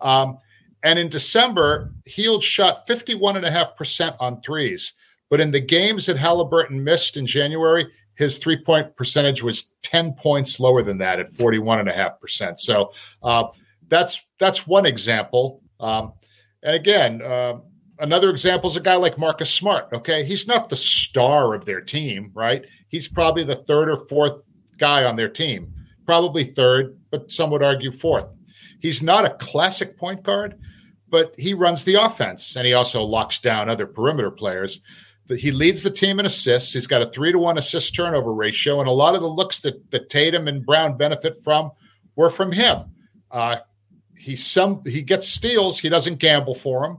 Um, 0.00 0.38
and 0.82 0.98
in 0.98 1.08
December, 1.08 1.92
Hield 2.04 2.42
shot 2.42 2.86
51.5% 2.88 4.16
on 4.18 4.40
threes. 4.40 4.94
But 5.30 5.40
in 5.40 5.52
the 5.52 5.60
games 5.60 6.06
that 6.06 6.16
Halliburton 6.16 6.82
missed 6.84 7.16
in 7.16 7.26
January, 7.26 7.86
his 8.16 8.36
three 8.38 8.58
point 8.58 8.94
percentage 8.96 9.42
was 9.42 9.72
10 9.82 10.12
points 10.14 10.60
lower 10.60 10.82
than 10.82 10.98
that 10.98 11.20
at 11.20 11.32
41.5%. 11.32 12.58
So 12.58 12.92
uh, 13.22 13.44
that's 13.88 14.28
that's 14.38 14.66
one 14.66 14.84
example. 14.84 15.62
Um, 15.78 16.12
and 16.62 16.76
again, 16.76 17.22
uh, 17.22 17.60
another 17.98 18.28
example 18.30 18.68
is 18.68 18.76
a 18.76 18.80
guy 18.80 18.96
like 18.96 19.16
Marcus 19.16 19.50
Smart. 19.50 19.88
Okay. 19.92 20.24
He's 20.24 20.46
not 20.46 20.68
the 20.68 20.76
star 20.76 21.54
of 21.54 21.64
their 21.64 21.80
team, 21.80 22.30
right? 22.34 22.66
He's 22.88 23.08
probably 23.08 23.44
the 23.44 23.56
third 23.56 23.88
or 23.88 23.96
fourth 23.96 24.42
guy 24.78 25.04
on 25.04 25.16
their 25.16 25.28
team, 25.28 25.72
probably 26.06 26.44
third, 26.44 26.98
but 27.10 27.30
some 27.30 27.50
would 27.50 27.62
argue 27.62 27.92
fourth. 27.92 28.28
He's 28.80 29.02
not 29.02 29.24
a 29.24 29.36
classic 29.36 29.98
point 29.98 30.22
guard, 30.22 30.58
but 31.08 31.34
he 31.38 31.54
runs 31.54 31.84
the 31.84 31.94
offense 31.94 32.56
and 32.56 32.66
he 32.66 32.72
also 32.72 33.02
locks 33.02 33.40
down 33.40 33.68
other 33.68 33.86
perimeter 33.86 34.30
players. 34.30 34.80
He 35.38 35.52
leads 35.52 35.82
the 35.82 35.90
team 35.90 36.18
in 36.18 36.26
assists. 36.26 36.72
He's 36.72 36.86
got 36.86 37.02
a 37.02 37.06
three 37.06 37.32
to 37.32 37.38
one 37.38 37.58
assist 37.58 37.94
turnover 37.94 38.32
ratio, 38.32 38.80
and 38.80 38.88
a 38.88 38.92
lot 38.92 39.14
of 39.14 39.20
the 39.20 39.28
looks 39.28 39.60
that, 39.60 39.90
that 39.90 40.08
Tatum 40.08 40.48
and 40.48 40.64
Brown 40.64 40.96
benefit 40.96 41.36
from 41.44 41.70
were 42.16 42.30
from 42.30 42.52
him. 42.52 42.84
Uh, 43.30 43.58
he 44.18 44.36
some 44.36 44.82
he 44.84 45.02
gets 45.02 45.28
steals. 45.28 45.78
He 45.78 45.88
doesn't 45.88 46.18
gamble 46.18 46.54
for 46.54 46.82
them 46.82 46.98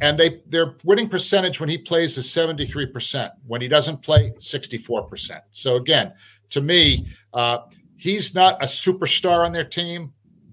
and 0.00 0.18
they 0.18 0.40
their 0.46 0.76
winning 0.84 1.08
percentage 1.08 1.60
when 1.60 1.68
he 1.68 1.78
plays 1.78 2.18
is 2.18 2.26
73% 2.26 3.30
when 3.46 3.60
he 3.60 3.68
doesn't 3.68 4.02
play 4.02 4.32
64% 4.38 5.40
so 5.50 5.76
again 5.76 6.12
to 6.50 6.60
me 6.60 7.06
uh, 7.32 7.58
he's 7.96 8.34
not 8.34 8.62
a 8.62 8.66
superstar 8.66 9.44
on 9.44 9.52
their 9.52 9.64
team 9.64 10.12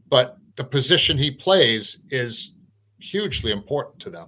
but 0.10 0.38
the 0.56 0.64
position 0.64 1.18
he 1.18 1.32
plays 1.32 2.04
is 2.10 2.58
hugely 3.00 3.52
important 3.52 4.00
to 4.00 4.10
them 4.10 4.28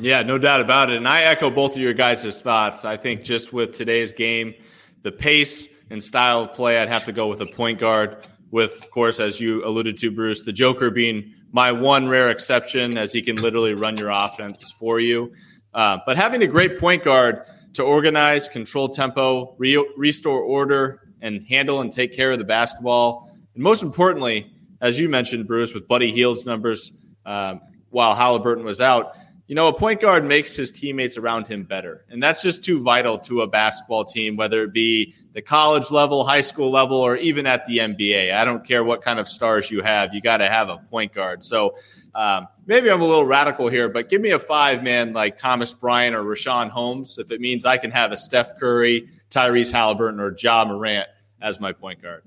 yeah 0.00 0.22
no 0.22 0.38
doubt 0.38 0.60
about 0.60 0.90
it 0.90 0.96
and 0.96 1.08
i 1.08 1.22
echo 1.22 1.50
both 1.50 1.76
of 1.76 1.82
your 1.82 1.94
guys' 1.94 2.40
thoughts 2.42 2.84
i 2.84 2.96
think 2.96 3.22
just 3.22 3.52
with 3.52 3.74
today's 3.74 4.12
game 4.12 4.54
the 5.02 5.12
pace 5.12 5.68
and 5.90 6.02
style 6.02 6.42
of 6.42 6.54
play 6.54 6.78
i'd 6.78 6.88
have 6.88 7.04
to 7.04 7.12
go 7.12 7.28
with 7.28 7.40
a 7.40 7.46
point 7.46 7.78
guard 7.78 8.16
with 8.50 8.82
of 8.82 8.90
course 8.90 9.20
as 9.20 9.40
you 9.40 9.64
alluded 9.64 9.96
to 9.96 10.10
bruce 10.10 10.42
the 10.42 10.52
joker 10.52 10.90
being 10.90 11.34
my 11.52 11.72
one 11.72 12.08
rare 12.08 12.30
exception, 12.30 12.96
as 12.96 13.12
he 13.12 13.22
can 13.22 13.36
literally 13.36 13.74
run 13.74 13.96
your 13.96 14.10
offense 14.10 14.72
for 14.78 15.00
you. 15.00 15.32
Uh, 15.74 15.98
but 16.06 16.16
having 16.16 16.42
a 16.42 16.46
great 16.46 16.78
point 16.78 17.04
guard 17.04 17.42
to 17.74 17.82
organize, 17.82 18.48
control 18.48 18.88
tempo, 18.88 19.54
re- 19.58 19.92
restore 19.96 20.40
order, 20.40 21.00
and 21.20 21.46
handle 21.48 21.80
and 21.80 21.92
take 21.92 22.14
care 22.14 22.32
of 22.32 22.38
the 22.38 22.44
basketball. 22.44 23.30
And 23.54 23.62
most 23.62 23.82
importantly, 23.82 24.52
as 24.80 24.98
you 24.98 25.08
mentioned, 25.08 25.46
Bruce, 25.46 25.74
with 25.74 25.86
Buddy 25.86 26.12
Hield's 26.12 26.46
numbers 26.46 26.92
um, 27.26 27.60
while 27.90 28.14
Halliburton 28.14 28.64
was 28.64 28.80
out, 28.80 29.16
you 29.50 29.56
know, 29.56 29.66
a 29.66 29.72
point 29.72 30.00
guard 30.00 30.24
makes 30.24 30.54
his 30.54 30.70
teammates 30.70 31.16
around 31.16 31.48
him 31.48 31.64
better. 31.64 32.04
And 32.08 32.22
that's 32.22 32.40
just 32.40 32.64
too 32.64 32.84
vital 32.84 33.18
to 33.18 33.42
a 33.42 33.48
basketball 33.48 34.04
team, 34.04 34.36
whether 34.36 34.62
it 34.62 34.72
be 34.72 35.12
the 35.32 35.42
college 35.42 35.90
level, 35.90 36.24
high 36.24 36.42
school 36.42 36.70
level, 36.70 36.98
or 36.98 37.16
even 37.16 37.48
at 37.48 37.66
the 37.66 37.78
NBA. 37.78 38.32
I 38.32 38.44
don't 38.44 38.64
care 38.64 38.84
what 38.84 39.02
kind 39.02 39.18
of 39.18 39.28
stars 39.28 39.68
you 39.68 39.82
have, 39.82 40.14
you 40.14 40.20
got 40.20 40.36
to 40.36 40.48
have 40.48 40.68
a 40.68 40.76
point 40.76 41.12
guard. 41.12 41.42
So 41.42 41.74
um, 42.14 42.46
maybe 42.64 42.92
I'm 42.92 43.00
a 43.00 43.04
little 43.04 43.26
radical 43.26 43.66
here, 43.66 43.88
but 43.88 44.08
give 44.08 44.20
me 44.20 44.30
a 44.30 44.38
five 44.38 44.84
man 44.84 45.14
like 45.14 45.36
Thomas 45.36 45.74
Bryant 45.74 46.14
or 46.14 46.22
Richaun 46.22 46.68
Holmes 46.68 47.18
if 47.18 47.32
it 47.32 47.40
means 47.40 47.66
I 47.66 47.76
can 47.76 47.90
have 47.90 48.12
a 48.12 48.16
Steph 48.16 48.56
Curry, 48.56 49.08
Tyrese 49.30 49.72
Halliburton, 49.72 50.20
or 50.20 50.32
Ja 50.38 50.64
Morant 50.64 51.08
as 51.42 51.58
my 51.58 51.72
point 51.72 52.00
guard. 52.00 52.22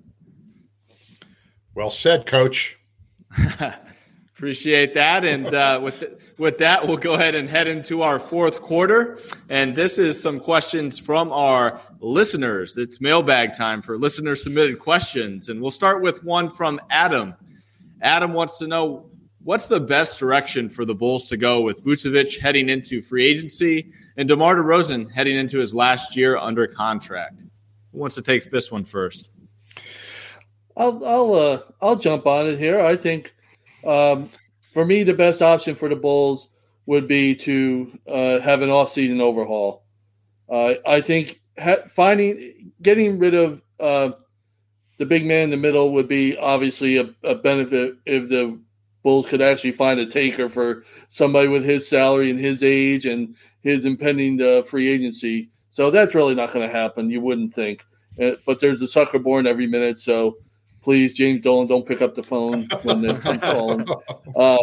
Well 1.74 1.90
said, 1.90 2.26
coach. 2.26 2.78
Appreciate 4.44 4.94
that. 4.96 5.24
And 5.24 5.56
uh, 5.56 5.80
with 5.82 6.04
with 6.38 6.58
that, 6.58 6.86
we'll 6.86 6.98
go 6.98 7.14
ahead 7.14 7.34
and 7.34 7.50
head 7.50 7.66
into 7.66 8.02
our 8.02 8.20
fourth 8.20 8.60
quarter. 8.60 9.18
And 9.48 9.74
this 9.74 9.98
is 9.98 10.22
some 10.22 10.42
questions 10.42 11.00
from 11.00 11.32
our 11.32 11.80
listeners. 12.02 12.78
It's 12.78 13.00
mailbag 13.00 13.54
time 13.54 13.82
for 13.82 13.98
listener 13.98 14.36
submitted 14.36 14.80
questions, 14.80 15.48
and 15.48 15.62
we'll 15.62 15.72
start 15.72 16.02
with 16.02 16.26
one 16.26 16.50
from 16.50 16.82
Adam. 16.90 17.36
Adam 18.02 18.34
wants 18.34 18.58
to 18.58 18.68
know 18.68 19.10
what's 19.42 19.68
the 19.68 19.80
best 19.80 20.20
direction 20.20 20.68
for 20.68 20.84
the 20.84 20.94
Bulls 20.94 21.30
to 21.30 21.38
go 21.38 21.62
with 21.62 21.82
Vucevic 21.86 22.42
heading 22.42 22.68
into 22.68 23.02
free 23.02 23.26
agency 23.26 23.94
and 24.18 24.28
DeMar 24.28 24.56
DeRozan 24.56 25.10
heading 25.10 25.38
into 25.38 25.60
his 25.60 25.74
last 25.74 26.18
year 26.18 26.36
under 26.36 26.68
contract. 26.68 27.40
Who 27.94 28.00
wants 28.00 28.16
to 28.16 28.22
take 28.22 28.52
this 28.52 28.70
one 28.70 28.84
first? 28.84 29.32
I'll 30.76 31.02
I'll 31.06 31.34
uh, 31.34 31.60
I'll 31.82 31.96
jump 31.96 32.28
on 32.28 32.48
it 32.48 32.60
here. 32.60 32.82
I 32.82 32.98
think 32.98 33.34
um, 33.86 34.30
for 34.74 34.86
me, 34.86 35.04
the 35.04 35.14
best 35.14 35.42
option 35.42 35.76
for 35.76 35.90
the 35.90 35.96
Bulls 35.96 36.50
would 36.86 37.08
be 37.08 37.36
to 37.36 38.00
uh, 38.08 38.40
have 38.40 38.62
an 38.62 38.70
off-season 38.70 39.22
overhaul. 39.22 39.84
Uh, 40.50 40.76
I 40.86 41.02
think 41.02 41.42
ha- 41.58 41.88
finding 41.90 42.72
getting 42.82 43.18
rid 43.20 43.34
of 43.34 43.62
uh, 43.80 44.12
the 44.98 45.06
big 45.06 45.26
man 45.26 45.46
in 45.46 45.50
the 45.50 45.58
middle 45.58 45.92
would 45.94 46.08
be 46.08 46.38
obviously 46.38 46.98
a, 46.98 47.10
a, 47.24 47.36
benefit 47.36 47.96
if 48.06 48.30
the 48.30 48.60
Bulls 49.04 49.28
could 49.28 49.42
actually 49.42 49.72
find 49.72 50.00
a 50.00 50.06
taker 50.06 50.50
for 50.50 50.86
somebody 51.10 51.48
with 51.48 51.64
his 51.64 51.88
salary 51.88 52.30
and 52.30 52.40
his 52.40 52.64
age 52.64 53.06
and 53.06 53.36
his 53.62 53.86
impending 53.86 54.42
uh, 54.42 54.64
free 54.64 54.88
agency. 54.88 55.50
So 55.72 55.90
that's 55.90 56.16
really 56.16 56.36
not 56.36 56.54
going 56.54 56.68
to 56.68 56.74
happen. 56.74 57.10
You 57.10 57.22
wouldn't 57.22 57.54
think. 57.54 57.86
Uh, 58.22 58.32
but 58.46 58.60
there's 58.60 58.82
a 58.82 58.88
sucker 58.88 59.20
born 59.20 59.48
every 59.48 59.68
minute, 59.68 60.00
so 60.00 60.38
please, 60.84 61.14
James 61.14 61.42
Dolan, 61.42 61.68
don't 61.68 61.86
pick 61.86 62.02
up 62.02 62.14
the 62.16 62.24
phone 62.24 62.68
when 62.84 63.02
they're 63.02 63.18
calling. 63.40 63.88
Uh, 64.36 64.58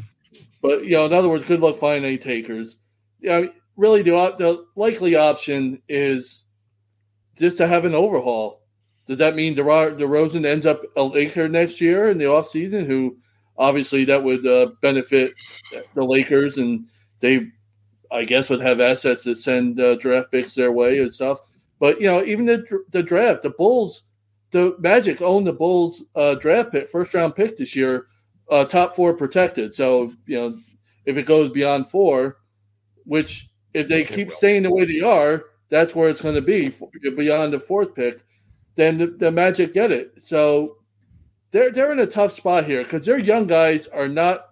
but 0.63 0.85
you 0.85 0.93
know, 0.93 1.07
in 1.07 1.13
other 1.13 1.29
words, 1.29 1.45
good 1.45 1.61
luck 1.61 1.77
finding 1.77 2.05
any 2.05 2.19
takers. 2.19 2.77
Yeah, 3.21 3.47
really, 3.77 4.03
the 4.03 4.13
the 4.39 4.65
likely 4.77 5.17
option 5.17 5.83
is 5.89 6.45
just 7.37 7.57
to 7.57 7.67
have 7.67 7.85
an 7.85 7.95
overhaul. 7.95 8.61
Does 9.07 9.19
that 9.19 9.35
mean 9.35 9.57
DeRo- 9.57 9.99
DeRozan 9.99 10.45
ends 10.45 10.67
up 10.67 10.83
a 10.97 11.03
Laker 11.03 11.49
next 11.49 11.81
year 11.81 12.11
in 12.11 12.19
the 12.19 12.27
offseason? 12.27 12.87
Who 12.87 13.17
obviously 13.59 14.05
that 14.05 14.23
would 14.23 14.47
uh, 14.47 14.71
benefit 14.81 15.35
the 15.95 16.05
Lakers, 16.05 16.59
and 16.59 16.85
they, 17.21 17.49
I 18.13 18.25
guess, 18.25 18.51
would 18.51 18.61
have 18.61 18.81
assets 18.81 19.25
to 19.25 19.35
send 19.35 19.81
uh, 19.81 19.97
draft 19.97 20.31
picks 20.31 20.55
their 20.55 20.73
way 20.73 21.01
and 21.01 21.13
stuff. 21.13 21.39
But 21.79 22.01
you 22.01 22.11
know, 22.11 22.23
even 22.25 22.47
the 22.47 22.85
the 22.91 23.03
draft, 23.03 23.43
the 23.43 23.51
Bulls 23.51 24.03
the 24.51 24.77
Magic 24.79 25.23
own 25.23 25.45
the 25.45 25.53
Bulls 25.53 26.03
uh, 26.15 26.35
draft 26.35 26.73
pick, 26.73 26.89
first 26.89 27.15
round 27.15 27.37
pick 27.37 27.57
this 27.57 27.77
year, 27.77 28.07
uh, 28.51 28.65
top 28.65 28.97
four 28.97 29.15
protected. 29.15 29.75
So 29.75 30.13
you 30.27 30.39
know, 30.39 30.59
if 31.05 31.17
it 31.17 31.27
goes 31.27 31.51
beyond 31.51 31.89
four, 31.89 32.39
which 33.05 33.49
if 33.75 33.89
they 33.89 34.05
keep 34.05 34.33
staying 34.33 34.65
the 34.65 34.75
way 34.75 34.85
they 34.85 35.01
are, 35.01 35.45
that's 35.69 35.95
where 35.95 36.09
it's 36.09 36.21
going 36.21 36.35
to 36.35 36.43
be 36.43 36.73
beyond 37.17 37.53
the 37.53 37.61
fourth 37.61 37.95
pick. 37.95 38.25
Then 38.75 38.99
the, 38.99 39.07
the 39.07 39.31
Magic 39.31 39.73
get 39.73 39.93
it. 39.93 40.23
So 40.23 40.79
they're 41.53 41.71
they're 41.71 41.93
in 41.93 42.01
a 42.01 42.07
tough 42.07 42.33
spot 42.33 42.65
here 42.65 42.83
because 42.83 43.05
their 43.05 43.19
young 43.19 43.47
guys 43.47 43.87
are 43.89 44.09
not 44.09 44.49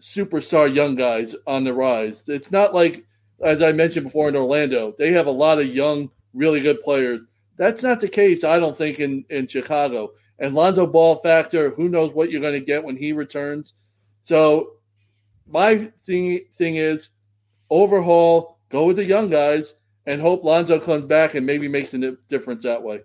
superstar 0.00 0.74
young 0.74 0.94
guys 0.94 1.34
on 1.46 1.64
the 1.64 1.72
rise. 1.72 2.28
It's 2.28 2.50
not 2.50 2.74
like 2.74 3.04
as 3.40 3.62
I 3.62 3.72
mentioned 3.72 4.04
before 4.04 4.28
in 4.28 4.36
Orlando, 4.36 4.94
they 4.98 5.12
have 5.12 5.26
a 5.26 5.30
lot 5.30 5.58
of 5.58 5.74
young, 5.74 6.10
really 6.34 6.60
good 6.60 6.82
players 6.82 7.26
that's 7.56 7.82
not 7.82 8.00
the 8.00 8.08
case, 8.08 8.44
I 8.44 8.58
don't 8.58 8.76
think, 8.76 9.00
in, 9.00 9.24
in 9.30 9.46
Chicago. 9.46 10.12
And 10.38 10.54
Lonzo 10.54 10.86
Ball 10.86 11.16
factor, 11.16 11.70
who 11.70 11.88
knows 11.88 12.12
what 12.12 12.30
you're 12.30 12.40
going 12.40 12.58
to 12.58 12.64
get 12.64 12.84
when 12.84 12.96
he 12.96 13.12
returns. 13.12 13.74
So 14.24 14.72
my 15.46 15.90
thing 16.06 16.40
thing 16.56 16.76
is 16.76 17.10
overhaul, 17.70 18.58
go 18.68 18.86
with 18.86 18.96
the 18.96 19.04
young 19.04 19.30
guys, 19.30 19.74
and 20.06 20.20
hope 20.20 20.44
Lonzo 20.44 20.80
comes 20.80 21.04
back 21.04 21.34
and 21.34 21.46
maybe 21.46 21.68
makes 21.68 21.94
a 21.94 22.16
difference 22.28 22.62
that 22.64 22.82
way. 22.82 23.02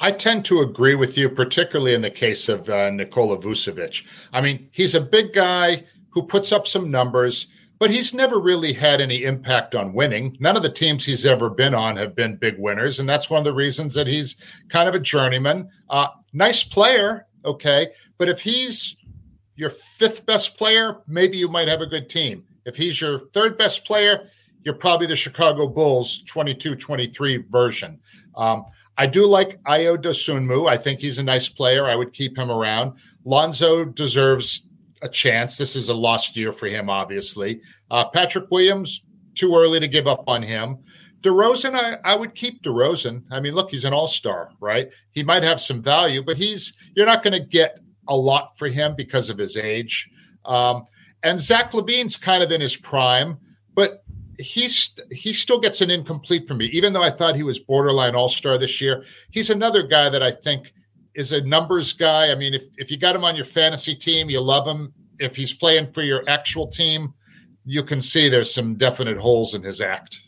I 0.00 0.12
tend 0.12 0.44
to 0.46 0.60
agree 0.60 0.94
with 0.94 1.18
you, 1.18 1.28
particularly 1.28 1.94
in 1.94 2.02
the 2.02 2.10
case 2.10 2.48
of 2.48 2.70
uh, 2.70 2.90
Nikola 2.90 3.38
Vucevic. 3.38 4.06
I 4.32 4.40
mean, 4.40 4.68
he's 4.70 4.94
a 4.94 5.00
big 5.00 5.32
guy 5.32 5.84
who 6.10 6.22
puts 6.24 6.52
up 6.52 6.68
some 6.68 6.90
numbers 6.90 7.48
but 7.78 7.90
he's 7.90 8.14
never 8.14 8.40
really 8.40 8.72
had 8.72 9.00
any 9.00 9.24
impact 9.24 9.74
on 9.74 9.92
winning. 9.92 10.36
None 10.40 10.56
of 10.56 10.62
the 10.62 10.70
teams 10.70 11.04
he's 11.04 11.26
ever 11.26 11.48
been 11.48 11.74
on 11.74 11.96
have 11.96 12.14
been 12.14 12.36
big 12.36 12.58
winners, 12.58 12.98
and 12.98 13.08
that's 13.08 13.30
one 13.30 13.38
of 13.38 13.44
the 13.44 13.52
reasons 13.52 13.94
that 13.94 14.06
he's 14.06 14.36
kind 14.68 14.88
of 14.88 14.94
a 14.94 15.00
journeyman. 15.00 15.68
Uh, 15.88 16.08
nice 16.32 16.64
player, 16.64 17.26
okay, 17.44 17.88
but 18.18 18.28
if 18.28 18.40
he's 18.40 18.96
your 19.56 19.70
fifth 19.70 20.26
best 20.26 20.56
player, 20.56 20.98
maybe 21.06 21.36
you 21.36 21.48
might 21.48 21.68
have 21.68 21.80
a 21.80 21.86
good 21.86 22.08
team. 22.08 22.44
If 22.64 22.76
he's 22.76 23.00
your 23.00 23.20
third 23.32 23.58
best 23.58 23.84
player, 23.84 24.28
you're 24.62 24.74
probably 24.74 25.06
the 25.06 25.16
Chicago 25.16 25.66
Bulls 25.66 26.22
22 26.24 26.76
23 26.76 27.38
version. 27.48 27.98
Um, 28.36 28.66
I 28.96 29.06
do 29.06 29.26
like 29.26 29.62
Ayo 29.62 29.96
Dosunmu. 29.96 30.68
I 30.68 30.76
think 30.76 31.00
he's 31.00 31.18
a 31.18 31.22
nice 31.22 31.48
player. 31.48 31.88
I 31.88 31.94
would 31.94 32.12
keep 32.12 32.36
him 32.36 32.50
around. 32.50 32.94
Lonzo 33.24 33.84
deserves 33.84 34.67
a 35.02 35.08
chance. 35.08 35.56
This 35.56 35.76
is 35.76 35.88
a 35.88 35.94
lost 35.94 36.36
year 36.36 36.52
for 36.52 36.66
him, 36.66 36.90
obviously. 36.90 37.60
Uh, 37.90 38.08
Patrick 38.08 38.50
Williams, 38.50 39.06
too 39.34 39.54
early 39.54 39.80
to 39.80 39.88
give 39.88 40.06
up 40.06 40.24
on 40.26 40.42
him. 40.42 40.78
DeRozan, 41.20 41.74
I, 41.74 41.96
I 42.04 42.16
would 42.16 42.34
keep 42.34 42.62
DeRozan. 42.62 43.24
I 43.30 43.40
mean, 43.40 43.54
look, 43.54 43.70
he's 43.70 43.84
an 43.84 43.92
all 43.92 44.06
star, 44.06 44.50
right? 44.60 44.88
He 45.12 45.22
might 45.22 45.42
have 45.42 45.60
some 45.60 45.82
value, 45.82 46.22
but 46.22 46.36
he's 46.36 46.76
you're 46.94 47.06
not 47.06 47.22
going 47.22 47.32
to 47.40 47.46
get 47.46 47.78
a 48.08 48.16
lot 48.16 48.56
for 48.56 48.68
him 48.68 48.94
because 48.96 49.30
of 49.30 49.38
his 49.38 49.56
age. 49.56 50.10
Um, 50.44 50.86
and 51.22 51.40
Zach 51.40 51.72
LaVine's 51.72 52.16
kind 52.16 52.42
of 52.42 52.52
in 52.52 52.60
his 52.60 52.76
prime, 52.76 53.38
but 53.74 54.04
he's 54.38 54.98
he 55.10 55.32
still 55.32 55.60
gets 55.60 55.80
an 55.80 55.90
incomplete 55.90 56.46
from 56.46 56.58
me. 56.58 56.66
Even 56.66 56.92
though 56.92 57.02
I 57.02 57.10
thought 57.10 57.36
he 57.36 57.42
was 57.42 57.58
borderline 57.58 58.14
all 58.14 58.28
star 58.28 58.56
this 58.56 58.80
year, 58.80 59.04
he's 59.30 59.50
another 59.50 59.82
guy 59.82 60.08
that 60.08 60.22
I 60.22 60.30
think 60.30 60.72
is 61.14 61.32
a 61.32 61.44
numbers 61.46 61.92
guy. 61.92 62.30
I 62.30 62.34
mean, 62.34 62.54
if, 62.54 62.64
if 62.76 62.90
you 62.90 62.96
got 62.96 63.14
him 63.14 63.24
on 63.24 63.36
your 63.36 63.44
fantasy 63.44 63.94
team, 63.94 64.30
you 64.30 64.40
love 64.40 64.66
him. 64.66 64.92
If 65.18 65.36
he's 65.36 65.52
playing 65.52 65.92
for 65.92 66.02
your 66.02 66.28
actual 66.28 66.68
team, 66.68 67.14
you 67.64 67.82
can 67.82 68.00
see 68.00 68.28
there's 68.28 68.52
some 68.52 68.76
definite 68.76 69.18
holes 69.18 69.54
in 69.54 69.62
his 69.62 69.80
act. 69.80 70.20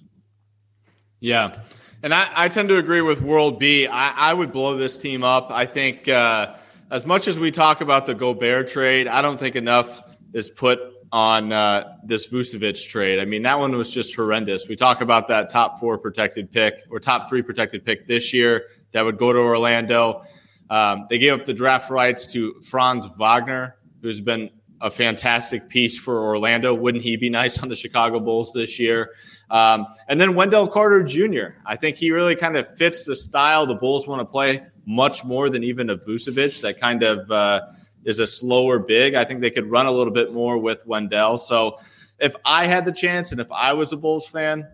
Yeah. 1.20 1.60
And 2.02 2.14
I, 2.14 2.30
I 2.34 2.48
tend 2.48 2.68
to 2.70 2.76
agree 2.78 3.02
with 3.02 3.20
World 3.20 3.58
B. 3.58 3.86
I, 3.86 4.30
I 4.30 4.34
would 4.34 4.52
blow 4.52 4.76
this 4.76 4.96
team 4.96 5.22
up. 5.22 5.50
I 5.50 5.66
think 5.66 6.08
uh, 6.08 6.54
as 6.90 7.06
much 7.06 7.28
as 7.28 7.38
we 7.38 7.50
talk 7.50 7.80
about 7.82 8.06
the 8.06 8.14
Gobert 8.14 8.68
trade, 8.68 9.06
I 9.06 9.22
don't 9.22 9.38
think 9.38 9.54
enough 9.54 10.02
is 10.32 10.50
put 10.50 10.80
on 11.12 11.52
uh, 11.52 11.96
this 12.04 12.28
Vucevic 12.28 12.88
trade. 12.88 13.18
I 13.18 13.24
mean, 13.24 13.42
that 13.42 13.58
one 13.58 13.76
was 13.76 13.92
just 13.92 14.14
horrendous. 14.14 14.68
We 14.68 14.76
talk 14.76 15.00
about 15.00 15.28
that 15.28 15.50
top 15.50 15.78
four 15.78 15.98
protected 15.98 16.50
pick 16.50 16.84
or 16.90 17.00
top 17.00 17.28
three 17.28 17.42
protected 17.42 17.84
pick 17.84 18.06
this 18.06 18.32
year 18.32 18.66
that 18.92 19.04
would 19.04 19.18
go 19.18 19.32
to 19.32 19.38
Orlando. 19.38 20.24
Um, 20.70 21.06
they 21.10 21.18
gave 21.18 21.32
up 21.32 21.44
the 21.44 21.52
draft 21.52 21.90
rights 21.90 22.26
to 22.26 22.60
Franz 22.60 23.06
Wagner, 23.18 23.76
who's 24.00 24.20
been 24.20 24.50
a 24.80 24.90
fantastic 24.90 25.68
piece 25.68 25.98
for 25.98 26.22
Orlando. 26.22 26.72
Wouldn't 26.72 27.04
he 27.04 27.16
be 27.16 27.28
nice 27.28 27.58
on 27.58 27.68
the 27.68 27.76
Chicago 27.76 28.18
Bulls 28.20 28.52
this 28.54 28.78
year? 28.78 29.12
Um, 29.50 29.86
and 30.08 30.20
then 30.20 30.34
Wendell 30.34 30.68
Carter 30.68 31.02
Jr. 31.02 31.58
I 31.66 31.76
think 31.76 31.96
he 31.96 32.12
really 32.12 32.36
kind 32.36 32.56
of 32.56 32.76
fits 32.78 33.04
the 33.04 33.16
style 33.16 33.66
the 33.66 33.74
Bulls 33.74 34.06
want 34.06 34.20
to 34.20 34.24
play 34.24 34.62
much 34.86 35.24
more 35.24 35.50
than 35.50 35.64
even 35.64 35.90
a 35.90 35.96
Vucevic 35.96 36.62
that 36.62 36.80
kind 36.80 37.02
of 37.02 37.30
uh, 37.30 37.60
is 38.04 38.20
a 38.20 38.26
slower 38.26 38.78
big. 38.78 39.14
I 39.14 39.24
think 39.24 39.40
they 39.40 39.50
could 39.50 39.70
run 39.70 39.86
a 39.86 39.92
little 39.92 40.12
bit 40.12 40.32
more 40.32 40.56
with 40.56 40.86
Wendell. 40.86 41.38
So 41.38 41.78
if 42.18 42.36
I 42.44 42.66
had 42.66 42.84
the 42.84 42.92
chance 42.92 43.32
and 43.32 43.40
if 43.40 43.50
I 43.52 43.74
was 43.74 43.92
a 43.92 43.96
Bulls 43.96 44.26
fan, 44.26 44.66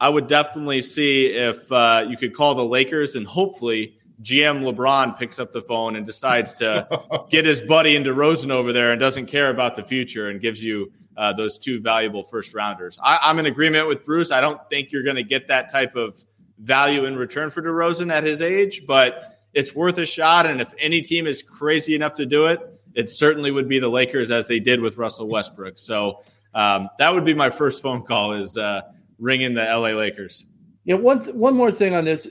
I 0.00 0.08
would 0.08 0.28
definitely 0.28 0.80
see 0.80 1.26
if 1.26 1.70
uh, 1.70 2.06
you 2.08 2.16
could 2.16 2.34
call 2.34 2.54
the 2.54 2.64
Lakers 2.64 3.16
and 3.16 3.26
hopefully 3.26 3.98
GM 4.22 4.62
LeBron 4.62 5.18
picks 5.18 5.38
up 5.38 5.52
the 5.52 5.62
phone 5.62 5.96
and 5.96 6.06
decides 6.06 6.52
to 6.54 6.86
get 7.30 7.44
his 7.44 7.62
buddy 7.62 7.96
DeRozan 8.02 8.50
over 8.50 8.72
there 8.72 8.92
and 8.92 9.00
doesn't 9.00 9.26
care 9.26 9.50
about 9.50 9.76
the 9.76 9.82
future 9.82 10.28
and 10.28 10.40
gives 10.40 10.62
you 10.62 10.92
uh, 11.16 11.32
those 11.32 11.58
two 11.58 11.80
valuable 11.80 12.22
first 12.22 12.54
rounders. 12.54 12.98
I, 13.02 13.30
am 13.30 13.38
in 13.38 13.46
agreement 13.46 13.88
with 13.88 14.04
Bruce. 14.04 14.30
I 14.30 14.40
don't 14.40 14.60
think 14.70 14.92
you're 14.92 15.02
going 15.02 15.16
to 15.16 15.22
get 15.22 15.48
that 15.48 15.70
type 15.70 15.96
of 15.96 16.24
value 16.58 17.04
in 17.04 17.16
return 17.16 17.50
for 17.50 17.62
DeRozan 17.62 18.12
at 18.12 18.24
his 18.24 18.42
age, 18.42 18.84
but 18.86 19.38
it's 19.52 19.74
worth 19.74 19.98
a 19.98 20.06
shot. 20.06 20.46
And 20.46 20.60
if 20.60 20.72
any 20.78 21.02
team 21.02 21.26
is 21.26 21.42
crazy 21.42 21.94
enough 21.94 22.14
to 22.14 22.26
do 22.26 22.46
it, 22.46 22.60
it 22.94 23.10
certainly 23.10 23.50
would 23.50 23.68
be 23.68 23.78
the 23.78 23.88
Lakers 23.88 24.30
as 24.30 24.48
they 24.48 24.60
did 24.60 24.80
with 24.80 24.96
Russell 24.96 25.28
Westbrook. 25.28 25.78
So 25.78 26.22
um, 26.54 26.88
that 26.98 27.12
would 27.14 27.24
be 27.24 27.34
my 27.34 27.50
first 27.50 27.82
phone 27.82 28.02
call 28.02 28.32
is 28.32 28.56
uh, 28.56 28.82
ringing 29.18 29.54
the 29.54 29.64
LA 29.64 29.90
Lakers. 29.90 30.46
Yeah, 30.84 30.96
one 30.96 31.20
one 31.36 31.54
more 31.54 31.70
thing 31.70 31.94
on 31.94 32.04
this, 32.04 32.28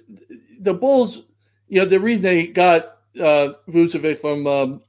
the 0.60 0.74
Bulls. 0.74 1.24
You 1.70 1.80
know, 1.80 1.86
the 1.86 2.00
reason 2.00 2.24
they 2.24 2.48
got 2.48 2.98
uh, 3.20 3.54
Vucevic 3.70 4.20
from 4.20 4.46
um, 4.48 4.82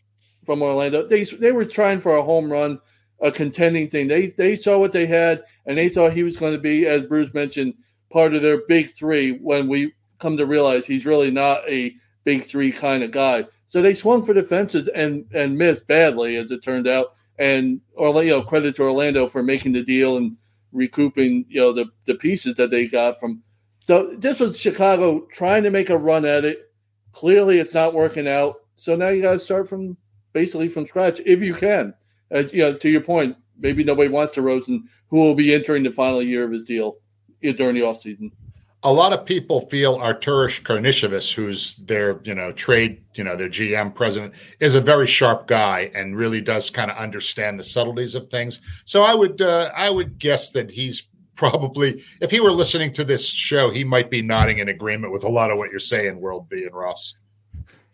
from 0.45 0.63
Orlando, 0.63 1.07
they 1.07 1.25
they 1.25 1.53
were 1.53 1.65
trying 1.65 2.01
for 2.01 2.17
a 2.17 2.23
home 2.23 2.51
run, 2.51 2.81
a 3.21 3.31
contending 3.31 3.89
thing. 3.89 4.09
They 4.09 4.29
they 4.29 4.57
saw 4.57 4.79
what 4.79 4.93
they 4.93 5.07
had, 5.07 5.45
and 5.67 5.79
they 5.79 5.89
thought 5.89 6.13
he 6.13 6.23
was 6.23 6.37
going 6.37 6.55
to 6.55 6.59
be, 6.59 6.87
as 6.87 7.05
Bruce 7.05 7.33
mentioned, 7.35 7.75
part 8.11 8.35
of 8.35 8.43
their 8.43 8.67
big 8.67 8.91
three. 8.91 9.33
When 9.33 9.69
we 9.69 9.93
come 10.19 10.37
to 10.37 10.47
realize 10.47 10.87
he's 10.87 11.05
really 11.05 11.31
not 11.31 11.63
a 11.69 11.95
big 12.25 12.45
three 12.45 12.73
kind 12.73 13.03
of 13.03 13.11
guy. 13.11 13.47
So 13.67 13.81
they 13.81 13.95
swung 13.95 14.25
for 14.25 14.35
the 14.35 14.43
fences 14.43 14.89
and 14.89 15.27
and 15.33 15.57
missed 15.57 15.87
badly, 15.87 16.37
as 16.37 16.51
it 16.51 16.63
turned 16.63 16.89
out. 16.89 17.15
And 17.39 17.81
Orlando, 17.97 18.43
credit 18.43 18.77
to 18.77 18.83
Orlando 18.83 19.27
for 19.27 19.43
making 19.43 19.73
the 19.73 19.83
deal 19.83 20.19
and 20.19 20.37
recouping, 20.73 21.45
you 21.49 21.61
know, 21.61 21.73
the 21.73 21.87
the 22.05 22.15
pieces 22.15 22.57
that 22.57 22.71
they 22.71 22.87
got 22.87 23.21
from. 23.21 23.43
So 23.81 24.15
this 24.17 24.41
was 24.41 24.59
Chicago 24.59 25.27
trying 25.33 25.63
to 25.63 25.71
make 25.71 25.91
a 25.91 25.97
run 25.99 26.25
at 26.25 26.45
it. 26.45 26.70
Clearly, 27.13 27.59
it's 27.59 27.75
not 27.75 27.95
working 27.95 28.29
out. 28.29 28.57
So 28.77 28.97
now 28.97 29.09
you 29.09 29.23
got 29.23 29.35
to 29.35 29.41
start 29.41 29.69
from 29.69 29.97
basically 30.33 30.69
from 30.69 30.87
scratch 30.87 31.21
if 31.27 31.43
you 31.43 31.55
can. 31.55 31.95
Uh, 32.35 32.45
you 32.53 32.63
know, 32.63 32.75
to 32.75 32.89
your 32.89 33.01
point, 33.01 33.37
maybe 33.59 33.85
nobody 33.85 34.09
wants 34.09 34.35
DeRozan, 34.35 34.83
who 35.09 35.17
will 35.17 35.35
be 35.35 35.53
entering 35.53 35.83
the 35.83 35.91
final 35.91 36.23
year 36.23 36.45
of 36.45 36.53
his 36.53 36.65
deal 36.65 36.97
during 37.43 37.75
the 37.75 37.81
offseason 37.81 38.31
a 38.83 38.93
lot 38.93 39.13
of 39.13 39.27
people 39.27 39.63
feel 39.63 39.99
Arturas 39.99 40.63
Karnisovas, 40.63 41.33
who's 41.33 41.77
their 41.77 42.21
you 42.25 42.35
know 42.35 42.53
trade 42.53 43.03
you 43.15 43.25
know 43.25 43.37
their 43.37 43.49
GM 43.49 43.95
president, 43.95 44.35
is 44.59 44.75
a 44.75 44.81
very 44.81 45.07
sharp 45.07 45.47
guy 45.47 45.91
and 45.95 46.17
really 46.17 46.41
does 46.41 46.71
kind 46.71 46.91
of 46.91 46.97
understand 46.97 47.59
the 47.59 47.65
subtleties 47.65 48.15
of 48.15 48.29
things. 48.29 48.61
So 48.87 49.03
I 49.03 49.15
would 49.15 49.43
uh, 49.43 49.71
I 49.77 49.91
would 49.91 50.19
guess 50.19 50.53
that 50.53 50.71
he's 50.71 51.09
probably 51.41 52.05
if 52.21 52.31
he 52.31 52.39
were 52.39 52.53
listening 52.53 52.93
to 52.93 53.03
this 53.03 53.27
show, 53.27 53.71
he 53.71 53.83
might 53.83 54.11
be 54.11 54.21
nodding 54.21 54.59
in 54.59 54.69
agreement 54.69 55.11
with 55.11 55.25
a 55.25 55.29
lot 55.29 55.51
of 55.51 55.57
what 55.57 55.71
you're 55.71 55.81
saying, 55.81 56.21
World 56.21 56.51
B 56.51 56.65
and 56.65 56.75
Ross. 56.75 57.17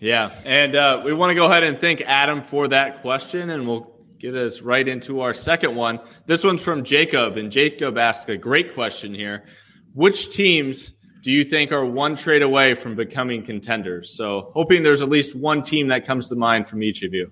Yeah, 0.00 0.34
and 0.44 0.74
uh, 0.74 1.02
we 1.04 1.14
want 1.14 1.30
to 1.30 1.36
go 1.36 1.46
ahead 1.46 1.62
and 1.62 1.80
thank 1.80 2.00
Adam 2.02 2.42
for 2.42 2.66
that 2.68 3.02
question, 3.02 3.50
and 3.50 3.66
we'll 3.66 3.94
get 4.18 4.34
us 4.34 4.62
right 4.62 4.86
into 4.86 5.20
our 5.20 5.32
second 5.32 5.76
one. 5.76 6.00
This 6.26 6.42
one's 6.42 6.62
from 6.62 6.82
Jacob, 6.82 7.36
and 7.36 7.52
Jacob 7.52 7.96
asked 7.96 8.28
a 8.28 8.36
great 8.36 8.74
question 8.74 9.14
here. 9.14 9.44
Which 9.94 10.34
teams 10.34 10.94
do 11.22 11.30
you 11.30 11.44
think 11.44 11.70
are 11.70 11.86
one 11.86 12.16
trade 12.16 12.42
away 12.42 12.74
from 12.74 12.96
becoming 12.96 13.44
contenders? 13.44 14.10
So, 14.10 14.50
hoping 14.54 14.82
there's 14.82 15.02
at 15.02 15.08
least 15.08 15.36
one 15.36 15.62
team 15.62 15.86
that 15.86 16.04
comes 16.04 16.28
to 16.30 16.34
mind 16.34 16.66
from 16.66 16.82
each 16.82 17.04
of 17.04 17.14
you. 17.14 17.30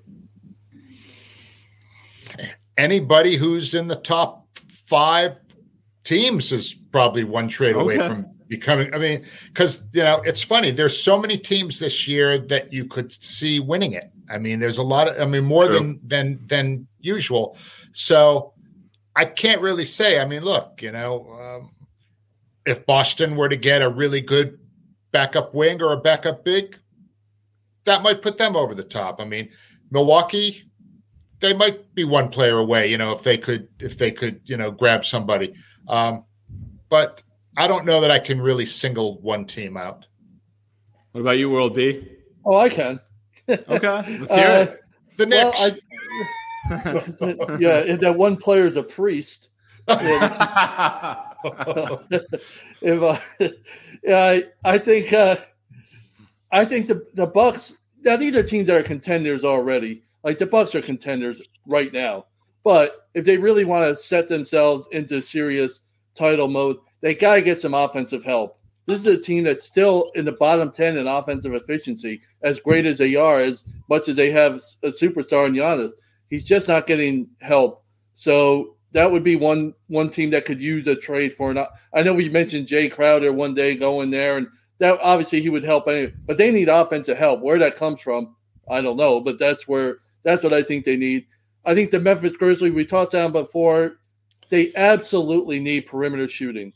Anybody 2.76 3.34
who's 3.34 3.74
in 3.74 3.88
the 3.88 3.96
top 3.96 4.46
five 4.86 5.43
teams 6.04 6.52
is 6.52 6.74
probably 6.92 7.24
one 7.24 7.48
trade 7.48 7.76
away 7.76 7.98
okay. 7.98 8.08
from 8.08 8.26
becoming. 8.48 8.94
I 8.94 8.98
mean, 8.98 9.24
because 9.46 9.86
you 9.92 10.02
know 10.02 10.20
it's 10.24 10.42
funny. 10.42 10.70
There's 10.70 11.00
so 11.00 11.18
many 11.18 11.38
teams 11.38 11.80
this 11.80 12.06
year 12.06 12.38
that 12.38 12.72
you 12.72 12.86
could 12.86 13.12
see 13.12 13.60
winning 13.60 13.92
it. 13.92 14.10
I 14.30 14.38
mean, 14.38 14.60
there's 14.60 14.78
a 14.78 14.82
lot 14.82 15.08
of. 15.08 15.20
I 15.20 15.24
mean, 15.24 15.44
more 15.44 15.66
True. 15.66 15.78
than 15.78 16.00
than 16.06 16.40
than 16.46 16.86
usual. 17.00 17.56
So 17.92 18.52
I 19.16 19.24
can't 19.24 19.60
really 19.60 19.84
say. 19.84 20.20
I 20.20 20.24
mean, 20.24 20.42
look, 20.42 20.82
you 20.82 20.92
know, 20.92 21.28
um, 21.40 21.70
if 22.66 22.86
Boston 22.86 23.36
were 23.36 23.48
to 23.48 23.56
get 23.56 23.82
a 23.82 23.88
really 23.88 24.20
good 24.20 24.58
backup 25.12 25.54
wing 25.54 25.80
or 25.82 25.92
a 25.92 26.00
backup 26.00 26.44
big, 26.44 26.78
that 27.84 28.02
might 28.02 28.22
put 28.22 28.38
them 28.38 28.56
over 28.56 28.74
the 28.74 28.82
top. 28.82 29.20
I 29.20 29.24
mean, 29.24 29.50
Milwaukee, 29.90 30.70
they 31.40 31.54
might 31.54 31.94
be 31.94 32.04
one 32.04 32.30
player 32.30 32.58
away, 32.58 32.90
you 32.90 32.98
know, 32.98 33.12
if 33.12 33.22
they 33.22 33.38
could 33.38 33.68
if 33.78 33.98
they 33.98 34.10
could, 34.10 34.40
you 34.44 34.56
know, 34.56 34.70
grab 34.70 35.04
somebody. 35.04 35.54
Um, 35.88 36.24
but 36.88 37.22
I 37.56 37.68
don't 37.68 37.84
know 37.84 38.00
that 38.00 38.10
I 38.10 38.18
can 38.18 38.40
really 38.40 38.66
single 38.66 39.20
one 39.20 39.46
team 39.46 39.76
out. 39.76 40.06
What 41.12 41.20
about 41.20 41.38
you, 41.38 41.50
World 41.50 41.74
B? 41.74 42.08
Oh, 42.44 42.56
I 42.56 42.68
can. 42.68 43.00
okay, 43.48 43.68
let's 44.20 44.34
hear 44.34 44.48
uh, 44.48 44.62
it. 44.62 44.80
The 45.16 45.26
Knicks. 45.26 45.60
Well, 45.60 45.70
I, 45.70 45.74
yeah, 47.60 47.96
that 47.96 48.16
one 48.16 48.36
player 48.36 48.66
is 48.66 48.76
a 48.76 48.82
priest. 48.82 49.50
if 49.88 50.00
uh, 53.02 53.18
yeah, 54.02 54.18
I, 54.18 54.44
I 54.64 54.78
think 54.78 55.12
uh, 55.12 55.36
I 56.50 56.64
think 56.64 56.88
the 56.88 57.06
the 57.14 57.26
Bucks. 57.26 57.74
Now 58.02 58.16
these 58.16 58.34
are 58.34 58.42
teams 58.42 58.66
that 58.68 58.76
are 58.76 58.82
contenders 58.82 59.44
already. 59.44 60.04
Like 60.22 60.38
the 60.38 60.46
Bucks 60.46 60.74
are 60.74 60.80
contenders 60.80 61.42
right 61.66 61.92
now, 61.92 62.26
but 62.64 63.08
if 63.14 63.24
they 63.24 63.36
really 63.36 63.64
want 63.64 63.86
to 63.86 64.02
set 64.02 64.28
themselves 64.28 64.88
into 64.90 65.20
serious 65.20 65.82
title 66.14 66.48
mode, 66.48 66.78
they 67.00 67.14
got 67.14 67.36
to 67.36 67.42
get 67.42 67.60
some 67.60 67.74
offensive 67.74 68.24
help. 68.24 68.58
This 68.86 69.00
is 69.00 69.06
a 69.06 69.18
team 69.18 69.44
that's 69.44 69.64
still 69.64 70.10
in 70.14 70.24
the 70.24 70.32
bottom 70.32 70.70
ten 70.70 70.96
in 70.96 71.06
offensive 71.06 71.54
efficiency, 71.54 72.20
as 72.42 72.58
great 72.58 72.84
as 72.86 72.98
they 72.98 73.14
are, 73.14 73.38
as 73.38 73.64
much 73.88 74.08
as 74.08 74.16
they 74.16 74.30
have 74.30 74.60
a 74.82 74.88
superstar 74.88 75.46
in 75.46 75.54
Giannis. 75.54 75.92
He's 76.28 76.44
just 76.44 76.68
not 76.68 76.86
getting 76.86 77.28
help. 77.40 77.84
So 78.14 78.76
that 78.92 79.10
would 79.10 79.24
be 79.24 79.36
one 79.36 79.74
one 79.88 80.10
team 80.10 80.30
that 80.30 80.44
could 80.44 80.60
use 80.60 80.86
a 80.86 80.94
trade 80.94 81.32
for. 81.32 81.50
An, 81.50 81.64
I 81.94 82.02
know 82.02 82.12
we 82.12 82.28
mentioned 82.28 82.66
Jay 82.66 82.88
Crowder 82.88 83.32
one 83.32 83.54
day 83.54 83.74
going 83.74 84.10
there, 84.10 84.36
and 84.36 84.48
that 84.78 84.98
obviously 85.00 85.40
he 85.40 85.48
would 85.48 85.64
help 85.64 85.88
anyway. 85.88 86.12
But 86.26 86.38
they 86.38 86.50
need 86.50 86.68
offensive 86.68 87.18
help. 87.18 87.40
Where 87.40 87.58
that 87.58 87.76
comes 87.76 88.00
from, 88.00 88.36
I 88.70 88.80
don't 88.80 88.96
know. 88.96 89.20
But 89.20 89.38
that's 89.38 89.66
where 89.66 89.98
that's 90.24 90.42
what 90.42 90.52
I 90.52 90.62
think 90.62 90.84
they 90.84 90.96
need. 90.96 91.26
I 91.64 91.74
think 91.74 91.90
the 91.90 92.00
Memphis 92.00 92.36
Grizzlies 92.36 92.72
we 92.72 92.84
talked 92.84 93.14
on 93.14 93.32
before. 93.32 93.98
They 94.50 94.72
absolutely 94.74 95.58
need 95.58 95.86
perimeter 95.86 96.28
shooting. 96.28 96.72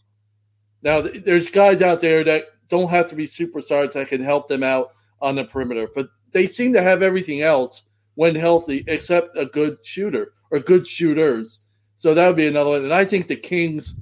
Now, 0.83 1.01
there's 1.01 1.51
guys 1.51 1.83
out 1.83 2.01
there 2.01 2.25
that 2.25 2.47
don't 2.69 2.89
have 2.91 3.09
to 3.09 3.17
be 3.17 3.27
superstars 3.27 3.93
that 3.93 4.09
can 4.09 4.23
help 4.23 4.49
them 4.49 4.63
out 4.63 4.93
on 5.21 5.37
the 5.37 5.45
perimeter, 5.45 5.89
but 5.95 6.09
they 6.33 6.47
seem 6.47 6.73
to 6.73 6.83
have 6.83 7.03
everything 7.03 7.43
else 7.43 7.83
when 8.15 8.35
healthy 8.35 8.85
except 8.87 9.37
a 9.37 9.47
good 9.47 9.79
shooter 9.85 10.33
or 10.51 10.61
good 10.61 10.87
shooters. 10.87 11.61
So 11.97 12.15
that 12.15 12.27
would 12.27 12.37
be 12.37 12.47
another 12.47 12.71
one. 12.71 12.85
And 12.85 12.95
I 12.95 13.05
think 13.05 13.29
the 13.29 13.37
Kings, 13.37 13.95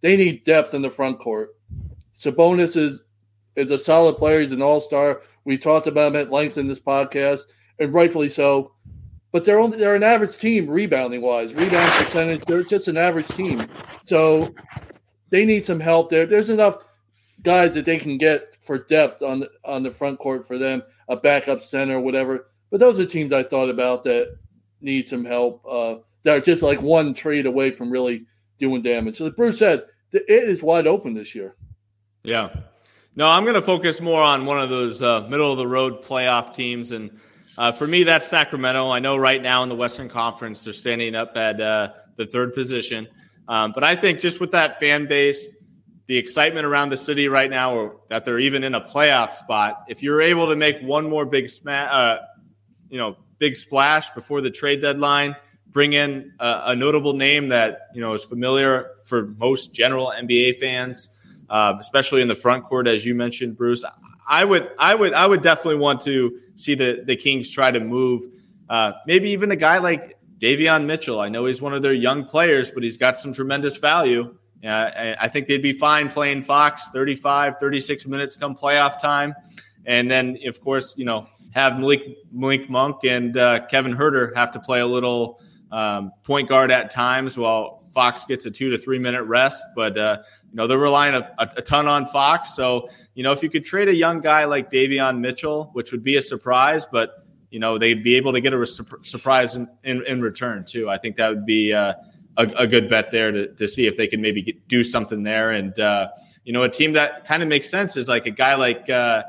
they 0.00 0.16
need 0.16 0.44
depth 0.44 0.74
in 0.74 0.82
the 0.82 0.90
front 0.90 1.18
court. 1.18 1.50
Sabonis 2.14 2.76
is 2.76 3.02
is 3.56 3.70
a 3.70 3.78
solid 3.78 4.16
player. 4.16 4.40
He's 4.40 4.52
an 4.52 4.62
all 4.62 4.80
star. 4.80 5.22
We 5.44 5.58
talked 5.58 5.86
about 5.86 6.08
him 6.08 6.16
at 6.16 6.30
length 6.30 6.58
in 6.58 6.68
this 6.68 6.80
podcast, 6.80 7.42
and 7.78 7.92
rightfully 7.92 8.28
so. 8.28 8.72
But 9.30 9.44
they're 9.44 9.60
only 9.60 9.78
they're 9.78 9.94
an 9.94 10.02
average 10.02 10.38
team 10.38 10.68
rebounding 10.68 11.20
wise, 11.20 11.52
rebound 11.52 11.90
percentage. 11.92 12.44
They're 12.46 12.62
just 12.62 12.88
an 12.88 12.96
average 12.96 13.28
team. 13.28 13.62
So 14.06 14.54
they 15.30 15.44
need 15.44 15.66
some 15.66 15.80
help 15.80 16.10
there. 16.10 16.26
There's 16.26 16.48
enough 16.48 16.78
guys 17.42 17.74
that 17.74 17.84
they 17.84 17.98
can 17.98 18.16
get 18.16 18.54
for 18.60 18.78
depth 18.78 19.22
on 19.22 19.40
the, 19.40 19.50
on 19.64 19.82
the 19.82 19.90
front 19.90 20.18
court 20.18 20.46
for 20.46 20.58
them, 20.58 20.82
a 21.08 21.16
backup 21.16 21.62
center, 21.62 22.00
whatever. 22.00 22.48
But 22.70 22.80
those 22.80 22.98
are 22.98 23.06
teams 23.06 23.32
I 23.32 23.42
thought 23.42 23.68
about 23.68 24.04
that 24.04 24.36
need 24.80 25.08
some 25.08 25.24
help. 25.24 25.62
Uh, 25.68 25.96
that 26.24 26.36
are 26.36 26.40
just 26.40 26.62
like 26.62 26.82
one 26.82 27.14
trade 27.14 27.46
away 27.46 27.70
from 27.70 27.90
really 27.90 28.26
doing 28.58 28.82
damage. 28.82 29.16
So, 29.16 29.24
like 29.24 29.36
Bruce 29.36 29.58
said, 29.58 29.84
it 30.12 30.24
is 30.28 30.62
wide 30.62 30.86
open 30.86 31.14
this 31.14 31.34
year. 31.34 31.54
Yeah. 32.22 32.50
No, 33.16 33.26
I'm 33.26 33.44
going 33.44 33.54
to 33.54 33.62
focus 33.62 34.00
more 34.00 34.22
on 34.22 34.46
one 34.46 34.60
of 34.60 34.68
those 34.68 35.02
uh, 35.02 35.22
middle 35.22 35.50
of 35.50 35.58
the 35.58 35.66
road 35.66 36.02
playoff 36.04 36.54
teams. 36.54 36.92
And 36.92 37.18
uh, 37.58 37.72
for 37.72 37.86
me, 37.86 38.04
that's 38.04 38.26
Sacramento. 38.28 38.88
I 38.90 39.00
know 39.00 39.16
right 39.16 39.42
now 39.42 39.62
in 39.62 39.68
the 39.68 39.74
Western 39.74 40.08
Conference, 40.08 40.64
they're 40.64 40.72
standing 40.72 41.14
up 41.14 41.36
at 41.36 41.60
uh, 41.60 41.90
the 42.16 42.26
third 42.26 42.54
position. 42.54 43.08
Um, 43.48 43.72
but 43.72 43.84
I 43.84 43.96
think 43.96 44.20
just 44.20 44.40
with 44.40 44.52
that 44.52 44.80
fan 44.80 45.06
base, 45.06 45.54
the 46.06 46.16
excitement 46.16 46.64
around 46.64 46.88
the 46.88 46.96
city 46.96 47.28
right 47.28 47.50
now, 47.50 47.74
or 47.74 47.96
that 48.08 48.24
they're 48.24 48.38
even 48.38 48.64
in 48.64 48.74
a 48.74 48.80
playoff 48.80 49.32
spot, 49.32 49.84
if 49.88 50.02
you're 50.02 50.22
able 50.22 50.48
to 50.48 50.56
make 50.56 50.80
one 50.80 51.10
more 51.10 51.26
big 51.26 51.50
uh, 51.66 52.16
you 52.88 52.96
know, 52.96 53.16
big 53.38 53.56
splash 53.56 54.08
before 54.10 54.40
the 54.40 54.50
trade 54.50 54.80
deadline– 54.80 55.36
bring 55.70 55.92
in 55.92 56.32
a, 56.38 56.62
a, 56.66 56.76
notable 56.76 57.12
name 57.12 57.48
that 57.48 57.88
you 57.94 58.00
know 58.00 58.14
is 58.14 58.24
familiar 58.24 58.90
for 59.04 59.26
most 59.26 59.72
general 59.72 60.12
NBA 60.16 60.58
fans, 60.58 61.10
uh, 61.48 61.74
especially 61.78 62.22
in 62.22 62.28
the 62.28 62.34
front 62.34 62.64
court, 62.64 62.88
as 62.88 63.04
you 63.04 63.14
mentioned, 63.14 63.56
Bruce. 63.56 63.84
I 64.26 64.44
would, 64.44 64.70
I 64.78 64.94
would, 64.94 65.14
I 65.14 65.26
would 65.26 65.42
definitely 65.42 65.76
want 65.76 66.02
to 66.02 66.38
see 66.58 66.74
the 66.74 67.02
the 67.04 67.16
Kings 67.16 67.50
try 67.50 67.70
to 67.70 67.80
move, 67.80 68.22
uh, 68.68 68.92
maybe 69.06 69.30
even 69.30 69.50
a 69.50 69.56
guy 69.56 69.78
like 69.78 70.18
Davion 70.38 70.84
Mitchell. 70.86 71.20
I 71.20 71.28
know 71.28 71.46
he's 71.46 71.62
one 71.62 71.72
of 71.72 71.82
their 71.82 71.92
young 71.92 72.24
players, 72.24 72.70
but 72.70 72.82
he's 72.82 72.96
got 72.96 73.16
some 73.16 73.32
tremendous 73.32 73.76
value. 73.76 74.34
Uh, 74.64 75.14
I 75.20 75.28
think 75.28 75.46
they'd 75.46 75.62
be 75.62 75.72
fine 75.72 76.10
playing 76.10 76.42
Fox 76.42 76.88
35, 76.88 77.56
36 77.60 78.06
minutes 78.06 78.34
come 78.36 78.56
playoff 78.56 79.00
time. 79.00 79.34
And 79.86 80.10
then, 80.10 80.36
of 80.46 80.60
course, 80.60 80.94
you 80.96 81.04
know, 81.04 81.28
have 81.52 81.78
Malik, 81.78 82.02
Malik 82.32 82.68
Monk 82.68 83.04
and 83.04 83.36
uh, 83.36 83.66
Kevin 83.66 83.94
Huerter 83.94 84.34
have 84.36 84.50
to 84.52 84.60
play 84.60 84.80
a 84.80 84.86
little 84.86 85.40
um, 85.70 86.12
point 86.24 86.48
guard 86.48 86.72
at 86.72 86.90
times 86.90 87.38
while 87.38 87.84
Fox 87.94 88.24
gets 88.24 88.46
a 88.46 88.50
two 88.50 88.70
to 88.70 88.78
three 88.78 88.98
minute 88.98 89.22
rest. 89.22 89.62
But, 89.76 89.96
uh, 89.96 90.18
you 90.50 90.56
know, 90.56 90.66
they're 90.66 90.78
relying 90.78 91.14
a, 91.14 91.30
a, 91.38 91.62
ton 91.62 91.86
on 91.86 92.06
Fox. 92.06 92.54
So, 92.54 92.88
you 93.14 93.22
know, 93.22 93.32
if 93.32 93.42
you 93.42 93.50
could 93.50 93.64
trade 93.64 93.88
a 93.88 93.94
young 93.94 94.20
guy 94.20 94.44
like 94.44 94.70
Davion 94.70 95.20
Mitchell, 95.20 95.70
which 95.74 95.92
would 95.92 96.02
be 96.02 96.16
a 96.16 96.22
surprise, 96.22 96.86
but, 96.86 97.26
you 97.50 97.60
know, 97.60 97.78
they'd 97.78 98.02
be 98.02 98.16
able 98.16 98.32
to 98.32 98.40
get 98.40 98.54
a 98.54 98.66
surprise 98.66 99.56
in, 99.56 99.68
in, 99.84 100.04
in, 100.06 100.22
return, 100.22 100.64
too. 100.64 100.88
I 100.88 100.96
think 100.98 101.16
that 101.16 101.28
would 101.28 101.44
be 101.46 101.74
uh, 101.74 101.94
a, 102.36 102.42
a 102.42 102.66
good 102.66 102.88
bet 102.88 103.10
there 103.10 103.30
to, 103.30 103.48
to 103.54 103.68
see 103.68 103.86
if 103.86 103.96
they 103.96 104.06
can 104.06 104.22
maybe 104.22 104.42
get, 104.42 104.68
do 104.68 104.82
something 104.82 105.22
there. 105.22 105.50
And, 105.50 105.78
uh, 105.78 106.08
you 106.44 106.52
know, 106.52 106.62
a 106.62 106.68
team 106.70 106.94
that 106.94 107.26
kind 107.26 107.42
of 107.42 107.48
makes 107.48 107.68
sense 107.68 107.96
is 107.96 108.08
like 108.08 108.26
a 108.26 108.30
guy 108.30 108.54
like, 108.54 108.88
uh, 108.88 109.24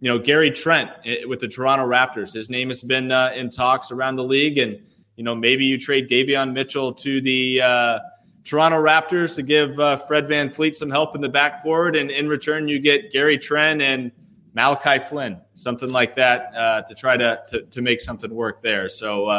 you 0.00 0.08
know, 0.08 0.18
Gary 0.18 0.50
Trent 0.50 0.90
eh, 1.04 1.24
with 1.26 1.40
the 1.40 1.48
Toronto 1.48 1.86
Raptors. 1.86 2.32
His 2.32 2.48
name 2.48 2.68
has 2.68 2.82
been 2.82 3.12
uh, 3.12 3.32
in 3.34 3.50
talks 3.50 3.90
around 3.90 4.16
the 4.16 4.24
league. 4.24 4.58
And, 4.58 4.80
you 5.16 5.24
know, 5.24 5.34
maybe 5.34 5.66
you 5.66 5.78
trade 5.78 6.08
Davion 6.08 6.52
Mitchell 6.52 6.94
to 6.94 7.20
the 7.20 7.60
uh, 7.60 7.98
Toronto 8.44 8.82
Raptors 8.82 9.36
to 9.36 9.42
give 9.42 9.78
uh, 9.78 9.96
Fred 9.96 10.26
VanVleet 10.26 10.74
some 10.74 10.90
help 10.90 11.14
in 11.14 11.20
the 11.20 11.30
backcourt. 11.30 11.98
And 11.98 12.10
in 12.10 12.28
return, 12.28 12.68
you 12.68 12.78
get 12.80 13.12
Gary 13.12 13.38
Trent 13.38 13.80
and 13.80 14.12
Malachi 14.54 14.98
Flynn, 14.98 15.40
something 15.54 15.90
like 15.90 16.16
that 16.16 16.54
uh, 16.54 16.82
to 16.82 16.94
try 16.94 17.16
to, 17.16 17.40
to, 17.50 17.62
to, 17.62 17.80
make 17.80 18.00
something 18.00 18.34
work 18.34 18.60
there. 18.60 18.88
So 18.88 19.30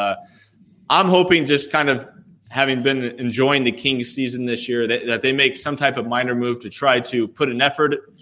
I'm 0.89 1.07
hoping 1.07 1.45
just 1.45 1.71
kind 1.71 1.89
of 1.89 2.07
having 2.53 2.83
been 2.83 3.03
enjoying 3.19 3.63
the 3.63 3.71
Kings 3.71 4.13
season 4.13 4.45
this 4.45 4.69
year, 4.69 4.85
that, 4.85 5.07
that, 5.07 5.21
they 5.23 5.31
make 5.31 5.57
some 5.57 5.75
type 5.75 5.97
of 5.97 6.05
minor 6.05 6.35
move 6.35 6.59
to 6.59 6.69
try 6.69 6.99
to 6.99 7.27
put 7.27 7.49
an 7.49 7.59
effort 7.61 8.13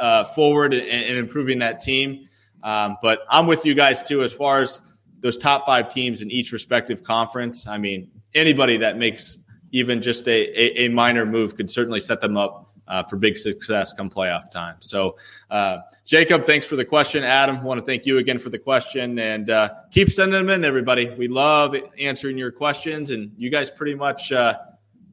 uh, 0.00 0.24
forward 0.24 0.74
in, 0.74 0.82
in, 0.82 1.16
improving 1.16 1.60
that 1.60 1.78
team. 1.78 2.28
Um, 2.64 2.96
but 3.00 3.20
I'm 3.30 3.46
with 3.46 3.64
you 3.64 3.74
guys 3.74 4.02
too 4.02 4.24
as 4.24 4.32
far 4.32 4.60
as 4.60 4.80
those 5.20 5.38
top 5.38 5.66
five 5.66 5.94
teams 5.94 6.20
in 6.20 6.32
each 6.32 6.50
respective 6.50 7.04
conference. 7.04 7.68
I 7.68 7.78
mean, 7.78 8.10
anybody 8.34 8.78
that 8.78 8.98
makes 8.98 9.38
even 9.72 10.02
just 10.02 10.26
a, 10.28 10.30
a, 10.30 10.86
a 10.86 10.88
minor 10.88 11.26
move 11.26 11.56
could 11.56 11.70
certainly 11.70 12.00
set 12.00 12.20
them 12.20 12.36
up 12.36 12.66
uh, 12.88 13.02
for 13.02 13.16
big 13.16 13.36
success 13.36 13.92
come 13.92 14.10
playoff 14.10 14.50
time. 14.50 14.76
So, 14.80 15.16
uh, 15.50 15.78
Jacob, 16.04 16.44
thanks 16.44 16.66
for 16.66 16.76
the 16.76 16.84
question. 16.84 17.24
Adam, 17.24 17.62
want 17.62 17.80
to 17.80 17.84
thank 17.84 18.06
you 18.06 18.18
again 18.18 18.38
for 18.38 18.50
the 18.50 18.58
question 18.58 19.18
and 19.18 19.50
uh, 19.50 19.70
keep 19.90 20.10
sending 20.10 20.46
them 20.46 20.50
in, 20.50 20.64
everybody. 20.64 21.10
We 21.10 21.28
love 21.28 21.74
answering 21.98 22.38
your 22.38 22.52
questions, 22.52 23.10
and 23.10 23.32
you 23.36 23.50
guys 23.50 23.70
pretty 23.70 23.94
much 23.94 24.30
uh, 24.30 24.58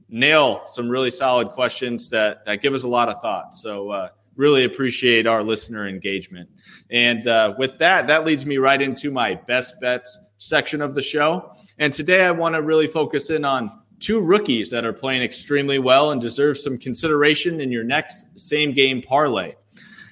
nail 0.10 0.62
some 0.66 0.88
really 0.88 1.12
solid 1.12 1.49
questions 1.49 2.10
that, 2.10 2.45
that 2.45 2.62
give 2.62 2.74
us 2.74 2.84
a 2.84 2.88
lot 2.88 3.10
of 3.10 3.22
thought. 3.22 3.56
So, 3.56 3.89
uh, 3.89 4.10
really 4.36 4.64
appreciate 4.64 5.28
our 5.28 5.43
listener 5.43 5.88
engagement. 5.88 6.49
And 6.89 7.28
uh, 7.28 7.54
with 7.58 7.78
that, 7.80 8.08
that 8.08 8.26
leads 8.26 8.45
me 8.47 8.58
right 8.58 8.82
into 8.82 9.12
my 9.12 9.36
best 9.36 9.80
bets 9.80 10.20
section 10.38 10.82
of 10.82 10.95
the 10.95 11.01
show. 11.01 11.56
And 11.78 11.93
today 11.93 12.26
I 12.26 12.32
want 12.32 12.56
to 12.56 12.62
really 12.62 12.88
focus 12.88 13.30
in 13.30 13.45
on 13.45 13.83
two 14.04 14.20
rookies 14.20 14.70
that 14.72 14.86
are 14.86 14.93
playing 14.93 15.24
extremely 15.24 15.80
well 15.80 16.12
and 16.12 16.20
deserve 16.20 16.58
some 16.58 16.78
consideration 16.78 17.62
in 17.62 17.72
your 17.72 17.86
next 17.86 18.26
same 18.38 18.74
game 18.74 19.01
parlay. 19.01 19.56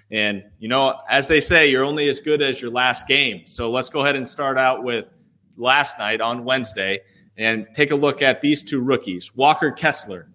And, 0.10 0.44
you 0.60 0.70
know, 0.70 1.00
as 1.10 1.28
they 1.28 1.42
say, 1.42 1.70
you're 1.70 1.84
only 1.84 2.08
as 2.08 2.22
good 2.22 2.42
as 2.42 2.62
your 2.62 2.72
last 2.72 3.08
game. 3.08 3.44
So 3.48 3.70
let's 3.70 3.90
go 3.90 4.02
ahead 4.02 4.16
and 4.16 4.28
start 4.28 4.58
out 4.58 4.84
with 4.84 5.08
last 5.58 6.00
night 6.00 6.22
on 6.22 6.46
Wednesday 6.46 7.02
and 7.38 7.68
take 7.76 7.92
a 7.92 7.96
look 7.96 8.22
at 8.22 8.42
these 8.42 8.64
two 8.64 8.82
rookies 8.82 9.36
Walker 9.36 9.72
Kessler. 9.72 10.30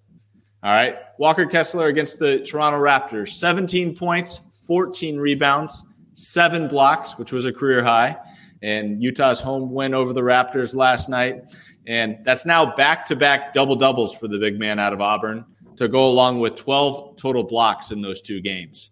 All 0.63 0.73
right. 0.73 0.97
Walker 1.19 1.47
Kessler 1.47 1.87
against 1.87 2.19
the 2.19 2.41
Toronto 2.41 2.79
Raptors 2.79 3.31
17 3.31 3.97
points, 3.97 4.41
14 4.67 5.19
rebounds, 5.19 5.83
seven 6.15 6.69
blocks, 6.69 7.17
which 7.19 7.33
was 7.33 7.47
a 7.47 7.53
career 7.53 7.85
high, 7.85 8.17
and 8.63 9.03
Utah's 9.03 9.41
home 9.41 9.73
win 9.73 9.95
over 9.95 10.13
the 10.13 10.23
Raptors 10.23 10.75
last 10.75 11.09
night. 11.09 11.43
And 11.87 12.19
that's 12.25 12.45
now 12.45 12.75
back 12.75 13.07
to 13.07 13.17
back 13.17 13.53
double 13.53 13.77
doubles 13.77 14.17
for 14.17 14.29
the 14.29 14.39
big 14.39 14.59
man 14.59 14.79
out 14.79 14.93
of 14.93 15.01
Auburn 15.01 15.45
to 15.77 15.89
go 15.89 16.09
along 16.09 16.41
with 16.41 16.57
12 16.57 17.17
total 17.17 17.45
blocks 17.45 17.91
in 17.91 18.01
those 18.01 18.21
two 18.21 18.41
games. 18.41 18.91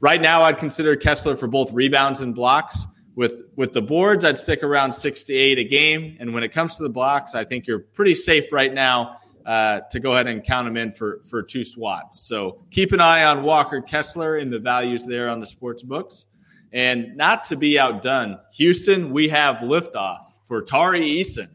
Right 0.00 0.20
now, 0.20 0.42
I'd 0.42 0.58
consider 0.58 0.96
Kessler 0.96 1.36
for 1.36 1.46
both 1.46 1.72
rebounds 1.72 2.20
and 2.20 2.34
blocks. 2.34 2.84
With 3.14 3.34
with 3.56 3.72
the 3.72 3.82
boards, 3.82 4.24
I'd 4.24 4.38
stick 4.38 4.62
around 4.62 4.92
six 4.92 5.22
to 5.24 5.34
eight 5.34 5.58
a 5.58 5.64
game. 5.64 6.16
And 6.18 6.32
when 6.32 6.42
it 6.42 6.48
comes 6.48 6.76
to 6.78 6.82
the 6.82 6.88
blocks, 6.88 7.34
I 7.34 7.44
think 7.44 7.66
you're 7.66 7.78
pretty 7.78 8.14
safe 8.14 8.52
right 8.52 8.72
now 8.72 9.18
uh, 9.44 9.80
to 9.90 10.00
go 10.00 10.14
ahead 10.14 10.26
and 10.26 10.42
count 10.42 10.66
them 10.66 10.76
in 10.76 10.92
for 10.92 11.20
for 11.22 11.42
two 11.42 11.64
swats. 11.64 12.20
So 12.20 12.64
keep 12.70 12.92
an 12.92 13.00
eye 13.00 13.24
on 13.24 13.42
Walker 13.42 13.80
Kessler 13.80 14.36
and 14.36 14.52
the 14.52 14.58
values 14.58 15.06
there 15.06 15.28
on 15.28 15.40
the 15.40 15.46
sports 15.46 15.82
books. 15.82 16.26
And 16.72 17.16
not 17.16 17.44
to 17.44 17.56
be 17.56 17.78
outdone, 17.78 18.38
Houston, 18.54 19.12
we 19.12 19.28
have 19.28 19.56
liftoff 19.56 20.20
for 20.46 20.62
Tari 20.62 21.02
Eason. 21.02 21.48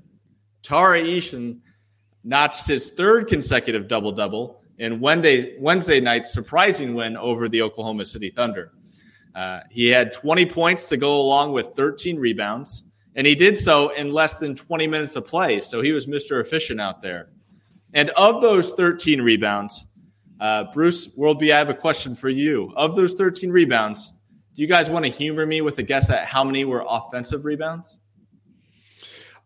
Tari 0.67 1.01
Eason 1.03 1.59
notched 2.25 2.67
his 2.67 2.89
third 2.89 3.29
consecutive 3.29 3.87
double 3.87 4.11
double 4.11 4.61
in 4.79 4.99
Wednesday, 4.99 5.55
Wednesday 5.59 6.01
night's 6.01 6.33
surprising 6.33 6.93
win 6.93 7.15
over 7.15 7.47
the 7.47 7.61
Oklahoma 7.61 8.03
City 8.03 8.29
Thunder. 8.29 8.73
Uh, 9.33 9.61
he 9.71 9.87
had 9.87 10.11
20 10.11 10.45
points 10.47 10.83
to 10.85 10.97
go 10.97 11.21
along 11.21 11.53
with 11.53 11.67
13 11.67 12.17
rebounds, 12.17 12.83
and 13.15 13.25
he 13.25 13.33
did 13.33 13.57
so 13.57 13.93
in 13.93 14.11
less 14.11 14.35
than 14.39 14.57
20 14.57 14.87
minutes 14.87 15.15
of 15.15 15.25
play. 15.25 15.61
So 15.61 15.81
he 15.81 15.93
was 15.93 16.05
Mr. 16.05 16.41
Efficient 16.41 16.81
out 16.81 17.01
there. 17.01 17.29
And 17.93 18.09
of 18.11 18.41
those 18.41 18.71
13 18.71 19.21
rebounds, 19.21 19.85
uh, 20.41 20.65
Bruce 20.73 21.07
World 21.15 21.39
B, 21.39 21.53
I 21.53 21.59
have 21.59 21.69
a 21.69 21.73
question 21.73 22.13
for 22.13 22.27
you. 22.27 22.73
Of 22.75 22.97
those 22.97 23.13
13 23.13 23.51
rebounds, 23.51 24.11
do 24.53 24.61
you 24.61 24.67
guys 24.67 24.89
want 24.89 25.05
to 25.05 25.11
humor 25.11 25.45
me 25.45 25.61
with 25.61 25.77
a 25.77 25.83
guess 25.83 26.09
at 26.09 26.27
how 26.27 26.43
many 26.43 26.65
were 26.65 26.85
offensive 26.85 27.45
rebounds? 27.45 28.01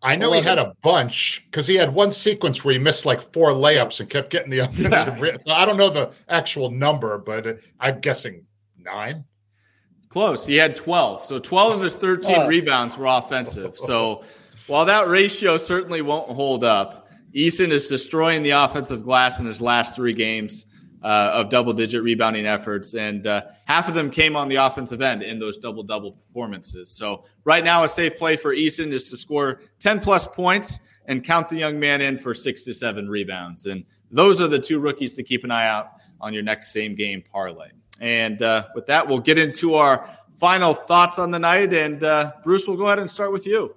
I 0.04 0.16
know 0.16 0.32
he 0.34 0.42
had 0.42 0.58
a 0.58 0.74
bunch 0.82 1.44
because 1.46 1.68
he 1.68 1.76
had 1.76 1.94
one 1.94 2.12
sequence 2.12 2.66
where 2.66 2.74
he 2.74 2.80
missed 2.80 3.06
like 3.06 3.22
four 3.34 3.52
layups 3.52 4.00
and 4.00 4.10
kept 4.10 4.32
getting 4.32 4.50
the 4.50 4.60
offensive. 4.66 5.20
Yeah. 5.20 5.38
So 5.46 5.54
I 5.54 5.66
don't 5.66 5.78
know 5.78 5.90
the 5.90 6.12
actual 6.28 6.72
number, 6.72 7.18
but 7.20 7.48
uh, 7.48 7.54
I'm 7.80 8.00
guessing 8.00 8.46
nine. 8.78 9.26
Close. 10.10 10.46
He 10.46 10.56
had 10.56 10.76
12. 10.76 11.26
So 11.26 11.40
12 11.40 11.74
of 11.74 11.82
his 11.82 11.96
13 11.96 12.48
rebounds 12.48 12.98
were 12.98 13.06
offensive. 13.06 13.78
So 13.78 14.24
while 14.68 14.86
that 14.86 15.08
ratio 15.08 15.58
certainly 15.58 16.02
won't 16.02 16.30
hold 16.30 16.64
up, 16.64 17.10
Eason 17.34 17.72
is 17.72 17.88
destroying 17.88 18.44
the 18.44 18.50
offensive 18.50 19.04
glass 19.04 19.40
in 19.40 19.46
his 19.46 19.62
last 19.62 19.96
three 19.96 20.14
games 20.14 20.66
uh, 21.04 21.32
of 21.34 21.50
double 21.50 21.74
digit 21.74 22.04
rebounding 22.04 22.46
efforts. 22.46 22.94
And 22.94 23.26
uh, 23.26 23.44
half 23.66 23.88
of 23.88 23.96
them 23.96 24.12
came 24.12 24.36
on 24.36 24.50
the 24.50 24.58
offensive 24.58 25.02
end 25.02 25.24
in 25.24 25.40
those 25.40 25.58
double 25.58 25.84
double 25.84 26.12
performances. 26.12 26.92
So, 26.92 27.26
right 27.44 27.64
now, 27.64 27.84
a 27.84 27.90
safe 27.90 28.18
play 28.18 28.38
for 28.38 28.56
Eason 28.56 28.92
is 28.92 29.10
to 29.10 29.18
score 29.18 29.62
10 29.80 30.00
plus 30.00 30.28
points 30.28 30.80
and 31.06 31.24
count 31.24 31.50
the 31.50 31.58
young 31.58 31.80
man 31.80 32.02
in 32.02 32.18
for 32.18 32.34
six 32.34 32.64
to 32.66 32.74
seven 32.74 33.10
rebounds. 33.10 33.66
And 33.66 33.86
those 34.12 34.42
are 34.42 34.48
the 34.48 34.60
two 34.60 34.80
rookies 34.80 35.14
to 35.14 35.24
keep 35.24 35.44
an 35.44 35.52
eye 35.52 35.68
out 35.68 35.94
on 36.20 36.34
your 36.34 36.44
next 36.44 36.72
same 36.72 36.96
game 36.96 37.24
parlay. 37.32 37.70
And 38.00 38.42
uh, 38.42 38.68
with 38.76 38.88
that, 38.88 39.08
we'll 39.08 39.20
get 39.20 39.38
into 39.38 39.76
our 39.76 40.10
final 40.34 40.74
thoughts 40.74 41.20
on 41.20 41.32
the 41.32 41.40
night. 41.40 41.74
And 41.74 42.04
uh, 42.04 42.34
Bruce, 42.44 42.68
we'll 42.68 42.78
go 42.78 42.88
ahead 42.88 43.00
and 43.00 43.10
start 43.10 43.32
with 43.32 43.46
you. 43.46 43.76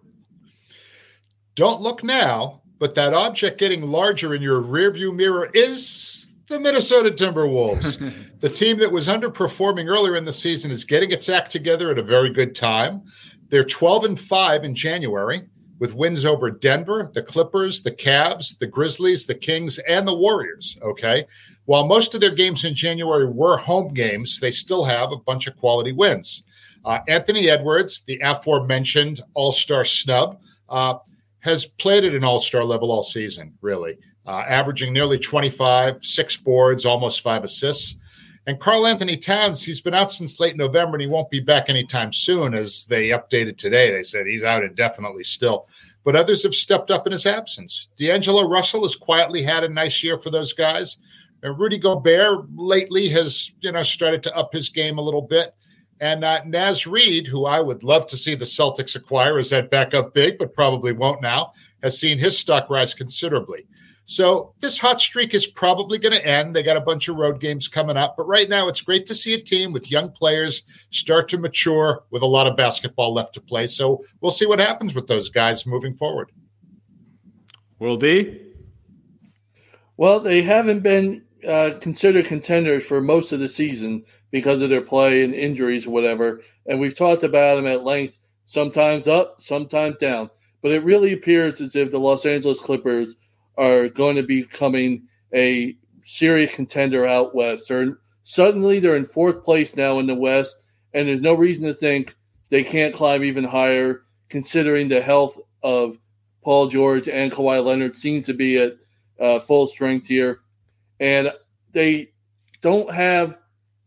Don't 1.55 1.81
look 1.81 2.03
now, 2.03 2.63
but 2.79 2.95
that 2.97 3.15
object 3.15 3.59
getting 3.59 3.83
larger 3.83 4.35
in 4.35 4.43
your 4.43 4.61
rearview 4.61 5.15
mirror 5.15 5.49
is 5.55 6.14
the 6.49 6.61
Minnesota 6.61 7.11
Timberwolves. 7.11 8.13
the 8.41 8.49
team 8.49 8.79
that 8.79 8.91
was 8.91 9.09
underperforming 9.09 9.89
earlier 9.89 10.17
in 10.17 10.25
the 10.25 10.33
season 10.33 10.71
is 10.71 10.85
getting 10.85 11.11
its 11.11 11.29
act 11.29 11.51
together 11.51 11.91
at 11.91 11.99
a 11.99 12.03
very 12.03 12.31
good 12.31 12.55
time. 12.55 13.03
They're 13.49 13.65
12 13.65 14.05
and 14.05 14.21
5 14.21 14.65
in 14.65 14.75
January 14.75 15.47
with 15.79 15.95
wins 15.95 16.25
over 16.25 16.51
Denver, 16.51 17.11
the 17.15 17.23
Clippers, 17.23 17.83
the 17.83 17.91
Cavs, 17.91 18.59
the 18.59 18.67
Grizzlies, 18.67 19.27
the 19.27 19.35
Kings, 19.35 19.79
and 19.81 20.07
the 20.07 20.15
Warriors. 20.15 20.79
Okay. 20.83 21.27
While 21.67 21.87
most 21.87 22.15
of 22.15 22.21
their 22.21 22.35
games 22.35 22.65
in 22.65 22.75
January 22.75 23.27
were 23.27 23.57
home 23.57 23.93
games, 23.93 24.39
they 24.41 24.51
still 24.51 24.85
have 24.85 25.13
a 25.13 25.17
bunch 25.17 25.47
of 25.47 25.57
quality 25.57 25.93
wins. 25.93 26.45
Uh, 26.85 26.99
Anthony 27.09 27.49
Edwards, 27.49 28.03
the 28.07 28.21
aforementioned 28.23 29.21
all 29.33 29.53
star 29.53 29.85
snub, 29.85 30.41
uh, 30.69 30.99
has 31.41 31.65
played 31.65 32.05
at 32.05 32.15
an 32.15 32.25
all 32.25 32.39
star 32.39 32.65
level 32.65 32.93
all 32.93 33.03
season, 33.03 33.55
really 33.61 33.97
uh, 34.27 34.45
averaging 34.47 34.93
nearly 34.93 35.19
25, 35.19 36.05
six 36.05 36.37
boards, 36.37 36.87
almost 36.87 37.21
five 37.21 37.45
assists. 37.45 37.99
And 38.47 38.61
Karl-Anthony 38.61 39.17
Towns, 39.17 39.65
he's 39.65 39.81
been 39.81 39.95
out 39.95 40.11
since 40.11 40.39
late 40.39 40.57
November 40.57 40.97
and 40.97 41.03
he 41.03 41.07
won't 41.07 41.31
be 41.31 41.41
back 41.41 41.71
anytime 41.71 42.13
soon, 42.13 42.55
as 42.55 42.85
they 42.87 43.09
updated 43.09 43.57
today. 43.57 43.91
They 43.91 44.03
said 44.03 44.27
he's 44.27 44.45
out 44.45 44.63
indefinitely 44.63 45.25
still. 45.25 45.67
But 46.05 46.17
others 46.17 46.43
have 46.43 46.55
stepped 46.55 46.91
up 46.91 47.07
in 47.07 47.13
his 47.13 47.25
absence. 47.25 47.89
D'Angelo 47.97 48.47
Russell 48.47 48.83
has 48.83 48.97
quietly 48.97 49.43
had 49.43 49.65
a 49.65 49.69
nice 49.69 50.03
year 50.03 50.19
for 50.19 50.29
those 50.29 50.53
guys. 50.53 50.99
And 51.43 51.59
Rudy 51.59 51.79
Gobert 51.79 52.47
lately 52.55 53.09
has, 53.09 53.55
you 53.61 53.73
know, 53.73 53.83
started 53.83 54.23
to 54.25 54.37
up 54.37 54.53
his 54.53 54.69
game 54.69 54.99
a 54.99 55.03
little 55.03 55.23
bit. 55.23 55.55
And 56.01 56.25
uh, 56.25 56.43
Naz 56.45 56.87
Reid, 56.87 57.27
who 57.27 57.47
I 57.47 57.61
would 57.61 57.83
love 57.83 58.07
to 58.09 58.17
see 58.17 58.35
the 58.35 58.45
Celtics 58.45 58.97
acquire 58.97 59.39
as 59.39 59.51
that 59.51 59.71
backup 59.71 60.13
big, 60.13 60.39
but 60.39 60.53
probably 60.53 60.93
won't 60.93 61.23
now, 61.23 61.53
has 61.83 61.99
seen 61.99 62.19
his 62.19 62.39
stock 62.39 62.69
rise 62.69 62.93
considerably. 62.93 63.67
So 64.07 64.53
this 64.61 64.79
hot 64.79 65.01
streak 65.01 65.35
is 65.35 65.47
probably 65.47 65.99
going 65.99 66.15
to 66.15 66.27
end. 66.27 66.55
They 66.55 66.63
got 66.63 66.77
a 66.77 66.81
bunch 66.81 67.09
of 67.09 67.17
road 67.17 67.41
games 67.41 67.69
coming 67.69 67.97
up, 67.97 68.17
but 68.17 68.29
right 68.29 68.49
now 68.49 68.69
it's 68.69 68.83
great 68.83 69.07
to 69.07 69.15
see 69.15 69.33
a 69.33 69.41
team 69.41 69.73
with 69.73 69.91
young 69.91 70.11
players 70.11 70.87
start 70.91 71.29
to 71.31 71.39
mature 71.39 72.05
with 72.11 72.23
a 72.23 72.27
lot 72.27 72.47
of 72.47 72.57
basketball 72.57 73.15
left 73.15 73.33
to 73.35 73.41
play. 73.41 73.67
So 73.67 74.03
we'll 74.21 74.31
see 74.31 74.47
what 74.47 74.59
happens 74.59 74.95
with 74.95 75.07
those 75.07 75.31
guys 75.31 75.67
moving 75.67 75.95
forward. 75.95 76.31
World 77.79 78.01
B. 78.01 78.41
Well, 79.97 80.21
they 80.21 80.43
haven't 80.43 80.81
been 80.81 81.25
uh, 81.47 81.73
considered 81.81 82.27
contenders 82.27 82.87
for 82.87 83.01
most 83.01 83.33
of 83.33 83.41
the 83.41 83.49
season 83.49 84.05
because 84.31 84.61
of 84.61 84.69
their 84.69 84.83
play 84.83 85.25
and 85.25 85.35
injuries 85.35 85.87
or 85.87 85.91
whatever. 85.91 86.43
And 86.67 86.79
we've 86.79 86.97
talked 86.97 87.23
about 87.23 87.57
them 87.57 87.67
at 87.67 87.85
length, 87.85 88.19
sometimes 88.45 89.07
up, 89.07 89.41
sometimes 89.41 89.97
down. 89.97 90.31
But 90.63 90.73
it 90.73 90.85
really 90.85 91.13
appears 91.13 91.61
as 91.61 91.77
if 91.77 91.91
the 91.91 91.99
Los 91.99 92.27
Angeles 92.27 92.59
Clippers 92.59 93.17
are 93.57 93.89
going 93.89 94.17
to 94.17 94.23
be 94.23 94.43
becoming 94.43 95.09
a 95.35 95.77
serious 96.03 96.55
contender 96.55 97.07
out 97.07 97.35
west. 97.35 97.69
They're 97.69 97.99
suddenly 98.23 98.81
they're 98.81 98.97
in 98.97 99.07
fourth 99.07 99.45
place 99.45 99.77
now 99.77 99.99
in 99.99 100.07
the 100.07 100.15
West, 100.15 100.63
and 100.93 101.09
there's 101.09 101.21
no 101.21 101.35
reason 101.35 101.65
to 101.65 101.75
think 101.75 102.17
they 102.51 102.65
can't 102.65 102.95
climb 102.95 103.25
even 103.25 103.45
higher, 103.45 104.03
considering 104.29 104.89
the 104.89 105.01
health 105.01 105.39
of 105.63 105.99
Paul 106.43 106.69
George 106.69 107.09
and 107.09 107.33
Kawhi 107.33 107.65
Leonard 107.65 107.97
seems 107.97 108.27
to 108.27 108.35
be 108.35 108.59
at 108.59 108.77
uh, 109.19 109.39
full 109.39 109.67
strength 109.67 110.07
here, 110.07 110.41
and 111.01 111.33
they 111.73 112.11
don't 112.61 112.91
have 112.93 113.39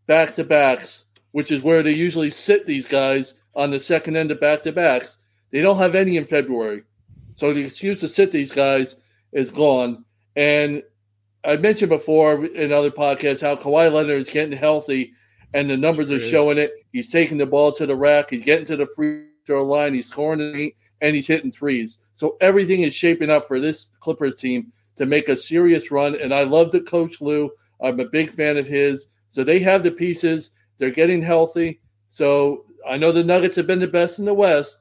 back 0.07 0.36
to 0.36 0.43
backs, 0.43 1.05
which 1.32 1.51
is 1.51 1.61
where 1.61 1.84
they 1.84 1.91
usually 1.91 2.32
sit 2.32 2.65
these 2.65 2.88
guys 2.88 3.36
on 3.55 3.70
the 3.70 3.80
second 3.80 4.15
end 4.15 4.32
of 4.32 4.39
back 4.39 4.63
to 4.63 4.72
backs. 4.72 5.18
They 5.51 5.61
don't 5.61 5.78
have 5.78 5.95
any 5.95 6.18
in 6.18 6.26
February. 6.26 6.84
So 7.36 7.53
the 7.53 7.63
excuse 7.63 8.01
to 8.01 8.09
sit 8.09 8.32
these 8.32 8.51
guys 8.51 8.95
is 9.32 9.52
gone. 9.52 10.06
And 10.36 10.84
I 11.44 11.56
mentioned 11.58 11.90
before 11.90 12.46
in 12.46 12.72
other 12.72 12.92
podcasts 12.92 13.42
how 13.42 13.56
Kawhi 13.56 13.92
Leonard 13.92 14.20
is 14.22 14.30
getting 14.30 14.58
healthy 14.58 15.14
and 15.54 15.70
the 15.70 15.78
numbers 15.78 16.10
are 16.12 16.20
showing 16.20 16.58
it. 16.58 16.72
He's 16.92 17.10
taking 17.10 17.38
the 17.38 17.46
ball 17.46 17.72
to 17.74 17.86
the 17.86 17.96
rack, 17.96 18.30
he's 18.30 18.44
getting 18.44 18.66
to 18.68 18.76
the 18.76 18.88
free 18.96 19.28
throw 19.46 19.64
line, 19.64 19.94
he's 19.94 20.08
scoring 20.08 20.40
the 20.40 20.60
eight, 20.60 20.76
and 21.02 21.16
he's 21.16 21.28
hitting 21.28 21.52
threes. 21.52 21.98
So 22.16 22.36
everything 22.42 22.82
is 22.82 22.94
shaping 22.94 23.30
up 23.30 23.48
for 23.48 23.60
this 23.60 23.90
Clippers 24.00 24.36
team 24.36 24.72
to 24.98 25.06
make 25.06 25.30
a 25.30 25.38
serious 25.38 25.92
run. 25.92 26.20
And 26.20 26.34
I 26.34 26.44
love 26.44 26.72
the 26.72 26.82
coach 26.82 27.22
Lue. 27.22 27.52
I'm 27.82 28.00
a 28.00 28.10
big 28.10 28.32
fan 28.32 28.58
of 28.58 28.66
his. 28.66 29.08
So 29.30 29.44
they 29.44 29.60
have 29.60 29.84
the 29.84 29.92
pieces. 29.92 30.52
They're 30.80 30.90
getting 30.90 31.22
healthy. 31.22 31.80
So 32.10 32.66
I 32.88 32.98
know 32.98 33.12
the 33.12 33.24
Nuggets 33.24 33.56
have 33.56 33.68
been 33.68 33.80
the 33.80 33.88
best 33.88 34.20
in 34.20 34.26
the 34.26 34.34
West, 34.34 34.80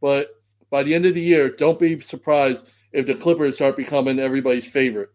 but 0.00 0.40
by 0.70 0.82
the 0.82 0.94
end 0.94 1.06
of 1.06 1.14
the 1.14 1.20
year, 1.20 1.50
don't 1.50 1.80
be 1.80 2.00
surprised 2.00 2.66
if 2.92 3.06
the 3.06 3.14
Clippers 3.14 3.56
start 3.56 3.76
becoming 3.76 4.18
everybody's 4.18 4.66
favorite. 4.66 5.10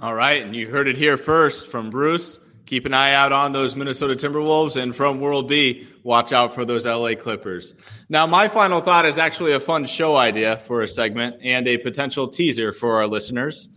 All 0.00 0.14
right, 0.14 0.42
and 0.42 0.54
you 0.54 0.68
heard 0.68 0.86
it 0.86 0.96
here 0.96 1.16
first 1.16 1.66
from 1.66 1.90
Bruce. 1.90 2.38
Keep 2.66 2.84
an 2.84 2.92
eye 2.92 3.14
out 3.14 3.32
on 3.32 3.52
those 3.52 3.74
Minnesota 3.74 4.14
Timberwolves, 4.14 4.80
and 4.80 4.94
from 4.94 5.20
World 5.20 5.48
B, 5.48 5.88
watch 6.02 6.32
out 6.32 6.54
for 6.54 6.64
those 6.64 6.86
LA 6.86 7.14
Clippers. 7.14 7.74
Now, 8.08 8.26
my 8.26 8.48
final 8.48 8.80
thought 8.80 9.06
is 9.06 9.16
actually 9.18 9.54
a 9.54 9.60
fun 9.60 9.86
show 9.86 10.16
idea 10.16 10.58
for 10.58 10.82
a 10.82 10.88
segment 10.88 11.36
and 11.42 11.66
a 11.66 11.78
potential 11.78 12.28
teaser 12.28 12.72
for 12.72 12.96
our 12.96 13.06
listeners. 13.06 13.68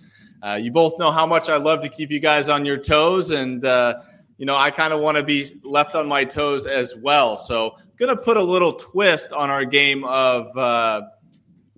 Uh, 0.45 0.55
you 0.55 0.71
both 0.71 0.99
know 0.99 1.09
how 1.09 1.25
much 1.25 1.49
I 1.49 1.55
love 1.55 1.83
to 1.83 1.89
keep 1.89 2.11
you 2.11 2.19
guys 2.19 2.49
on 2.49 2.65
your 2.65 2.77
toes, 2.77 3.31
and 3.31 3.63
uh, 3.65 4.01
you 4.37 4.45
know, 4.45 4.57
I 4.57 4.71
kind 4.71 4.91
of 4.91 4.99
want 4.99 5.17
to 5.17 5.23
be 5.23 5.47
left 5.63 5.95
on 5.95 6.07
my 6.07 6.25
toes 6.25 6.67
as 6.67 6.93
well. 6.95 7.37
So, 7.37 7.71
I'm 7.71 7.95
going 7.97 8.15
to 8.15 8.21
put 8.21 8.35
a 8.37 8.43
little 8.43 8.73
twist 8.73 9.31
on 9.31 9.49
our 9.49 9.63
game 9.63 10.03
of 10.03 10.55
uh, 10.57 11.01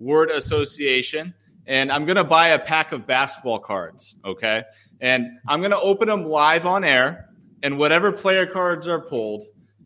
word 0.04 0.30
association, 0.30 1.34
and 1.66 1.90
I'm 1.90 2.04
going 2.04 2.16
to 2.16 2.24
buy 2.24 2.48
a 2.48 2.58
pack 2.58 2.92
of 2.92 3.06
basketball 3.06 3.58
cards. 3.58 4.14
Okay. 4.24 4.64
And 5.00 5.38
I'm 5.48 5.60
going 5.60 5.70
to 5.70 5.80
open 5.80 6.08
them 6.08 6.26
live 6.26 6.66
on 6.66 6.84
air, 6.84 7.30
and 7.62 7.78
whatever 7.78 8.12
player 8.12 8.46
cards 8.46 8.86
are 8.86 9.00
pulled, 9.00 9.42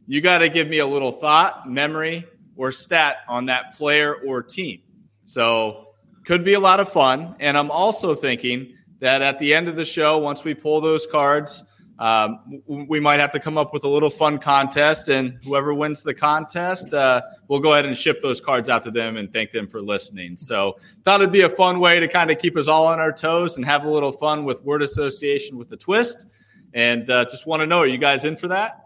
you 0.06 0.20
got 0.20 0.38
to 0.38 0.48
give 0.48 0.68
me 0.68 0.78
a 0.78 0.86
little 0.86 1.12
thought, 1.12 1.68
memory, 1.68 2.26
or 2.56 2.72
stat 2.72 3.18
on 3.28 3.46
that 3.46 3.76
player 3.76 4.14
or 4.14 4.42
team. 4.42 4.80
So, 5.24 5.84
could 6.24 6.44
be 6.44 6.54
a 6.54 6.60
lot 6.60 6.78
of 6.80 6.90
fun. 6.90 7.36
And 7.40 7.56
I'm 7.56 7.70
also 7.70 8.14
thinking 8.14 8.74
that 9.00 9.22
at 9.22 9.38
the 9.38 9.54
end 9.54 9.68
of 9.68 9.76
the 9.76 9.84
show, 9.84 10.18
once 10.18 10.44
we 10.44 10.54
pull 10.54 10.80
those 10.80 11.06
cards, 11.06 11.62
um, 11.98 12.62
we 12.66 13.00
might 13.00 13.18
have 13.18 13.32
to 13.32 13.40
come 13.40 13.58
up 13.58 13.72
with 13.72 13.82
a 13.82 13.88
little 13.88 14.10
fun 14.10 14.38
contest, 14.38 15.08
and 15.08 15.38
whoever 15.44 15.74
wins 15.74 16.04
the 16.04 16.14
contest, 16.14 16.94
uh, 16.94 17.22
we'll 17.48 17.58
go 17.58 17.72
ahead 17.72 17.86
and 17.86 17.96
ship 17.96 18.20
those 18.20 18.40
cards 18.40 18.68
out 18.68 18.84
to 18.84 18.92
them 18.92 19.16
and 19.16 19.32
thank 19.32 19.50
them 19.50 19.66
for 19.66 19.82
listening. 19.82 20.36
So, 20.36 20.76
thought 21.02 21.20
it'd 21.20 21.32
be 21.32 21.40
a 21.40 21.48
fun 21.48 21.80
way 21.80 21.98
to 21.98 22.06
kind 22.06 22.30
of 22.30 22.38
keep 22.38 22.56
us 22.56 22.68
all 22.68 22.86
on 22.86 23.00
our 23.00 23.12
toes 23.12 23.56
and 23.56 23.64
have 23.64 23.84
a 23.84 23.90
little 23.90 24.12
fun 24.12 24.44
with 24.44 24.62
word 24.62 24.82
association 24.82 25.58
with 25.58 25.72
a 25.72 25.76
twist. 25.76 26.26
And 26.72 27.10
uh, 27.10 27.24
just 27.24 27.46
want 27.46 27.60
to 27.60 27.66
know, 27.66 27.78
are 27.78 27.86
you 27.86 27.98
guys 27.98 28.24
in 28.24 28.36
for 28.36 28.48
that? 28.48 28.84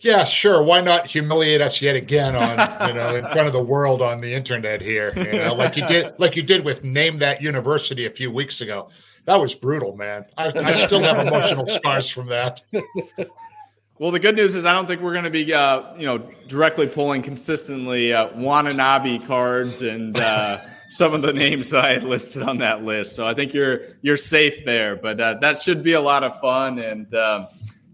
Yeah, 0.00 0.24
sure. 0.24 0.62
Why 0.62 0.80
not 0.80 1.06
humiliate 1.06 1.60
us 1.60 1.82
yet 1.82 1.96
again 1.96 2.36
on 2.36 2.88
you 2.88 2.94
know 2.94 3.16
in 3.16 3.24
front 3.24 3.48
of 3.48 3.52
the 3.52 3.62
world 3.62 4.00
on 4.00 4.20
the 4.20 4.32
internet 4.32 4.80
here? 4.80 5.12
You 5.16 5.38
know, 5.38 5.54
like 5.54 5.76
you 5.76 5.86
did, 5.86 6.12
like 6.18 6.36
you 6.36 6.42
did 6.42 6.64
with 6.64 6.84
name 6.84 7.18
that 7.18 7.42
university 7.42 8.06
a 8.06 8.10
few 8.10 8.30
weeks 8.30 8.60
ago 8.60 8.88
that 9.28 9.38
was 9.38 9.54
brutal, 9.54 9.94
man. 9.94 10.24
I, 10.38 10.50
I 10.54 10.72
still 10.72 11.00
have 11.00 11.18
emotional 11.18 11.66
scars 11.68 12.08
from 12.08 12.28
that. 12.28 12.62
Well, 13.98 14.10
the 14.10 14.20
good 14.20 14.36
news 14.36 14.54
is 14.54 14.64
I 14.64 14.72
don't 14.72 14.86
think 14.86 15.02
we're 15.02 15.12
going 15.12 15.26
to 15.26 15.30
be, 15.30 15.52
uh, 15.52 15.94
you 15.96 16.06
know, 16.06 16.18
directly 16.46 16.86
pulling 16.86 17.20
consistently 17.20 18.14
uh, 18.14 18.28
Watanabe 18.34 19.18
cards 19.18 19.82
and 19.82 20.18
uh, 20.18 20.60
some 20.88 21.12
of 21.12 21.20
the 21.20 21.34
names 21.34 21.68
that 21.70 21.84
I 21.84 21.90
had 21.90 22.04
listed 22.04 22.42
on 22.42 22.56
that 22.58 22.84
list. 22.84 23.16
So 23.16 23.26
I 23.26 23.34
think 23.34 23.52
you're 23.52 23.82
you're 24.00 24.16
safe 24.16 24.64
there. 24.64 24.96
But 24.96 25.20
uh, 25.20 25.34
that 25.42 25.60
should 25.60 25.82
be 25.82 25.92
a 25.92 26.00
lot 26.00 26.24
of 26.24 26.40
fun, 26.40 26.78
and 26.78 27.14
um, 27.14 27.48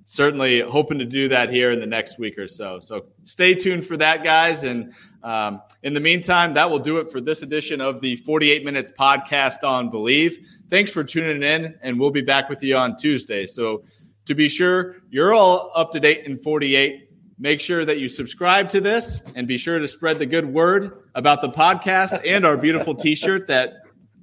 certainly 0.05 0.61
hoping 0.61 0.99
to 0.99 1.05
do 1.05 1.29
that 1.29 1.51
here 1.51 1.73
in 1.73 1.81
the 1.81 1.87
next 1.87 2.19
week 2.19 2.39
or 2.39 2.47
so. 2.47 2.79
So 2.81 3.07
stay 3.23 3.55
tuned 3.55 3.87
for 3.87 3.97
that, 3.97 4.23
guys. 4.23 4.65
And 4.65 4.93
um, 5.23 5.63
in 5.83 5.95
the 5.95 6.01
meantime, 6.01 6.55
that 6.55 6.71
will 6.71 6.79
do 6.79 6.99
it 6.99 7.11
for 7.11 7.21
this 7.21 7.43
edition 7.43 7.81
of 7.81 8.01
the 8.01 8.17
48 8.17 8.65
Minutes 8.65 8.93
podcast 8.99 9.65
on 9.65 9.91
Bleav. 9.91 10.35
Thanks 10.69 10.91
for 10.91 11.05
tuning 11.05 11.43
in, 11.43 11.79
and 11.83 11.99
we'll 11.99 12.11
be 12.11 12.23
back 12.23 12.49
with 12.49 12.63
you 12.63 12.77
on 12.77 12.97
Tuesday. 12.97 13.47
So, 13.47 13.85
to 14.27 14.35
be 14.35 14.49
sure 14.49 14.97
you're 15.11 15.35
all 15.35 15.71
up 15.75 15.93
to 15.93 16.01
date 16.01 16.25
in 16.25 16.39
48, 16.39 17.11
make 17.39 17.61
sure 17.61 17.85
that 17.85 17.99
you 17.99 18.09
subscribe 18.09 18.71
to 18.71 18.81
this 18.81 19.23
and 19.35 19.47
be 19.47 19.59
sure 19.59 19.79
to 19.79 19.87
spread 19.87 20.19
the 20.19 20.25
good 20.25 20.47
word 20.47 21.03
about 21.15 21.43
the 21.43 21.51
podcast 21.51 22.23
and 22.27 22.47
our 22.47 22.57
beautiful 22.57 22.95
t 22.95 23.15
shirt 23.15 23.49
that 23.49 23.75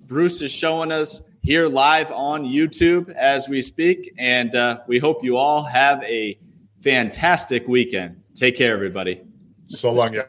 Bruce 0.07 0.41
is 0.41 0.51
showing 0.51 0.91
us 0.91 1.21
here 1.41 1.67
live 1.67 2.11
on 2.11 2.43
YouTube 2.43 3.09
as 3.15 3.49
we 3.49 3.61
speak. 3.61 4.13
And 4.17 4.55
uh, 4.55 4.79
we 4.87 4.99
hope 4.99 5.23
you 5.23 5.37
all 5.37 5.63
have 5.63 6.03
a 6.03 6.39
fantastic 6.81 7.67
weekend. 7.67 8.21
Take 8.35 8.57
care, 8.57 8.73
everybody. 8.73 9.21
So 9.67 9.91
long, 9.91 10.13
yeah. 10.13 10.23